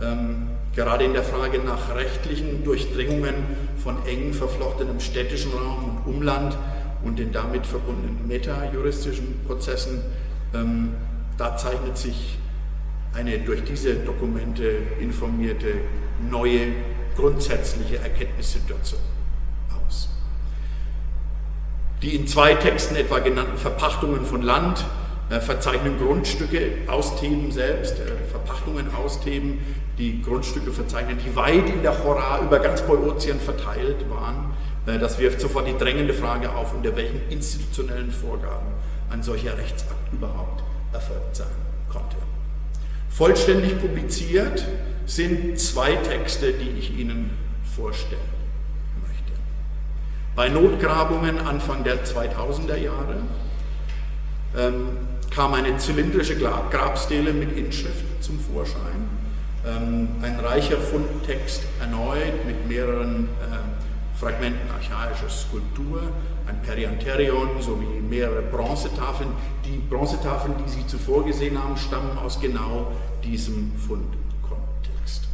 Ähm, 0.00 0.48
gerade 0.74 1.04
in 1.04 1.12
der 1.12 1.24
Frage 1.24 1.58
nach 1.58 1.94
rechtlichen 1.94 2.64
Durchdringungen 2.64 3.34
von 3.76 3.96
eng 4.06 4.32
verflochtenem 4.32 5.00
städtischen 5.00 5.52
Raum 5.52 6.00
und 6.06 6.14
Umland 6.14 6.56
und 7.04 7.18
den 7.18 7.32
damit 7.32 7.66
verbundenen 7.66 8.26
metajuristischen 8.26 9.40
Prozessen, 9.46 10.00
ähm, 10.54 10.94
da 11.38 11.56
zeichnet 11.56 11.96
sich 11.96 12.38
eine 13.14 13.38
durch 13.38 13.64
diese 13.64 13.96
Dokumente 13.96 14.64
informierte 15.00 15.74
neue 16.30 16.68
grundsätzliche 17.14 17.98
Erkenntnissituation 17.98 19.00
die 22.02 22.16
in 22.16 22.26
zwei 22.26 22.54
Texten 22.54 22.96
etwa 22.96 23.20
genannten 23.20 23.56
Verpachtungen 23.56 24.24
von 24.24 24.42
Land 24.42 24.84
äh, 25.30 25.40
verzeichnen 25.40 25.98
Grundstücke 25.98 26.78
aus 26.88 27.18
Theben 27.20 27.52
selbst, 27.52 28.00
äh, 28.00 28.28
Verpachtungen 28.28 28.92
aus 28.94 29.20
Theben, 29.20 29.60
die 29.98 30.20
Grundstücke 30.20 30.72
verzeichnen, 30.72 31.18
die 31.24 31.34
weit 31.36 31.68
in 31.70 31.82
der 31.82 31.92
Chora 31.92 32.40
über 32.42 32.58
ganz 32.58 32.82
Boeotien 32.82 33.38
verteilt 33.38 34.04
waren. 34.10 34.52
Äh, 34.86 34.98
das 34.98 35.18
wirft 35.20 35.40
sofort 35.40 35.68
die 35.68 35.78
drängende 35.78 36.12
Frage 36.12 36.52
auf, 36.52 36.74
unter 36.74 36.94
welchen 36.96 37.20
institutionellen 37.30 38.10
Vorgaben 38.10 38.66
ein 39.10 39.22
solcher 39.22 39.56
Rechtsakt 39.56 40.12
überhaupt 40.12 40.62
erfolgt 40.92 41.36
sein 41.36 41.46
konnte. 41.90 42.16
Vollständig 43.10 43.80
publiziert 43.80 44.66
sind 45.06 45.58
zwei 45.58 45.96
Texte, 45.96 46.52
die 46.52 46.78
ich 46.78 46.96
Ihnen 46.98 47.30
vorstelle. 47.76 48.20
Bei 50.34 50.48
Notgrabungen 50.48 51.38
Anfang 51.38 51.84
der 51.84 52.06
2000er 52.06 52.76
Jahre 52.76 53.16
ähm, 54.56 54.96
kam 55.30 55.52
eine 55.52 55.76
zylindrische 55.76 56.38
Grabstele 56.38 57.34
mit 57.34 57.54
Inschrift 57.54 58.22
zum 58.22 58.40
Vorschein. 58.40 59.10
Ähm, 59.66 60.08
ein 60.22 60.40
reicher 60.40 60.78
Fundtext 60.78 61.64
erneut 61.80 62.46
mit 62.46 62.66
mehreren 62.66 63.24
äh, 63.24 64.18
Fragmenten 64.18 64.70
archaischer 64.70 65.28
Skulptur, 65.28 66.00
ein 66.46 66.62
Perianterion 66.62 67.60
sowie 67.60 68.00
mehrere 68.00 68.42
Bronzetafeln. 68.42 69.30
Die 69.64 69.78
Bronzetafeln, 69.78 70.54
die 70.64 70.70
Sie 70.70 70.86
zuvor 70.86 71.24
gesehen 71.24 71.62
haben, 71.62 71.76
stammen 71.76 72.16
aus 72.18 72.40
genau 72.40 72.92
diesem 73.24 73.72
Fundkontext. 73.76 75.28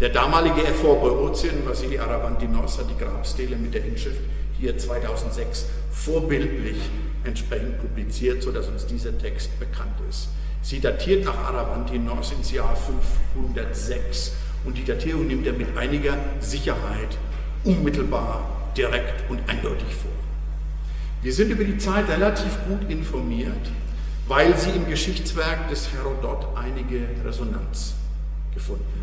Der 0.00 0.08
damalige 0.08 0.64
Ephor 0.64 1.00
Boeotien, 1.00 1.64
Vasili 1.64 1.98
Aravantinos, 1.98 2.78
hat 2.78 2.90
die 2.90 3.02
Grabstele 3.02 3.56
mit 3.56 3.74
der 3.74 3.84
Inschrift 3.84 4.20
hier 4.58 4.76
2006 4.76 5.66
vorbildlich 5.90 6.76
entsprechend 7.24 7.80
publiziert, 7.80 8.42
sodass 8.42 8.68
uns 8.68 8.86
dieser 8.86 9.16
Text 9.18 9.58
bekannt 9.58 9.94
ist. 10.08 10.28
Sie 10.62 10.80
datiert 10.80 11.24
nach 11.24 11.36
Aravantinos 11.36 12.32
ins 12.32 12.52
Jahr 12.52 12.76
506 12.76 14.32
und 14.64 14.78
die 14.78 14.84
Datierung 14.84 15.26
nimmt 15.26 15.46
er 15.46 15.52
mit 15.52 15.76
einiger 15.76 16.16
Sicherheit 16.40 17.18
unmittelbar, 17.64 18.72
direkt 18.76 19.28
und 19.28 19.40
eindeutig 19.48 19.94
vor. 19.94 20.21
Wir 21.22 21.32
sind 21.32 21.50
über 21.50 21.64
die 21.64 21.78
Zeit 21.78 22.08
relativ 22.08 22.58
gut 22.68 22.90
informiert, 22.90 23.70
weil 24.26 24.56
sie 24.58 24.70
im 24.70 24.88
Geschichtswerk 24.88 25.68
des 25.68 25.88
Herodot 25.92 26.48
einige 26.56 27.06
Resonanz 27.24 27.94
gefunden 28.52 29.02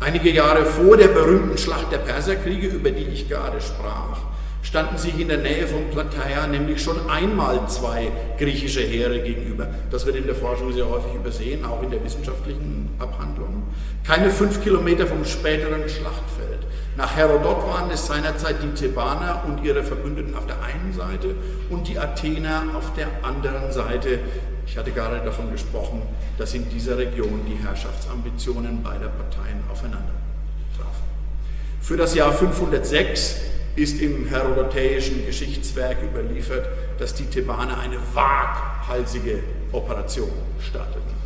Einige 0.00 0.32
Jahre 0.32 0.66
vor 0.66 0.96
der 0.96 1.08
berühmten 1.08 1.56
Schlacht 1.56 1.92
der 1.92 1.98
Perserkriege, 1.98 2.66
über 2.66 2.90
die 2.90 3.04
ich 3.04 3.28
gerade 3.28 3.60
sprach, 3.60 4.18
standen 4.62 4.98
sich 4.98 5.16
in 5.18 5.28
der 5.28 5.38
Nähe 5.38 5.64
von 5.68 5.90
Plataea 5.90 6.48
nämlich 6.48 6.82
schon 6.82 7.08
einmal 7.08 7.68
zwei 7.68 8.10
griechische 8.36 8.80
Heere 8.80 9.20
gegenüber. 9.20 9.68
Das 9.92 10.04
wird 10.04 10.16
in 10.16 10.26
der 10.26 10.34
Forschung 10.34 10.72
sehr 10.72 10.88
häufig 10.88 11.14
übersehen, 11.14 11.64
auch 11.64 11.82
in 11.84 11.90
der 11.92 12.04
wissenschaftlichen 12.04 12.90
Abhandlung. 12.98 13.62
Keine 14.04 14.28
fünf 14.30 14.60
Kilometer 14.62 15.06
vom 15.06 15.24
späteren 15.24 15.88
Schlachtfeld. 15.88 16.41
Nach 17.02 17.16
Herodot 17.16 17.66
waren 17.66 17.90
es 17.90 18.06
seinerzeit 18.06 18.62
die 18.62 18.80
Thebaner 18.80 19.42
und 19.44 19.64
ihre 19.64 19.82
Verbündeten 19.82 20.36
auf 20.36 20.46
der 20.46 20.62
einen 20.62 20.92
Seite 20.92 21.34
und 21.68 21.88
die 21.88 21.98
Athener 21.98 22.62
auf 22.76 22.94
der 22.94 23.08
anderen 23.24 23.72
Seite, 23.72 24.20
ich 24.64 24.78
hatte 24.78 24.92
gerade 24.92 25.18
davon 25.18 25.50
gesprochen, 25.50 26.02
dass 26.38 26.54
in 26.54 26.70
dieser 26.70 26.96
Region 26.96 27.40
die 27.44 27.56
Herrschaftsambitionen 27.56 28.84
beider 28.84 29.08
Parteien 29.08 29.64
aufeinander 29.68 30.14
trafen. 30.76 31.02
Für 31.80 31.96
das 31.96 32.14
Jahr 32.14 32.32
506 32.32 33.40
ist 33.74 34.00
im 34.00 34.28
herodotäischen 34.28 35.26
Geschichtswerk 35.26 35.96
überliefert, 36.04 36.68
dass 37.00 37.14
die 37.14 37.26
Thebaner 37.26 37.80
eine 37.80 37.96
waghalsige 38.14 39.40
Operation 39.72 40.30
starteten. 40.60 41.21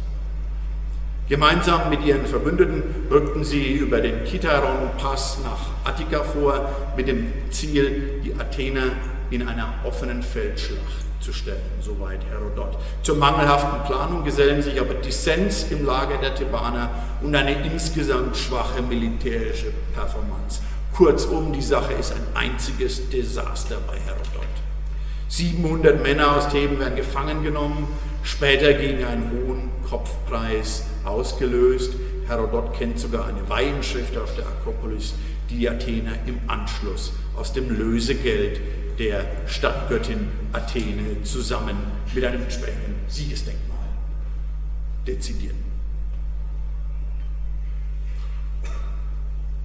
Gemeinsam 1.28 1.90
mit 1.90 2.04
ihren 2.04 2.24
Verbündeten 2.24 2.84
rückten 3.10 3.42
sie 3.42 3.72
über 3.72 4.00
den 4.00 4.22
Kitaron-Pass 4.22 5.38
nach 5.42 5.58
Attika 5.84 6.22
vor, 6.22 6.70
mit 6.96 7.08
dem 7.08 7.32
Ziel, 7.50 8.20
die 8.24 8.32
Athener 8.38 8.92
in 9.30 9.48
einer 9.48 9.74
offenen 9.84 10.22
Feldschlacht 10.22 11.04
zu 11.18 11.32
stellen, 11.32 11.58
soweit 11.80 12.24
Herodot. 12.26 12.78
Zur 13.02 13.16
mangelhaften 13.16 13.82
Planung 13.86 14.22
gesellen 14.24 14.62
sich 14.62 14.80
aber 14.80 14.94
Dissens 14.94 15.66
im 15.70 15.84
Lager 15.84 16.18
der 16.18 16.32
Thebaner 16.32 16.90
und 17.20 17.34
eine 17.34 17.66
insgesamt 17.66 18.36
schwache 18.36 18.80
militärische 18.82 19.72
Performance. 19.94 20.60
Kurzum, 20.94 21.52
die 21.52 21.60
Sache 21.60 21.94
ist 21.94 22.12
ein 22.12 22.22
einziges 22.36 23.10
Desaster 23.10 23.78
bei 23.88 23.98
Herodot. 23.98 24.46
700 25.28 26.00
Männer 26.00 26.36
aus 26.36 26.48
Theben 26.48 26.78
werden 26.78 26.94
gefangen 26.94 27.42
genommen, 27.42 27.88
später 28.26 28.74
gegen 28.74 29.04
einen 29.04 29.30
hohen 29.30 29.70
Kopfpreis 29.88 30.84
ausgelöst. 31.04 31.94
Herodot 32.26 32.74
kennt 32.74 32.98
sogar 32.98 33.26
eine 33.26 33.48
Weihenschrift 33.48 34.18
auf 34.18 34.34
der 34.34 34.46
Akropolis, 34.46 35.14
die 35.48 35.58
die 35.58 35.70
Athener 35.70 36.14
im 36.26 36.40
Anschluss 36.48 37.12
aus 37.36 37.52
dem 37.52 37.70
Lösegeld 37.70 38.60
der 38.98 39.24
Stadtgöttin 39.46 40.28
Athene 40.52 41.22
zusammen 41.22 41.76
mit 42.14 42.24
einem 42.24 42.42
entsprechenden 42.42 42.96
Siegesdenkmal 43.06 43.78
dezidierten. 45.06 45.64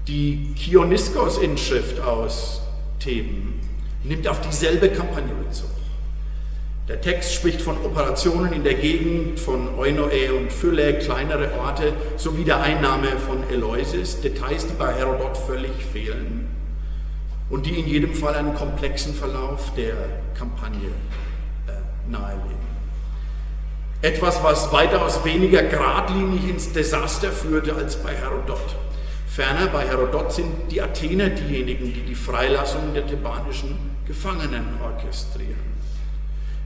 Die 0.07 0.53
Kioniskos-Inschrift 0.55 1.99
aus 1.99 2.62
Theben 2.99 3.59
nimmt 4.03 4.28
auf 4.28 4.41
dieselbe 4.41 4.89
Kampagne 4.89 5.34
Bezug. 5.34 5.81
Der 6.88 7.00
Text 7.00 7.34
spricht 7.34 7.62
von 7.62 7.78
Operationen 7.86 8.54
in 8.54 8.64
der 8.64 8.74
Gegend 8.74 9.40
von 9.40 9.78
Oinoe 9.78 10.34
und 10.34 10.52
Phylle, 10.52 10.98
kleinere 10.98 11.52
Orte, 11.60 11.94
sowie 12.18 12.44
der 12.44 12.62
Einnahme 12.62 13.10
von 13.18 13.44
Eleusis, 13.50 14.20
Details, 14.22 14.66
die 14.68 14.74
bei 14.74 14.94
Herodot 14.94 15.38
völlig 15.38 15.72
fehlen 15.92 16.50
und 17.52 17.66
die 17.66 17.80
in 17.80 17.88
jedem 17.88 18.14
Fall 18.14 18.34
einen 18.34 18.56
komplexen 18.56 19.14
Verlauf 19.14 19.74
der 19.76 19.94
Kampagne 20.34 20.90
äh, 21.68 22.10
nahelegen. 22.10 22.72
Etwas, 24.02 24.42
was 24.42 24.72
weitaus 24.72 25.24
weniger 25.24 25.62
geradlinig 25.62 26.50
ins 26.50 26.74
Desaster 26.74 27.32
führte 27.32 27.76
als 27.76 27.98
bei 27.98 28.16
Herodot. 28.16 28.76
Ferner 29.28 29.68
bei 29.68 29.88
Herodot 29.88 30.34
sind 30.34 30.72
die 30.72 30.82
Athener 30.82 31.30
diejenigen, 31.30 31.94
die 31.94 32.02
die 32.02 32.16
Freilassung 32.16 32.94
der 32.96 33.06
thebanischen 33.06 33.78
Gefangenen 34.08 34.66
orchestrieren. 34.84 35.71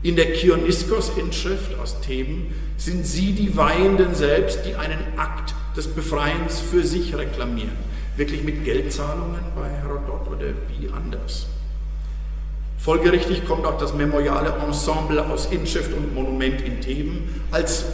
In 0.03 0.15
der 0.15 0.33
Kioniskos-Inschrift 0.33 1.79
aus 1.79 2.01
Theben 2.01 2.53
sind 2.77 3.05
sie 3.05 3.33
die 3.33 3.57
Weihenden 3.57 4.13
selbst, 4.13 4.65
die 4.65 4.75
einen 4.75 4.99
Akt 5.17 5.55
des 5.75 5.87
Befreiens 5.87 6.59
für 6.59 6.83
sich 6.83 7.15
reklamieren. 7.15 7.77
Wirklich 8.15 8.43
mit 8.43 8.63
Geldzahlungen 8.63 9.41
bei 9.55 9.69
Herodot 9.69 10.27
oder 10.27 10.53
wie 10.69 10.89
anders? 10.89 11.47
Folgerichtig 12.77 13.47
kommt 13.47 13.65
auch 13.65 13.79
das 13.79 13.95
memoriale 13.95 14.53
Ensemble 14.63 15.25
aus 15.25 15.47
Inschrift 15.47 15.91
und 15.91 16.13
Monument 16.13 16.61
in 16.61 16.81
Theben 16.81 17.43
als, 17.49 17.85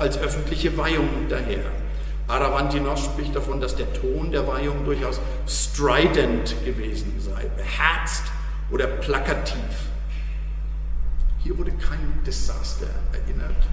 als 0.00 0.18
öffentliche 0.18 0.76
Weihung 0.76 1.08
daher. 1.28 1.62
Aravantinos 2.26 3.04
spricht 3.04 3.34
davon, 3.34 3.60
dass 3.60 3.76
der 3.76 3.92
Ton 3.92 4.32
der 4.32 4.46
Weihung 4.46 4.84
durchaus 4.84 5.20
strident 5.46 6.56
gewesen 6.64 7.14
sei, 7.20 7.46
beherzt 7.56 8.24
oder 8.70 8.86
plakativ. 8.86 9.56
Hier 11.42 11.56
wurde 11.56 11.72
kein 11.72 12.22
Desaster 12.26 12.86
erinnert, 13.12 13.66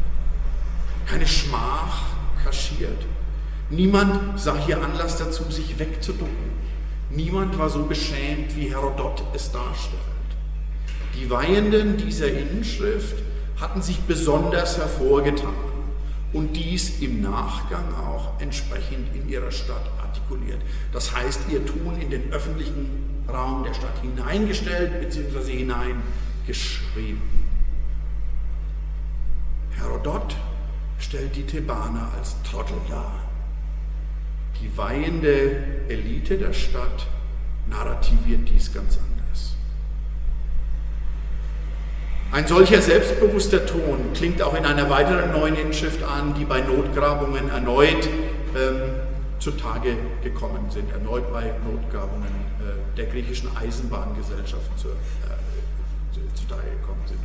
keine 1.05 1.27
Schmach 1.27 2.03
kaschiert. 2.43 3.05
Niemand 3.69 4.39
sah 4.39 4.55
hier 4.55 4.81
Anlass 4.81 5.17
dazu, 5.17 5.43
sich 5.51 5.77
wegzuducken. 5.77 6.57
Niemand 7.09 7.57
war 7.57 7.69
so 7.69 7.83
beschämt, 7.83 8.55
wie 8.55 8.69
Herodot 8.69 9.23
es 9.33 9.51
darstellt. 9.51 10.01
Die 11.15 11.29
Weihenden 11.29 11.97
dieser 11.97 12.29
Inschrift 12.31 13.17
hatten 13.59 13.81
sich 13.81 13.99
besonders 14.01 14.77
hervorgetan 14.77 15.53
und 16.31 16.55
dies 16.55 16.99
im 16.99 17.21
Nachgang 17.21 17.93
auch 17.95 18.39
entsprechend 18.39 19.13
in 19.15 19.27
ihrer 19.27 19.51
Stadt 19.51 19.89
artikuliert. 20.01 20.61
Das 20.93 21.15
heißt, 21.15 21.41
ihr 21.49 21.65
Tun 21.65 21.99
in 21.99 22.09
den 22.09 22.31
öffentlichen 22.31 23.23
Raum 23.27 23.63
der 23.63 23.73
Stadt 23.73 23.99
hineingestellt 24.01 25.01
bzw. 25.01 25.57
hineingeschrieben. 25.57 27.46
Herodot 29.77 30.35
stellt 30.99 31.35
die 31.35 31.43
Thebaner 31.43 32.09
als 32.17 32.35
Trottel 32.43 32.77
dar. 32.89 33.19
Die 34.61 34.75
weihende 34.75 35.63
Elite 35.87 36.37
der 36.37 36.53
Stadt 36.53 37.07
narrativiert 37.69 38.49
dies 38.49 38.73
ganz 38.73 38.97
anders. 38.97 39.55
Ein 42.31 42.47
solcher 42.47 42.81
selbstbewusster 42.81 43.65
Ton 43.65 44.13
klingt 44.13 44.41
auch 44.41 44.55
in 44.55 44.65
einer 44.65 44.89
weiteren 44.89 45.31
neuen 45.31 45.55
Inschrift 45.55 46.03
an, 46.03 46.33
die 46.33 46.45
bei 46.45 46.61
Notgrabungen 46.61 47.49
erneut 47.49 48.09
ähm, 48.55 48.81
zutage 49.39 49.95
gekommen 50.23 50.69
sind, 50.69 50.91
erneut 50.91 51.31
bei 51.31 51.53
Notgrabungen 51.63 52.27
äh, 52.27 52.97
der 52.97 53.05
griechischen 53.05 53.55
Eisenbahngesellschaft 53.55 54.77
zu, 54.77 54.89
äh, 54.89 56.35
zutage 56.35 56.69
gekommen 56.81 57.03
sind. 57.07 57.19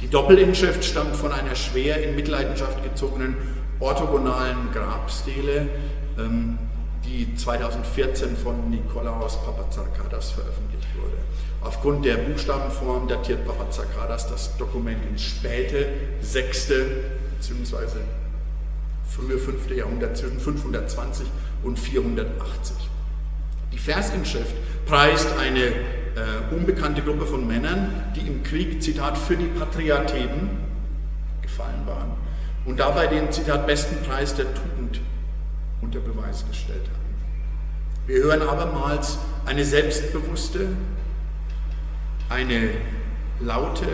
Die 0.00 0.08
Doppelinschrift 0.08 0.84
stammt 0.84 1.16
von 1.16 1.32
einer 1.32 1.56
schwer 1.56 2.02
in 2.02 2.14
Mitleidenschaft 2.14 2.82
gezogenen 2.84 3.36
orthogonalen 3.80 4.70
Grabstele, 4.72 5.68
ähm, 6.16 6.58
die 7.04 7.34
2014 7.34 8.36
von 8.36 8.70
Nikolaos 8.70 9.42
Papazarkadas 9.44 10.30
veröffentlicht 10.32 10.88
wurde. 10.96 11.16
Aufgrund 11.62 12.04
der 12.04 12.16
Buchstabenform 12.16 13.08
datiert 13.08 13.44
Papazakadas 13.44 14.28
das 14.28 14.56
Dokument 14.56 15.04
ins 15.10 15.22
späte 15.22 15.88
6. 16.20 16.68
bzw. 17.38 17.98
frühe 19.08 19.38
5. 19.38 19.70
Jahrhundert 19.72 20.16
zwischen 20.16 20.38
520 20.38 21.26
und 21.64 21.76
480. 21.78 22.76
Die 23.72 23.78
Versinschrift 23.78 24.54
preist 24.86 25.28
eine 25.38 25.60
äh, 25.66 26.54
unbekannte 26.54 27.02
Gruppe 27.02 27.26
von 27.26 27.46
Männern, 27.46 28.12
die 28.16 28.26
im 28.26 28.42
Krieg, 28.42 28.82
Zitat, 28.82 29.16
für 29.16 29.36
die 29.36 29.46
Patria 29.46 30.04
Theben 30.04 30.50
gefallen 31.42 31.86
waren 31.86 32.12
und 32.64 32.78
dabei 32.78 33.06
den, 33.06 33.30
Zitat, 33.32 33.66
besten 33.66 34.02
Preis 34.04 34.34
der 34.34 34.46
Tugend 34.54 35.00
unter 35.80 36.00
Beweis 36.00 36.44
gestellt 36.48 36.84
haben. 36.86 36.98
Wir 38.06 38.22
hören 38.22 38.42
abermals 38.42 39.18
eine 39.46 39.64
selbstbewusste, 39.64 40.68
eine 42.28 42.70
laute, 43.40 43.86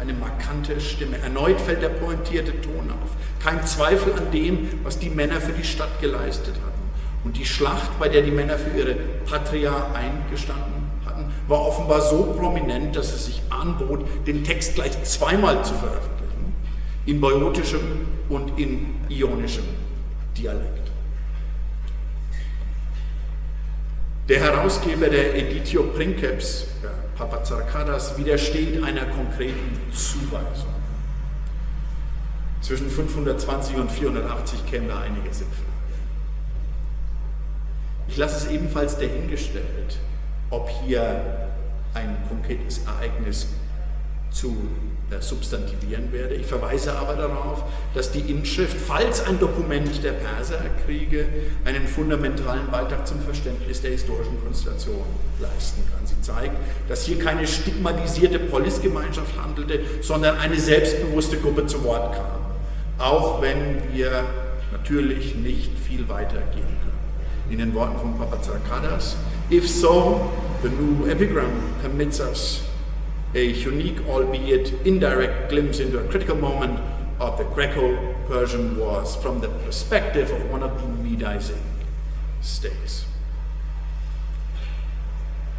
eine 0.00 0.12
markante 0.14 0.80
Stimme. 0.80 1.18
Erneut 1.18 1.60
fällt 1.60 1.82
der 1.82 1.88
pointierte 1.88 2.60
Ton 2.60 2.90
auf. 2.90 3.10
Kein 3.42 3.64
Zweifel 3.66 4.12
an 4.14 4.30
dem, 4.32 4.68
was 4.82 4.98
die 4.98 5.10
Männer 5.10 5.40
für 5.40 5.52
die 5.52 5.64
Stadt 5.64 6.00
geleistet 6.00 6.54
hatten. 6.54 6.71
Und 7.24 7.36
die 7.36 7.46
Schlacht, 7.46 7.98
bei 7.98 8.08
der 8.08 8.22
die 8.22 8.30
Männer 8.30 8.58
für 8.58 8.76
ihre 8.76 8.94
Patria 9.26 9.92
eingestanden 9.94 10.90
hatten, 11.06 11.32
war 11.46 11.60
offenbar 11.60 12.00
so 12.00 12.34
prominent, 12.36 12.96
dass 12.96 13.12
es 13.12 13.26
sich 13.26 13.42
anbot, 13.50 14.04
den 14.26 14.42
Text 14.42 14.74
gleich 14.74 15.02
zweimal 15.04 15.64
zu 15.64 15.74
veröffentlichen. 15.74 16.54
In 17.06 17.20
boiotischem 17.20 17.80
und 18.28 18.58
in 18.58 18.96
ionischem 19.08 19.64
Dialekt. 20.36 20.90
Der 24.28 24.40
Herausgeber 24.40 25.08
der 25.08 25.36
Editio 25.36 25.82
Princeps 25.82 26.66
Papazarkadas 27.16 28.16
widersteht 28.16 28.82
einer 28.82 29.04
konkreten 29.06 29.78
Zuweisung. 29.92 30.72
Zwischen 32.60 32.88
520 32.88 33.76
und 33.76 33.90
480 33.90 34.66
käme 34.66 34.88
da 34.88 35.00
einiges 35.00 35.40
in 35.40 35.48
Frage. 35.48 35.71
Ich 38.12 38.18
lasse 38.18 38.44
es 38.46 38.52
ebenfalls 38.52 38.98
dahingestellt, 38.98 39.96
ob 40.50 40.68
hier 40.84 41.48
ein 41.94 42.14
konkretes 42.28 42.82
Ereignis 42.84 43.46
zu 44.30 44.54
äh, 45.10 45.18
substantivieren 45.22 46.12
werde. 46.12 46.34
Ich 46.34 46.44
verweise 46.44 46.94
aber 46.94 47.14
darauf, 47.14 47.64
dass 47.94 48.12
die 48.12 48.20
Inschrift, 48.20 48.76
falls 48.76 49.24
ein 49.24 49.38
Dokument 49.38 50.04
der 50.04 50.12
Perserkriege, 50.12 51.24
einen 51.64 51.86
fundamentalen 51.86 52.70
Beitrag 52.70 53.06
zum 53.06 53.18
Verständnis 53.22 53.80
der 53.80 53.92
historischen 53.92 54.38
Konstellation 54.44 55.06
leisten 55.40 55.82
kann. 55.90 56.06
Sie 56.06 56.20
zeigt, 56.20 56.56
dass 56.90 57.06
hier 57.06 57.18
keine 57.18 57.46
stigmatisierte 57.46 58.40
Polisgemeinschaft 58.40 59.40
handelte, 59.42 59.80
sondern 60.02 60.36
eine 60.36 60.60
selbstbewusste 60.60 61.38
Gruppe 61.38 61.64
zu 61.64 61.82
Wort 61.82 62.14
kam. 62.14 62.40
Auch 62.98 63.40
wenn 63.40 63.90
wir 63.94 64.22
natürlich 64.70 65.34
nicht 65.34 65.78
viel 65.78 66.06
weiter 66.10 66.42
gehen. 66.54 66.81
In 67.52 67.58
den 67.58 67.74
Worten 67.74 67.98
von 67.98 68.14
Papazarkadas, 68.14 69.16
if 69.50 69.68
so, 69.68 70.32
the 70.62 70.70
new 70.70 71.06
epigram 71.06 71.52
permits 71.82 72.18
us 72.18 72.62
a 73.34 73.44
unique, 73.44 74.00
albeit 74.08 74.72
indirect, 74.86 75.50
glimpse 75.50 75.78
into 75.78 75.98
a 75.98 76.04
critical 76.04 76.34
moment 76.34 76.80
of 77.20 77.36
the 77.36 77.44
Greco 77.54 78.14
Persian 78.26 78.78
Wars 78.78 79.16
from 79.16 79.42
the 79.42 79.48
perspective 79.66 80.30
of 80.30 80.50
one 80.50 80.62
of 80.62 80.70
the 80.80 80.86
Medizing 81.06 81.60
states. 82.40 83.04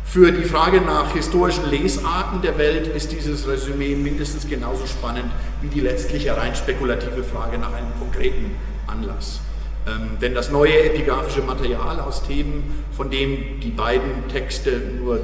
Für 0.04 0.32
die 0.32 0.46
Frage 0.46 0.82
nach 0.82 1.14
historischen 1.14 1.70
Lesarten 1.70 2.42
der 2.42 2.58
Welt 2.58 2.88
ist 2.88 3.12
dieses 3.12 3.48
Resümee 3.48 3.96
mindestens 3.96 4.50
genauso 4.50 4.88
spannend 4.88 5.32
wie 5.62 5.68
die 5.68 5.82
letztliche 5.82 6.36
rein 6.36 6.56
spekulative 6.56 7.24
Frage 7.24 7.60
nach 7.60 7.74
einem 7.74 7.94
konkreten 8.00 8.56
Anlass. 8.88 9.42
Ähm, 9.86 10.18
denn 10.22 10.34
das 10.34 10.50
neue 10.50 10.84
epigraphische 10.84 11.42
Material 11.42 12.00
aus 12.00 12.24
Themen, 12.24 12.86
von 12.96 13.10
dem 13.10 13.60
die 13.60 13.72
beiden 13.72 14.28
Texte 14.30 14.82
nur 15.00 15.20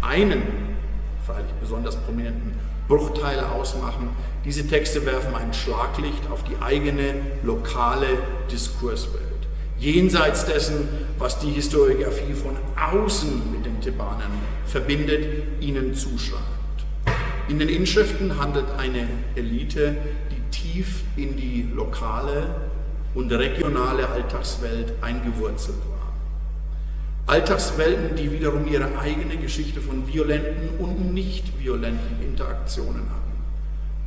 einen 0.00 0.42
freilich 1.26 1.52
besonders 1.60 1.96
prominenten 1.96 2.54
Bruchteile 2.88 3.50
ausmachen. 3.52 4.08
Diese 4.44 4.66
Texte 4.66 5.04
werfen 5.06 5.34
ein 5.34 5.52
Schlaglicht 5.52 6.30
auf 6.30 6.42
die 6.42 6.56
eigene 6.60 7.14
lokale 7.42 8.06
Diskurswelt. 8.50 9.24
Jenseits 9.78 10.44
dessen, 10.44 10.88
was 11.18 11.38
die 11.38 11.50
Historiografie 11.50 12.32
von 12.32 12.56
außen 12.76 13.52
mit 13.52 13.64
den 13.64 13.80
Thebanern 13.80 14.32
verbindet, 14.66 15.44
ihnen 15.60 15.94
zuschreibt. 15.94 16.44
In 17.48 17.58
den 17.58 17.68
Inschriften 17.68 18.40
handelt 18.40 18.66
eine 18.78 19.06
Elite, 19.36 19.96
die 20.30 20.50
tief 20.50 21.02
in 21.16 21.36
die 21.36 21.68
lokale 21.74 22.69
und 23.14 23.32
regionale 23.32 24.08
Alltagswelt 24.08 24.94
eingewurzelt 25.00 25.78
war. 25.90 26.00
Alltagswelten, 27.26 28.16
die 28.16 28.32
wiederum 28.32 28.66
ihre 28.66 28.98
eigene 28.98 29.36
Geschichte 29.36 29.80
von 29.80 30.06
violenten 30.06 30.70
und 30.78 31.14
nicht 31.14 31.58
violenten 31.60 32.22
Interaktionen 32.22 33.02
hatten. 33.08 33.20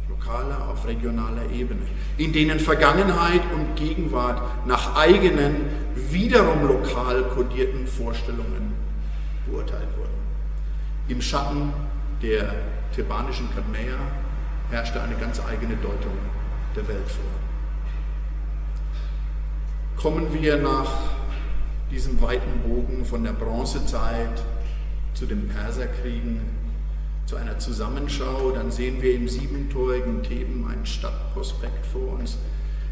Lokaler 0.09 0.69
auf 0.69 0.85
regionaler 0.85 1.49
Ebene, 1.53 1.81
in 2.17 2.33
denen 2.33 2.59
Vergangenheit 2.59 3.41
und 3.55 3.75
Gegenwart 3.75 4.41
nach 4.67 4.95
eigenen, 4.95 5.55
wiederum 5.95 6.67
lokal 6.67 7.23
kodierten 7.23 7.87
Vorstellungen 7.87 8.73
beurteilt 9.47 9.87
wurden. 9.97 10.11
Im 11.07 11.21
Schatten 11.21 11.73
der 12.21 12.53
thebanischen 12.95 13.47
Kadmäer 13.53 13.97
herrschte 14.69 15.01
eine 15.01 15.15
ganz 15.15 15.41
eigene 15.45 15.75
Deutung 15.75 16.17
der 16.75 16.87
Welt 16.87 17.09
vor. 17.09 17.42
Kommen 19.97 20.33
wir 20.33 20.57
nach 20.57 20.91
diesem 21.91 22.21
weiten 22.21 22.61
Bogen 22.67 23.05
von 23.05 23.23
der 23.23 23.33
Bronzezeit 23.33 24.43
zu 25.13 25.25
den 25.25 25.47
Perserkriegen 25.47 26.41
zu 27.25 27.35
einer 27.35 27.57
Zusammenschau, 27.59 28.51
dann 28.51 28.71
sehen 28.71 29.01
wir 29.01 29.13
im 29.13 29.27
siebentorigen 29.27 30.23
Theben 30.23 30.67
ein 30.69 30.85
Stadtprospekt 30.85 31.85
vor 31.85 32.19
uns, 32.19 32.37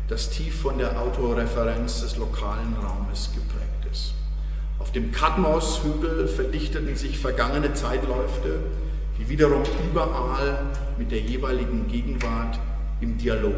das 0.08 0.30
tief 0.30 0.62
von 0.62 0.78
der 0.78 1.00
Autoreferenz 1.02 2.02
des 2.02 2.18
lokalen 2.18 2.76
Raumes 2.82 3.32
geprägt 3.34 3.92
ist. 3.92 4.14
Auf 4.80 4.92
dem 4.92 5.12
Kadmos-Hügel 5.12 6.28
verdichteten 6.28 6.96
sich 6.96 7.20
vergangene 7.20 7.74
Zeitläufe, 7.74 8.60
die 9.20 9.30
wiederum 9.30 9.64
überall 9.92 10.66
mit 10.98 11.12
der 11.12 11.20
jeweiligen 11.20 11.88
Gegenwart 11.88 12.60
im 13.00 13.18
Dialog 13.18 13.56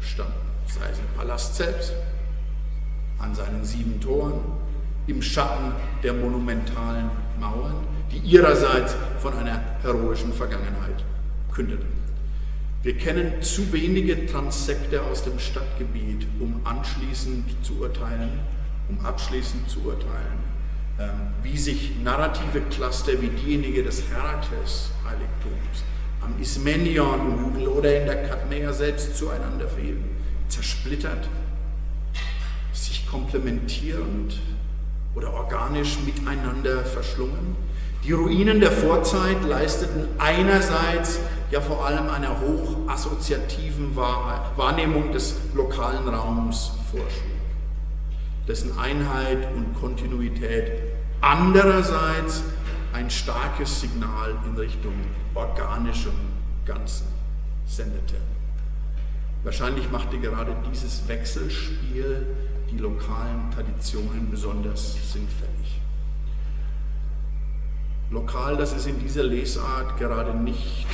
standen, 0.00 0.32
sei 0.66 0.90
es 0.90 0.98
im 0.98 1.18
Palast 1.18 1.56
selbst, 1.56 1.92
an 3.18 3.34
seinen 3.34 3.64
sieben 3.64 4.00
Toren, 4.00 4.40
im 5.06 5.20
Schatten 5.20 5.72
der 6.02 6.14
monumentalen 6.14 7.10
Mauern, 7.38 7.86
die 8.10 8.18
ihrerseits 8.18 8.96
von 9.18 9.34
einer 9.34 9.60
heroischen 9.82 10.32
Vergangenheit 10.32 11.04
kündeten. 11.52 12.04
Wir 12.82 12.96
kennen 12.96 13.40
zu 13.42 13.72
wenige 13.72 14.26
Transekte 14.26 15.02
aus 15.02 15.24
dem 15.24 15.38
Stadtgebiet, 15.38 16.26
um 16.38 16.60
anschließend 16.64 17.64
zu 17.64 17.80
urteilen, 17.80 18.40
um 18.88 19.04
abschließend 19.04 19.68
zu 19.70 19.80
urteilen, 19.84 20.38
ähm, 20.98 21.08
wie 21.42 21.56
sich 21.56 21.92
narrative 22.02 22.60
Cluster 22.70 23.12
wie 23.20 23.28
diejenige 23.28 23.82
des 23.82 24.02
Herakles-Heiligtums 24.10 25.84
am 26.20 26.34
Ismenion-Hügel 26.40 27.68
oder 27.68 28.00
in 28.00 28.06
der 28.06 28.22
Kadmea 28.24 28.72
selbst 28.72 29.16
zueinander 29.16 29.68
fehlen, 29.68 30.04
zersplittert, 30.48 31.28
komplementierend 33.14 34.40
oder 35.14 35.32
organisch 35.32 35.98
miteinander 36.04 36.84
verschlungen. 36.84 37.54
Die 38.02 38.10
Ruinen 38.10 38.58
der 38.58 38.72
Vorzeit 38.72 39.44
leisteten 39.44 40.08
einerseits 40.18 41.20
ja 41.52 41.60
vor 41.60 41.86
allem 41.86 42.10
einer 42.10 42.40
hochassoziativen 42.40 43.94
Wahrnehmung 43.94 45.12
des 45.12 45.36
lokalen 45.54 46.08
Raums 46.08 46.72
Vorschub, 46.90 47.22
dessen 48.48 48.76
Einheit 48.76 49.46
und 49.54 49.74
Kontinuität 49.80 50.72
andererseits 51.20 52.42
ein 52.92 53.08
starkes 53.10 53.80
Signal 53.80 54.34
in 54.44 54.56
Richtung 54.56 54.94
organischem 55.34 56.12
Ganzen 56.66 57.06
sendete. 57.64 58.16
Wahrscheinlich 59.44 59.90
machte 59.92 60.18
gerade 60.18 60.56
dieses 60.70 61.06
Wechselspiel 61.06 62.26
die 62.74 62.82
lokalen 62.82 63.50
Traditionen 63.54 64.30
besonders 64.30 64.94
sinnfällig. 65.12 65.80
Lokal, 68.10 68.56
das 68.56 68.72
ist 68.72 68.86
in 68.86 68.98
dieser 68.98 69.24
Lesart 69.24 69.98
gerade 69.98 70.34
nicht 70.36 70.86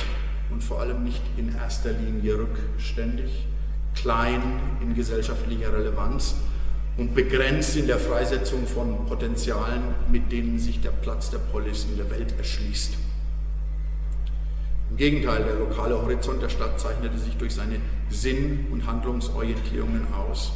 und 0.49 0.63
vor 0.63 0.79
allem 0.79 1.03
nicht 1.03 1.21
in 1.37 1.53
erster 1.55 1.91
Linie 1.91 2.37
rückständig, 2.37 3.47
klein 3.95 4.41
in 4.81 4.95
gesellschaftlicher 4.95 5.73
Relevanz 5.73 6.35
und 6.97 7.15
begrenzt 7.15 7.75
in 7.77 7.87
der 7.87 7.99
Freisetzung 7.99 8.65
von 8.65 9.05
Potenzialen, 9.05 9.81
mit 10.11 10.31
denen 10.31 10.59
sich 10.59 10.81
der 10.81 10.91
Platz 10.91 11.29
der 11.29 11.39
Polis 11.39 11.85
in 11.85 11.97
der 11.97 12.09
Welt 12.09 12.33
erschließt. 12.37 12.93
Im 14.91 14.97
Gegenteil, 14.97 15.43
der 15.45 15.55
lokale 15.55 16.01
Horizont 16.01 16.41
der 16.41 16.49
Stadt 16.49 16.79
zeichnete 16.79 17.17
sich 17.17 17.37
durch 17.37 17.55
seine 17.55 17.77
Sinn- 18.09 18.67
und 18.71 18.85
Handlungsorientierungen 18.85 20.13
aus, 20.13 20.51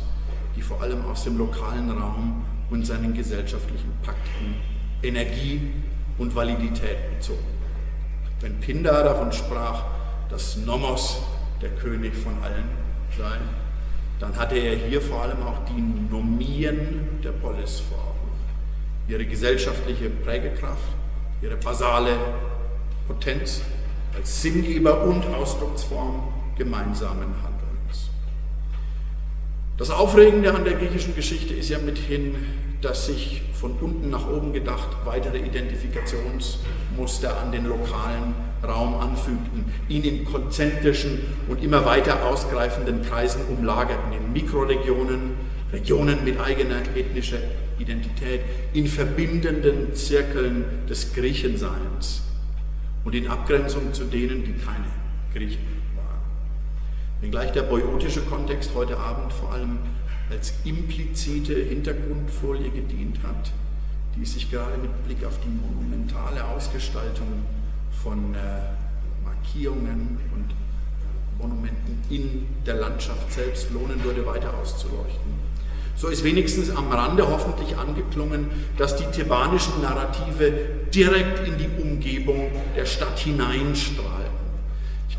die 0.55 0.61
vor 0.61 0.81
allem 0.81 1.05
aus 1.05 1.23
dem 1.23 1.37
lokalen 1.37 1.89
Raum 1.91 2.45
und 2.69 2.85
seinen 2.85 3.13
gesellschaftlichen 3.13 3.91
Pakten 4.03 4.55
Energie 5.03 5.71
und 6.17 6.35
Validität 6.35 7.09
bezogen. 7.11 7.45
Wenn 8.41 8.59
Pindar 8.59 9.03
davon 9.03 9.31
sprach, 9.31 9.83
dass 10.29 10.57
Nomos 10.57 11.21
der 11.61 11.69
König 11.69 12.15
von 12.15 12.33
allen 12.43 12.69
sei, 13.17 13.37
dann 14.19 14.35
hatte 14.37 14.55
er 14.55 14.75
hier 14.75 15.01
vor 15.01 15.23
allem 15.23 15.41
auch 15.43 15.59
die 15.65 15.81
Nomien 15.81 17.19
der 17.23 17.31
Polis 17.31 17.81
vor 17.81 17.97
Augen. 17.97 18.31
Ihre 19.07 19.25
gesellschaftliche 19.25 20.09
Prägekraft, 20.09 20.89
ihre 21.41 21.57
basale 21.57 22.17
Potenz 23.07 23.61
als 24.15 24.41
Sinngeber 24.41 25.03
und 25.03 25.25
Ausdrucksform 25.33 26.33
gemeinsamen 26.57 27.33
Handelns. 27.43 27.54
Das 29.77 29.89
Aufregende 29.89 30.53
an 30.53 30.63
der 30.63 30.75
griechischen 30.75 31.15
Geschichte 31.15 31.53
ist 31.53 31.69
ja 31.69 31.79
mithin, 31.79 32.35
dass 32.81 33.07
sich 33.07 33.41
von 33.53 33.73
unten 33.81 34.09
nach 34.09 34.29
oben 34.29 34.53
gedacht 34.53 34.87
weitere 35.03 35.39
Identifikationsmuster 35.39 37.41
an 37.41 37.51
den 37.51 37.65
lokalen 37.65 38.35
Raum 38.63 38.95
anfügten, 38.95 39.65
ihn 39.89 40.03
in 40.03 40.23
konzentrischen 40.23 41.19
und 41.49 41.61
immer 41.61 41.83
weiter 41.83 42.25
ausgreifenden 42.25 43.01
Kreisen 43.01 43.41
umlagerten, 43.47 44.13
in 44.13 44.31
Mikroregionen, 44.31 45.31
Regionen 45.73 46.23
mit 46.23 46.39
eigener 46.39 46.77
ethnischer 46.95 47.39
Identität, 47.77 48.39
in 48.71 48.87
verbindenden 48.87 49.93
Zirkeln 49.93 50.63
des 50.89 51.13
Griechenseins 51.13 52.21
und 53.03 53.13
in 53.13 53.27
Abgrenzung 53.27 53.93
zu 53.93 54.05
denen, 54.05 54.45
die 54.45 54.53
keine 54.53 54.85
Griechen. 55.33 55.74
Wenngleich 57.21 57.51
der 57.51 57.63
boiotische 57.63 58.21
Kontext 58.21 58.71
heute 58.75 58.97
Abend 58.97 59.31
vor 59.31 59.53
allem 59.53 59.79
als 60.29 60.53
implizite 60.63 61.53
Hintergrundfolie 61.53 62.69
gedient 62.69 63.19
hat, 63.23 63.51
die 64.15 64.25
sich 64.25 64.51
gerade 64.51 64.77
mit 64.77 65.05
Blick 65.05 65.25
auf 65.25 65.39
die 65.39 65.49
monumentale 65.49 66.43
Ausgestaltung 66.45 67.27
von 68.03 68.35
äh, 68.35 69.23
Markierungen 69.23 70.17
und 70.33 70.51
äh, 70.51 71.41
Monumenten 71.41 72.01
in 72.09 72.47
der 72.65 72.75
Landschaft 72.75 73.31
selbst 73.31 73.71
lohnen 73.71 74.03
würde, 74.03 74.25
weiter 74.25 74.53
auszuleuchten. 74.61 75.45
So 75.95 76.09
ist 76.09 76.23
wenigstens 76.25 76.69
am 76.69 76.91
Rande 76.91 77.25
hoffentlich 77.25 77.77
angeklungen, 77.77 78.49
dass 78.77 78.97
die 78.97 79.05
thebanischen 79.05 79.81
Narrative 79.81 80.51
direkt 80.93 81.47
in 81.47 81.57
die 81.57 81.81
Umgebung 81.81 82.51
der 82.75 82.85
Stadt 82.85 83.17
hineinstrahlen. 83.19 84.24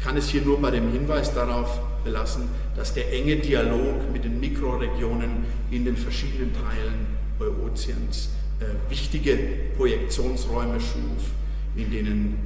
Ich 0.07 0.09
kann 0.09 0.19
es 0.19 0.29
hier 0.29 0.43
nur 0.43 0.61
bei 0.61 0.71
dem 0.71 0.93
Hinweis 0.93 1.35
darauf 1.35 1.81
belassen, 2.05 2.45
dass 2.77 2.95
der 2.95 3.13
enge 3.13 3.39
Dialog 3.39 4.09
mit 4.13 4.23
den 4.23 4.39
Mikroregionen 4.39 5.45
in 5.73 5.85
den 5.85 5.97
verschiedenen 5.97 6.53
Teilen 6.53 7.09
Eotiens 7.41 8.29
äh, 8.61 8.67
wichtige 8.89 9.37
Projektionsräume 9.77 10.79
schuf, 10.79 11.33
in 11.75 11.91
denen 11.91 12.39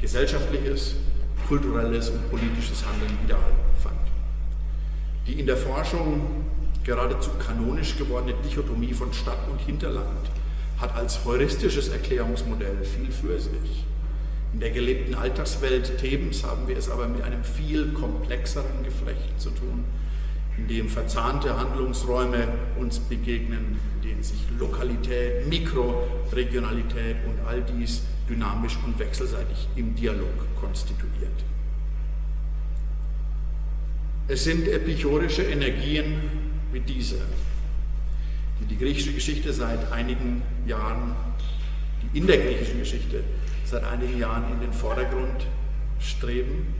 gesellschaftliches, 0.00 0.94
kulturelles 1.48 2.10
und 2.10 2.30
politisches 2.30 2.84
Handeln 2.86 3.18
Widerhall 3.24 3.50
fand. 3.82 3.98
Die 5.26 5.40
in 5.40 5.46
der 5.46 5.56
Forschung 5.56 6.44
geradezu 6.84 7.30
kanonisch 7.44 7.98
gewordene 7.98 8.34
Dichotomie 8.48 8.94
von 8.94 9.12
Stadt 9.12 9.48
und 9.50 9.60
Hinterland 9.62 10.30
hat 10.80 10.94
als 10.94 11.24
heuristisches 11.24 11.88
Erklärungsmodell 11.88 12.76
viel 12.84 13.10
für 13.10 13.40
sich. 13.40 13.84
In 14.52 14.60
der 14.60 14.70
gelebten 14.70 15.14
Alltagswelt 15.14 15.98
Thebens 15.98 16.42
haben 16.42 16.66
wir 16.68 16.76
es 16.76 16.88
aber 16.88 17.06
mit 17.06 17.22
einem 17.22 17.44
viel 17.44 17.92
komplexeren 17.92 18.82
Geflecht 18.82 19.38
zu 19.38 19.50
tun, 19.50 19.84
in 20.56 20.68
dem 20.68 20.88
verzahnte 20.88 21.56
Handlungsräume 21.58 22.48
uns 22.78 22.98
begegnen, 22.98 23.78
in 23.96 24.08
denen 24.08 24.22
sich 24.22 24.38
Lokalität, 24.58 25.46
Mikroregionalität 25.48 27.16
und 27.26 27.46
all 27.46 27.62
dies 27.62 28.02
dynamisch 28.28 28.78
und 28.84 28.98
wechselseitig 28.98 29.68
im 29.76 29.94
Dialog 29.94 30.56
konstituiert. 30.60 31.44
Es 34.26 34.44
sind 34.44 34.68
epichorische 34.68 35.42
Energien 35.42 36.20
wie 36.72 36.80
diese, 36.80 37.20
die 38.60 38.66
die 38.66 38.78
griechische 38.78 39.12
Geschichte 39.12 39.52
seit 39.52 39.92
einigen 39.92 40.42
Jahren, 40.66 41.14
die 42.02 42.18
in 42.18 42.26
der 42.26 42.38
griechischen 42.38 42.78
Geschichte 42.78 43.22
seit 43.68 43.84
einigen 43.84 44.18
Jahren 44.18 44.44
in 44.52 44.60
den 44.60 44.72
Vordergrund 44.72 45.46
streben, 46.00 46.74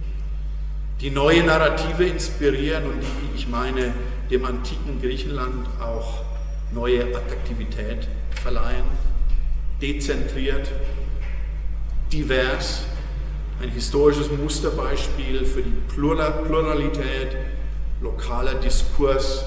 die 1.01 1.11
neue 1.11 1.45
Narrative 1.45 2.05
inspirieren 2.05 2.85
und 2.85 3.01
die, 3.03 3.33
wie 3.33 3.37
ich 3.37 3.47
meine, 3.47 3.93
dem 4.31 4.45
antiken 4.45 5.01
Griechenland 5.01 5.67
auch 5.81 6.25
neue 6.73 7.05
Attraktivität 7.15 8.09
verleihen, 8.31 8.85
dezentriert, 9.83 10.71
divers, 12.11 12.85
ein 13.61 13.71
historisches 13.71 14.31
Musterbeispiel 14.31 15.45
für 15.45 15.63
die 15.63 15.75
Pluralität 15.89 17.37
lokaler 18.01 18.55
Diskurs 18.55 19.45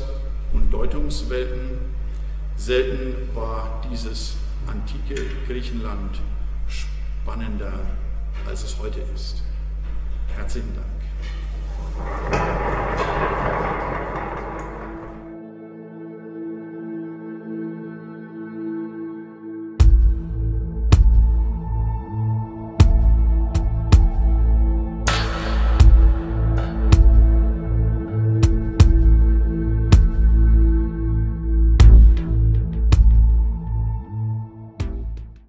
und 0.53 0.71
Deutungswelten. 0.71 1.79
Selten 2.55 3.15
war 3.33 3.81
dieses 3.89 4.35
antike 4.67 5.15
Griechenland 5.47 6.19
spannender, 7.23 7.73
als 8.47 8.63
es 8.63 8.77
heute 8.79 9.01
ist. 9.13 9.43
Herzlichen 10.35 10.73
Dank. 10.75 10.87